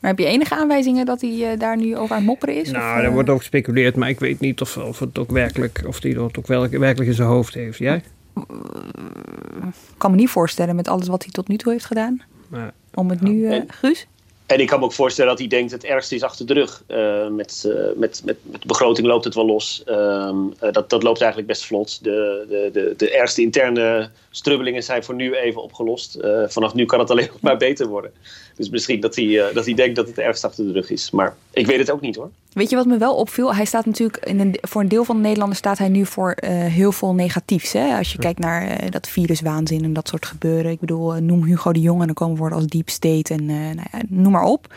Maar 0.00 0.10
heb 0.10 0.18
je 0.20 0.26
enige 0.26 0.54
aanwijzingen 0.56 1.06
dat 1.06 1.20
hij 1.20 1.50
eh, 1.52 1.58
daar 1.58 1.76
nu 1.76 1.96
over 1.96 2.10
aan 2.10 2.16
het 2.18 2.26
mopperen 2.26 2.54
is? 2.54 2.70
Nou, 2.70 2.92
Of, 2.92 2.98
er 2.98 3.04
eh, 3.08 3.12
wordt 3.12 3.28
ook 3.30 3.38
gespeculeerd, 3.38 3.96
maar 3.96 4.08
ik 4.08 4.20
weet 4.20 4.40
niet 4.40 4.60
of, 4.60 4.76
of 4.76 4.98
het 4.98 5.18
ook 5.18 5.30
werkelijk, 5.30 5.82
of 5.86 6.00
die 6.00 6.14
dat 6.14 6.38
ook 6.38 6.46
wel- 6.46 6.68
werkelijk 6.68 7.08
in 7.10 7.14
zijn 7.16 7.28
hoofd 7.28 7.54
heeft. 7.54 7.78
Jij? 7.78 8.02
Ik 8.36 9.72
kan 9.98 10.10
me 10.10 10.16
niet 10.16 10.28
voorstellen 10.30 10.76
met 10.76 10.88
alles 10.88 11.08
wat 11.08 11.22
hij 11.22 11.32
tot 11.32 11.48
nu 11.48 11.56
toe 11.56 11.72
heeft 11.72 11.84
gedaan. 11.84 12.22
Maar, 12.48 12.72
Om 12.94 13.10
het 13.10 13.20
nu, 13.20 13.46
eh, 13.46 13.54
En- 13.54 13.64
Guus? 13.68 14.06
En 14.52 14.60
ik 14.60 14.66
kan 14.66 14.78
me 14.78 14.84
ook 14.84 14.92
voorstellen 14.92 15.30
dat 15.30 15.38
hij 15.38 15.48
denkt 15.48 15.72
het 15.72 15.84
ergste 15.84 16.14
is 16.14 16.22
achter 16.22 16.46
de 16.46 16.52
rug. 16.52 16.82
Eh, 16.86 17.28
met, 17.28 17.64
eh, 17.66 17.74
met, 17.96 18.22
met, 18.24 18.38
met 18.42 18.62
de 18.62 18.66
begroting 18.66 19.06
loopt 19.06 19.24
het 19.24 19.34
wel 19.34 19.46
los. 19.46 19.82
Ehm, 19.84 20.36
eh, 20.58 20.72
dat, 20.72 20.90
dat 20.90 21.02
loopt 21.02 21.20
eigenlijk 21.20 21.50
best 21.50 21.66
vlot. 21.66 22.04
De, 22.04 22.46
de, 22.48 22.70
de, 22.72 22.94
de 22.96 23.10
ergste 23.10 23.42
interne 23.42 24.10
strubbelingen 24.30 24.82
zijn 24.82 25.04
voor 25.04 25.14
nu 25.14 25.34
even 25.34 25.62
opgelost. 25.62 26.18
Vanaf 26.46 26.74
nu 26.74 26.84
kan 26.86 26.98
het 26.98 27.10
alleen 27.10 27.30
maar 27.40 27.56
beter 27.56 27.86
worden. 27.86 28.12
Dus 28.56 28.70
misschien 28.70 29.00
dat 29.00 29.16
hij, 29.16 29.52
dat 29.52 29.64
hij 29.64 29.74
denkt 29.74 29.96
dat 29.96 30.06
het 30.06 30.18
ergste 30.18 30.46
achter 30.46 30.66
de 30.66 30.72
rug 30.72 30.90
is. 30.90 31.10
Maar 31.10 31.36
ik 31.50 31.66
weet 31.66 31.78
het 31.78 31.90
ook 31.90 32.00
niet 32.00 32.16
hoor. 32.16 32.30
Weet 32.52 32.70
je 32.70 32.76
wat 32.76 32.86
me 32.86 32.98
wel 32.98 33.14
opviel? 33.14 33.54
Hij 33.54 33.64
staat 33.64 33.86
natuurlijk 33.86 34.24
in 34.24 34.40
een, 34.40 34.58
voor 34.60 34.80
een 34.80 34.88
deel 34.88 35.04
van 35.04 35.16
de 35.16 35.22
Nederlanders 35.22 35.58
staat 35.58 35.78
hij 35.78 35.88
nu 35.88 36.06
voor 36.06 36.30
eh, 36.30 36.50
heel 36.50 36.92
veel 36.92 37.14
negatiefs. 37.14 37.72
Hè? 37.72 37.96
Als 37.96 38.12
je 38.12 38.18
kijkt 38.18 38.38
naar 38.38 38.66
eh, 38.66 38.90
dat 38.90 39.08
viruswaanzin 39.08 39.84
en 39.84 39.92
dat 39.92 40.08
soort 40.08 40.26
gebeuren. 40.26 40.70
Ik 40.70 40.80
bedoel, 40.80 41.14
eh, 41.14 41.20
noem 41.20 41.44
Hugo 41.44 41.72
de 41.72 41.80
Jong 41.80 42.00
en 42.00 42.06
dan 42.06 42.14
komen 42.14 42.36
woorden 42.36 42.58
als 42.58 42.66
deep 42.66 42.88
state 42.88 43.34
en 43.34 43.46
nou 43.46 43.86
ja, 43.92 44.00
noem 44.08 44.32
maar 44.32 44.44
op. 44.44 44.74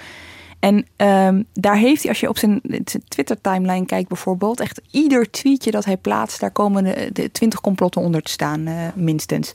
En 0.59 0.85
ehm, 0.95 1.43
daar 1.53 1.77
heeft 1.77 2.01
hij, 2.01 2.11
als 2.11 2.19
je 2.19 2.29
op 2.29 2.37
zijn, 2.37 2.61
zijn 2.63 3.03
Twitter-timeline 3.07 3.85
kijkt 3.85 4.07
bijvoorbeeld, 4.07 4.59
echt 4.59 4.81
ieder 4.91 5.31
tweetje 5.31 5.71
dat 5.71 5.85
hij 5.85 5.97
plaatst, 5.97 6.39
daar 6.39 6.51
komen 6.51 6.83
de, 7.13 7.31
20 7.31 7.61
complotten 7.61 8.01
onder 8.01 8.21
te 8.21 8.31
staan, 8.31 8.67
minstens. 8.95 9.53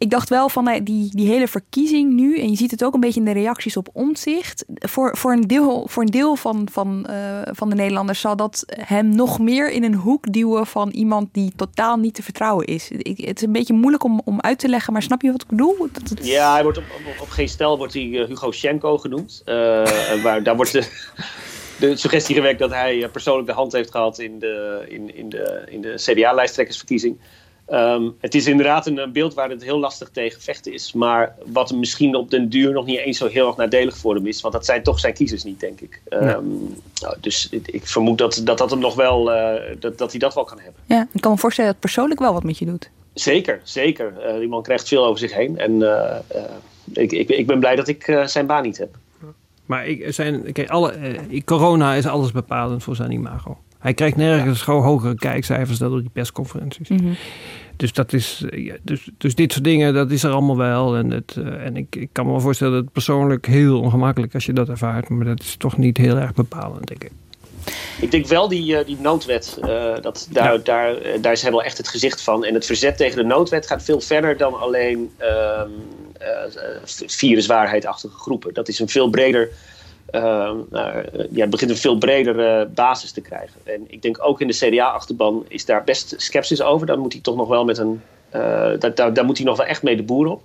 Ik 0.00 0.10
dacht 0.10 0.28
wel 0.28 0.48
van 0.48 0.68
eh, 0.68 0.80
die, 0.82 1.10
die 1.16 1.28
hele 1.28 1.48
verkiezing 1.48 2.12
nu, 2.12 2.38
en 2.38 2.50
je 2.50 2.56
ziet 2.56 2.70
het 2.70 2.84
ook 2.84 2.94
een 2.94 3.00
beetje 3.00 3.20
in 3.20 3.26
de 3.26 3.32
reacties 3.32 3.76
op 3.76 3.88
omzicht. 3.92 4.64
Voor, 4.74 5.16
voor 5.16 5.32
een 5.32 5.46
deel, 5.46 5.86
voor 5.88 6.02
een 6.02 6.08
deel 6.08 6.36
van, 6.36 6.68
van, 6.72 7.06
eh, 7.06 7.40
van 7.44 7.68
de 7.68 7.74
Nederlanders 7.74 8.20
zal 8.20 8.36
dat 8.36 8.64
hem 8.66 9.14
nog 9.14 9.38
meer 9.38 9.70
in 9.70 9.84
een 9.84 9.94
hoek 9.94 10.32
duwen 10.32 10.66
van 10.66 10.90
iemand 10.90 11.28
die 11.32 11.52
totaal 11.56 11.96
niet 11.96 12.14
te 12.14 12.22
vertrouwen 12.22 12.66
is. 12.66 12.88
Het 12.88 13.36
is 13.36 13.42
een 13.42 13.52
beetje 13.52 13.72
moeilijk 13.72 14.04
om, 14.04 14.20
om 14.24 14.40
uit 14.40 14.58
te 14.58 14.68
leggen, 14.68 14.92
maar 14.92 15.02
snap 15.02 15.22
je 15.22 15.32
wat 15.32 15.42
ik 15.42 15.48
bedoel? 15.48 15.88
Dat 15.92 16.26
Ja, 16.26 16.52
hij 16.52 16.62
wordt 16.62 16.78
op, 16.78 16.84
op, 17.20 17.28
geen 17.28 17.48
stel 17.48 17.78
wordt 17.78 17.92
hij 17.92 18.20
eh, 18.20 18.26
Hugo 18.26 18.50
Schenko 18.50 18.98
genoemd. 18.98 19.42
Eh, 19.44 19.54
waar, 20.22 20.42
daar 20.42 20.56
wordt 20.56 20.72
de, 20.72 20.86
de 21.80 21.96
suggestie 21.96 22.34
gewekt 22.34 22.58
dat 22.58 22.70
hij 22.70 23.08
persoonlijk 23.12 23.48
de 23.48 23.54
hand 23.54 23.72
heeft 23.72 23.90
gehad 23.90 24.18
in 24.18 24.38
de, 24.38 24.84
in, 24.88 25.16
in 25.16 25.28
de, 25.28 25.62
in 25.68 25.80
de 25.80 25.94
CDA-lijsttrekkersverkiezing. 25.94 27.18
Ehm, 27.70 28.10
het 28.20 28.34
is 28.34 28.46
inderdaad 28.46 28.86
een, 28.86 28.98
een 28.98 29.12
beeld 29.12 29.34
waar 29.34 29.50
het 29.50 29.64
heel 29.64 29.78
lastig 29.78 30.10
tegen 30.10 30.40
vechten 30.40 30.72
is. 30.72 30.92
Maar 30.92 31.34
wat 31.46 31.68
hem 31.68 31.78
misschien 31.78 32.14
op 32.14 32.30
den 32.30 32.48
duur 32.48 32.72
nog 32.72 32.86
niet 32.86 32.98
eens 32.98 33.18
zo 33.18 33.26
heel 33.26 33.46
erg 33.46 33.56
nadelig 33.56 33.96
voor 33.96 34.14
hem 34.14 34.26
is. 34.26 34.40
Want 34.40 34.54
dat 34.54 34.64
zijn 34.64 34.82
toch 34.82 34.98
zijn 34.98 35.14
kiezers 35.14 35.44
niet, 35.44 35.60
denk 35.60 35.80
ik. 35.80 36.00
Ehm, 36.08 36.44
nou, 37.00 37.16
dus 37.20 37.48
ik, 37.50 37.68
ik 37.68 37.86
vermoed 37.86 38.18
dat, 38.18 38.40
dat 38.44 38.58
dat 38.58 38.70
hem 38.70 38.80
nog 38.80 38.94
wel, 38.94 39.32
eh, 39.32 39.76
dat, 39.78 39.98
dat 39.98 40.10
hij 40.10 40.20
dat 40.20 40.34
wel 40.34 40.44
kan 40.44 40.60
hebben. 40.60 40.82
Ja, 40.86 41.08
ik 41.12 41.20
kan 41.20 41.32
me 41.32 41.38
voorstellen 41.38 41.70
dat 41.70 41.80
het 41.80 41.92
persoonlijk 41.92 42.20
wel 42.20 42.32
wat 42.32 42.44
met 42.44 42.58
je 42.58 42.66
doet. 42.66 42.90
Zeker, 43.14 43.60
zeker. 43.62 44.18
Eh, 44.18 44.38
die 44.38 44.48
man 44.48 44.62
krijgt 44.62 44.88
veel 44.88 45.04
over 45.04 45.18
zich 45.18 45.34
heen. 45.34 45.58
En 45.58 45.82
eh, 45.82 46.16
eh, 46.28 46.42
ik, 46.92 47.12
ik, 47.12 47.28
ik 47.28 47.46
ben 47.46 47.58
blij 47.58 47.76
dat 47.76 47.88
ik 47.88 48.08
eh, 48.08 48.26
zijn 48.26 48.46
baan 48.46 48.62
niet 48.62 48.78
heb. 48.78 48.96
Maar 49.66 49.86
ik, 49.86 50.12
zijn, 50.12 50.52
kijk, 50.52 50.68
alle, 50.68 50.92
eh, 50.92 51.40
corona 51.44 51.94
is 51.94 52.06
alles 52.06 52.32
bepalend 52.32 52.82
voor 52.82 52.96
zijn 52.96 53.10
imago. 53.10 53.58
Hij 53.78 53.94
krijgt 53.94 54.16
nergens 54.16 54.62
gewoon 54.62 54.82
hogere 54.82 55.14
kijkcijfers 55.14 55.78
dan 55.78 55.90
door 55.90 56.00
die 56.00 56.10
persconferenties. 56.12 56.88
Dus, 57.80 57.92
dat 57.92 58.12
is, 58.12 58.44
eh, 58.50 58.72
dus, 58.82 59.08
dus 59.18 59.34
dit 59.34 59.52
soort 59.52 59.64
dingen, 59.64 59.94
dat 59.94 60.10
is 60.10 60.22
er 60.22 60.30
allemaal 60.30 60.56
wel. 60.56 60.96
En, 60.96 61.10
het, 61.10 61.36
eh, 61.36 61.64
en 61.66 61.76
ik, 61.76 61.96
ik 61.96 62.08
kan 62.12 62.24
me 62.24 62.30
wel 62.30 62.40
voorstellen 62.40 62.72
dat 62.72 62.82
het 62.82 62.92
persoonlijk 62.92 63.46
heel 63.46 63.80
ongemakkelijk 63.80 64.34
als 64.34 64.46
je 64.46 64.52
dat 64.52 64.68
ervaart. 64.68 65.08
Maar 65.08 65.24
dat 65.24 65.40
is 65.40 65.56
toch 65.56 65.76
niet 65.76 65.96
heel 65.96 66.16
erg 66.16 66.34
bepalend, 66.34 66.86
denk 66.86 67.04
ik. 67.04 67.10
Ik 68.00 68.10
denk 68.10 68.26
wel 68.26 68.48
die, 68.48 68.76
eh, 68.76 68.86
die 68.86 68.96
noodwet, 69.00 69.58
dat, 70.02 70.28
daar, 70.30 70.62
daar, 70.62 70.96
daar 71.20 71.32
is 71.32 71.42
wel 71.42 71.62
echt 71.62 71.78
het 71.78 71.88
gezicht 71.88 72.20
van. 72.20 72.44
En 72.44 72.54
het 72.54 72.66
verzet 72.66 72.96
tegen 72.96 73.16
de 73.16 73.24
noodwet 73.24 73.66
gaat 73.66 73.82
veel 73.82 74.00
verder 74.00 74.36
dan 74.36 74.60
alleen 74.60 75.10
eh, 76.20 76.44
eh, 76.54 76.82
viruswaarheidachtige 77.06 78.16
groepen. 78.16 78.54
Dat 78.54 78.68
is 78.68 78.78
een 78.78 78.88
veel 78.88 79.10
breder, 79.10 79.48
ehm, 80.10 80.56
nou, 80.70 80.90
eh, 80.92 81.24
ja, 81.30 81.40
het 81.40 81.50
begint 81.50 81.70
een 81.70 81.76
veel 81.76 81.98
bredere 81.98 82.68
basis 82.74 83.12
te 83.12 83.20
krijgen. 83.20 83.60
En 83.64 83.84
ik 83.86 84.02
denk 84.02 84.18
ook 84.22 84.40
in 84.40 84.46
de 84.46 84.52
CDA-achterban 84.54 85.44
is 85.48 85.64
daar 85.64 85.84
best 85.84 86.14
sceptisch 86.16 86.62
over. 86.62 86.86
Dan 86.86 86.98
moet 86.98 87.12
hij 87.12 87.22
toch 87.22 87.36
nog 87.36 87.48
wel 87.48 87.64
met 87.64 87.78
een, 87.78 88.02
eh, 88.28 88.40
daar, 88.78 88.94
daar, 88.94 89.14
daar 89.14 89.24
moet 89.24 89.36
hij 89.36 89.46
nog 89.46 89.56
wel 89.56 89.66
echt 89.66 89.82
mee 89.82 89.96
de 89.96 90.02
boer 90.02 90.26
op. 90.26 90.42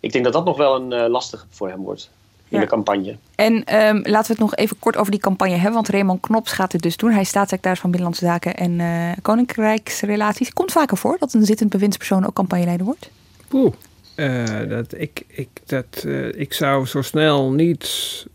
Ik 0.00 0.12
denk 0.12 0.24
dat 0.24 0.32
dat 0.32 0.44
nog 0.44 0.56
wel 0.56 0.74
een 0.76 0.92
eh, 0.92 1.08
lastige 1.08 1.44
voor 1.50 1.68
hem 1.68 1.82
wordt 1.82 2.10
in 2.48 2.56
Ja. 2.56 2.62
de 2.62 2.70
campagne. 2.70 3.16
En 3.34 3.64
ehm, 3.64 3.96
laten 3.96 4.26
we 4.26 4.32
het 4.32 4.38
nog 4.38 4.54
even 4.54 4.78
kort 4.78 4.96
over 4.96 5.10
die 5.10 5.20
campagne 5.20 5.54
hebben. 5.54 5.72
Want 5.72 5.88
Raymond 5.88 6.20
Knops 6.20 6.52
gaat 6.52 6.72
het 6.72 6.82
dus 6.82 6.96
doen. 6.96 7.10
Hij 7.10 7.20
is 7.20 7.28
staatssecretaris 7.28 7.80
van 7.80 7.90
Binnenlandse 7.90 8.26
Zaken 8.26 8.56
en 8.56 8.80
eh, 8.80 9.22
Koninkrijksrelaties. 9.22 10.52
Komt 10.52 10.72
vaker 10.72 10.96
voor 10.96 11.16
dat 11.18 11.32
een 11.34 11.44
zittend 11.44 11.70
bewindspersoon 11.70 12.26
ook 12.26 12.34
campagneleider 12.34 12.86
wordt? 12.86 13.10
Oeh. 13.52 13.72
Eh, 14.18 14.68
dat, 14.68 14.94
ik, 14.96 15.24
ik, 15.28 15.48
dat, 15.66 16.04
eh, 16.06 16.32
ik 16.40 16.52
zou 16.52 16.86
zo 16.86 17.02
snel 17.02 17.52
niet. 17.52 17.84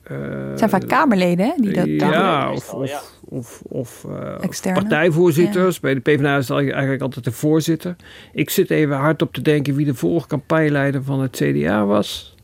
eh, 0.03 0.17
Het 0.49 0.57
zijn 0.57 0.69
vaak 0.69 0.87
Kamerleden 0.87 1.45
hè, 1.45 1.51
die 1.57 1.73
dat 1.73 1.85
doen. 1.85 1.95
ja, 1.97 2.51
of, 2.53 2.73
of, 2.73 3.13
of, 3.23 3.61
of 3.69 4.05
eh, 4.09 4.43
Externe. 4.43 4.79
partijvoorzitters. 4.79 5.79
Bij 5.79 5.93
de 5.93 5.99
PvdA 5.99 6.37
is 6.37 6.47
het 6.47 6.57
eigenlijk 6.71 7.01
altijd 7.01 7.25
de 7.25 7.31
voorzitter. 7.31 7.95
Ik 8.33 8.49
zit 8.49 8.69
even 8.69 8.95
hard 8.95 9.21
op 9.21 9.33
te 9.33 9.41
denken 9.41 9.75
wie 9.75 9.85
de 9.85 9.93
vorige 9.93 10.27
campagneleider 10.27 11.03
van 11.03 11.21
het 11.21 11.35
CDA 11.35 11.85
was. 11.85 12.35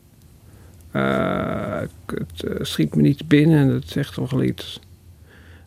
Eh, 0.90 1.80
het 2.06 2.44
eh, 2.44 2.54
schiet 2.60 2.94
me 2.94 3.02
niet 3.02 3.28
binnen 3.28 3.58
en 3.58 3.68
dat 3.70 3.82
zegt 3.86 4.14
toch 4.14 4.30
wel 4.30 4.42
iets. 4.42 4.80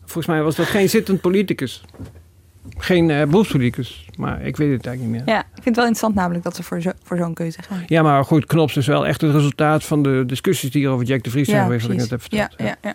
Volgens 0.00 0.26
mij 0.26 0.42
was 0.42 0.56
dat 0.56 0.66
geen 0.66 0.88
zittend 0.88 1.20
politicus. 1.20 1.84
Geen 2.76 3.06
beroepspoliticus, 3.06 4.08
maar 4.16 4.42
ik 4.42 4.56
weet 4.56 4.72
het 4.72 4.86
eigenlijk 4.86 5.16
niet 5.16 5.24
meer. 5.26 5.34
Ja, 5.34 5.40
ik 5.40 5.46
vind 5.52 5.64
het 5.64 5.76
wel 5.76 5.84
interessant 5.84 6.14
namelijk 6.14 6.44
dat 6.44 6.56
ze 6.56 6.62
voor, 6.62 6.80
zo, 6.80 6.90
voor 7.02 7.16
zo'n 7.16 7.34
keuze 7.34 7.62
gaan. 7.62 7.82
Ja, 7.86 8.02
maar 8.02 8.24
goed, 8.24 8.46
Knops 8.46 8.76
is 8.76 8.86
wel 8.86 9.06
echt 9.06 9.20
het 9.20 9.32
resultaat 9.32 9.84
van 9.84 10.02
de 10.02 10.22
discussies 10.26 10.70
die 10.70 10.84
er 10.84 10.90
over 10.90 11.04
Jack 11.04 11.22
de 11.22 11.30
Vries 11.30 11.48
zijn 11.48 11.58
Ja, 11.58 11.64
geweest, 11.64 11.88
ik 11.88 11.96
net 11.96 12.10
heb 12.10 12.20
verteld. 12.20 12.54
Ja, 12.56 12.64
ja, 12.64 12.76
ja. 12.82 12.94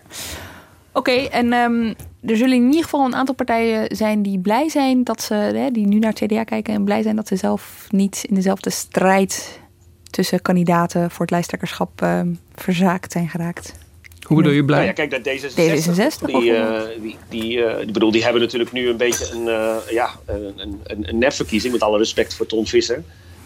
Oké, 0.92 1.10
en 1.10 1.52
ehm, 1.52 1.94
er 2.22 2.36
zullen 2.36 2.56
in 2.56 2.66
ieder 2.66 2.82
geval 2.82 3.04
een 3.04 3.14
aantal 3.14 3.34
partijen 3.34 3.96
zijn 3.96 4.22
die 4.22 4.38
blij 4.38 4.68
zijn 4.68 5.04
dat 5.04 5.22
ze, 5.22 5.34
hè, 5.34 5.70
die 5.70 5.86
nu 5.86 5.98
naar 5.98 6.12
het 6.12 6.24
CDA 6.24 6.44
kijken 6.44 6.74
en 6.74 6.84
blij 6.84 7.02
zijn 7.02 7.16
dat 7.16 7.28
ze 7.28 7.36
zelf 7.36 7.86
niet 7.90 8.24
in 8.28 8.34
dezelfde 8.34 8.70
strijd 8.70 9.60
tussen 10.10 10.42
kandidaten 10.42 11.10
voor 11.10 11.20
het 11.20 11.30
lijsttrekkerschap 11.30 12.02
ehm, 12.02 12.34
verzaakt 12.54 13.12
zijn 13.12 13.28
geraakt. 13.28 13.78
Hoe 14.30 14.38
bedoel 14.38 14.54
je 14.56 14.64
blij? 14.64 14.84
Nou 14.84 14.88
ja, 14.88 15.06
kijk 15.06 15.10
naar 15.10 15.34
D66. 15.34 15.52
D66 15.52 16.26
die, 16.26 16.36
of- 16.36 16.44
eh, 16.44 17.02
die, 17.02 17.16
die, 17.28 17.64
eh, 17.64 17.80
ik 17.80 17.92
bedoel, 17.92 18.10
die 18.10 18.22
hebben 18.22 18.40
natuurlijk 18.42 18.72
nu 18.72 18.88
een 18.88 18.96
beetje 18.96 19.34
een, 19.34 19.48
eh, 19.48 19.76
ja, 19.90 20.10
een, 20.26 20.52
een, 20.56 20.80
een, 20.84 21.18
nepverkiezing, 21.18 21.72
met 21.72 21.82
alle 21.82 21.98
respect 21.98 22.36
voor 22.36 22.46
Ton 22.46 22.66
Visser. 22.66 23.02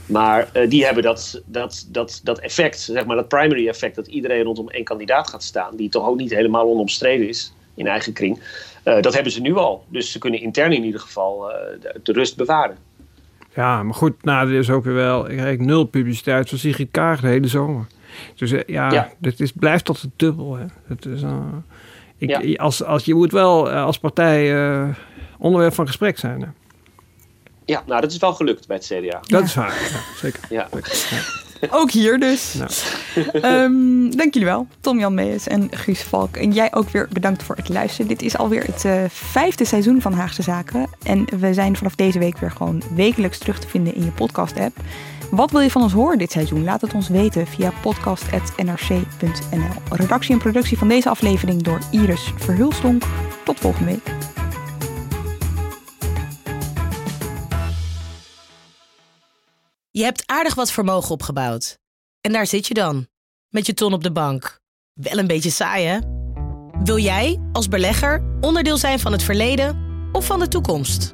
Maar 0.07 0.49
eh, 0.53 0.71
die 0.71 0.85
hebben 0.85 1.03
dat, 1.03 1.43
dat, 1.47 1.87
dat, 1.89 2.21
dat 2.23 2.39
effect, 2.39 2.81
zeg 2.81 3.07
maar, 3.07 3.17
dat 3.17 3.29
primary 3.29 3.69
effect, 3.69 3.95
dat 3.95 4.07
iedereen 4.07 4.43
rondom 4.43 4.69
één 4.69 4.85
kandidaat 4.85 5.29
gaat 5.29 5.43
staan, 5.43 5.77
die 5.77 5.89
toch 5.89 6.07
ook 6.07 6.17
niet 6.17 6.35
helemaal 6.35 6.69
onomstreden 6.69 7.29
is 7.29 7.55
in 7.75 7.87
eigen 7.87 8.13
kring. 8.13 8.39
Uh, 8.85 9.01
dat 9.01 9.15
hebben 9.15 9.33
ze 9.33 9.41
nu 9.41 9.55
al. 9.55 9.85
Dus 9.89 10.13
ze 10.13 10.19
kunnen 10.19 10.41
intern 10.41 10.73
in 10.73 10.85
ieder 10.85 11.01
geval 11.01 11.51
uh, 11.51 11.57
de, 11.81 12.01
de, 12.03 12.13
rust 12.13 12.37
bewaren. 12.37 12.77
Ja, 13.55 13.83
maar 13.83 13.95
goed, 13.95 14.25
nou, 14.25 14.51
dit 14.51 14.61
is 14.61 14.71
ook 14.71 14.85
weer 14.85 14.95
wel. 14.95 15.31
Ik 15.31 15.37
krijg 15.37 15.59
nul 15.59 15.85
publiciteit 15.85 16.49
van 16.49 16.59
Sigrid 16.59 16.89
Kaag 16.91 17.21
de 17.21 17.27
hele 17.27 17.49
zomer. 17.49 17.87
Dus 18.35 18.53
uh, 18.53 18.61
ja, 18.67 18.93
ja, 18.93 19.11
dit 19.19 19.41
is, 19.41 19.53
blijft 19.53 19.85
tot 19.85 20.01
het 20.01 20.11
dubbel. 20.17 20.57
Hè. 20.57 20.65
Het 20.87 21.07
is, 21.07 21.23
ik, 22.19 22.45
ja. 22.45 22.63
als, 22.63 22.85
als, 22.85 23.05
je 23.05 23.15
moet 23.15 23.33
wel 23.33 23.71
als 23.71 23.99
partij 23.99 24.95
onderwerp 25.39 25.75
van 25.75 25.87
gesprek 25.87 26.19
zijn. 26.19 26.41
Hè. 26.41 26.47
Ja, 27.65 27.83
nou, 27.87 28.01
dat 28.01 28.11
is 28.11 28.19
wel 28.19 28.35
gelukt 28.35 28.67
bij 28.67 28.77
het 28.77 28.87
CDA. 28.87 29.21
Dat 29.23 29.43
is 29.43 29.55
waar, 29.55 29.91
ja, 29.93 30.01
zeker. 30.21 30.41
Ja. 30.51 30.69
Ook 31.71 31.91
hier 31.91 32.19
dus. 32.19 32.55
Nou. 32.55 32.71
Um, 33.63 34.17
dank 34.17 34.35
jullie 34.35 34.49
wel, 34.49 34.67
Tom-Jan 34.81 35.15
Mees 35.15 35.47
en 35.47 35.69
Guus 35.71 36.03
Valk. 36.03 36.37
En 36.37 36.53
jij 36.53 36.75
ook 36.75 36.89
weer 36.89 37.09
bedankt 37.13 37.43
voor 37.43 37.57
het 37.57 37.69
luisteren. 37.69 38.09
Dit 38.09 38.23
is 38.23 38.37
alweer 38.37 38.65
het 38.65 38.85
uh, 38.85 39.05
vijfde 39.09 39.65
seizoen 39.65 40.01
van 40.01 40.13
Haagse 40.13 40.43
Zaken. 40.43 40.87
En 41.03 41.27
we 41.39 41.55
zijn 41.55 41.77
vanaf 41.77 41.95
deze 41.95 42.19
week 42.19 42.39
weer 42.39 42.51
gewoon 42.51 42.83
wekelijks 42.95 43.39
terug 43.39 43.59
te 43.59 43.69
vinden 43.69 43.95
in 43.95 44.05
je 44.05 44.11
podcast-app. 44.11 44.77
Wat 45.35 45.51
wil 45.51 45.61
je 45.61 45.71
van 45.71 45.83
ons 45.83 45.93
horen 45.93 46.19
dit 46.19 46.33
seizoen? 46.33 46.65
Laat 46.65 46.81
het 46.81 46.95
ons 46.95 47.09
weten 47.09 47.47
via 47.47 47.73
podcast.nrc.nl. 47.83 49.97
Redactie 49.97 50.33
en 50.33 50.39
productie 50.39 50.79
van 50.79 50.89
deze 50.89 51.09
aflevering 51.09 51.63
door 51.63 51.79
Iris 51.91 52.33
Verhulstonk. 52.37 53.03
Tot 53.45 53.61
volgende 53.61 53.91
week. 53.91 54.07
Je 59.91 60.03
hebt 60.03 60.23
aardig 60.27 60.55
wat 60.55 60.73
vermogen 60.73 61.11
opgebouwd. 61.11 61.79
En 62.21 62.33
daar 62.33 62.47
zit 62.47 62.67
je 62.67 62.75
dan, 62.75 63.07
met 63.49 63.67
je 63.67 63.75
ton 63.75 63.93
op 63.93 64.03
de 64.03 64.13
bank. 64.13 64.61
Wel 64.93 65.19
een 65.19 65.27
beetje 65.27 65.51
saai, 65.51 65.87
hè? 65.87 65.99
Wil 66.83 66.99
jij, 66.99 67.41
als 67.53 67.69
belegger, 67.69 68.23
onderdeel 68.41 68.77
zijn 68.77 68.99
van 68.99 69.13
het 69.13 69.23
verleden 69.23 69.79
of 70.13 70.27
van 70.27 70.39
de 70.39 70.49
toekomst? 70.49 71.14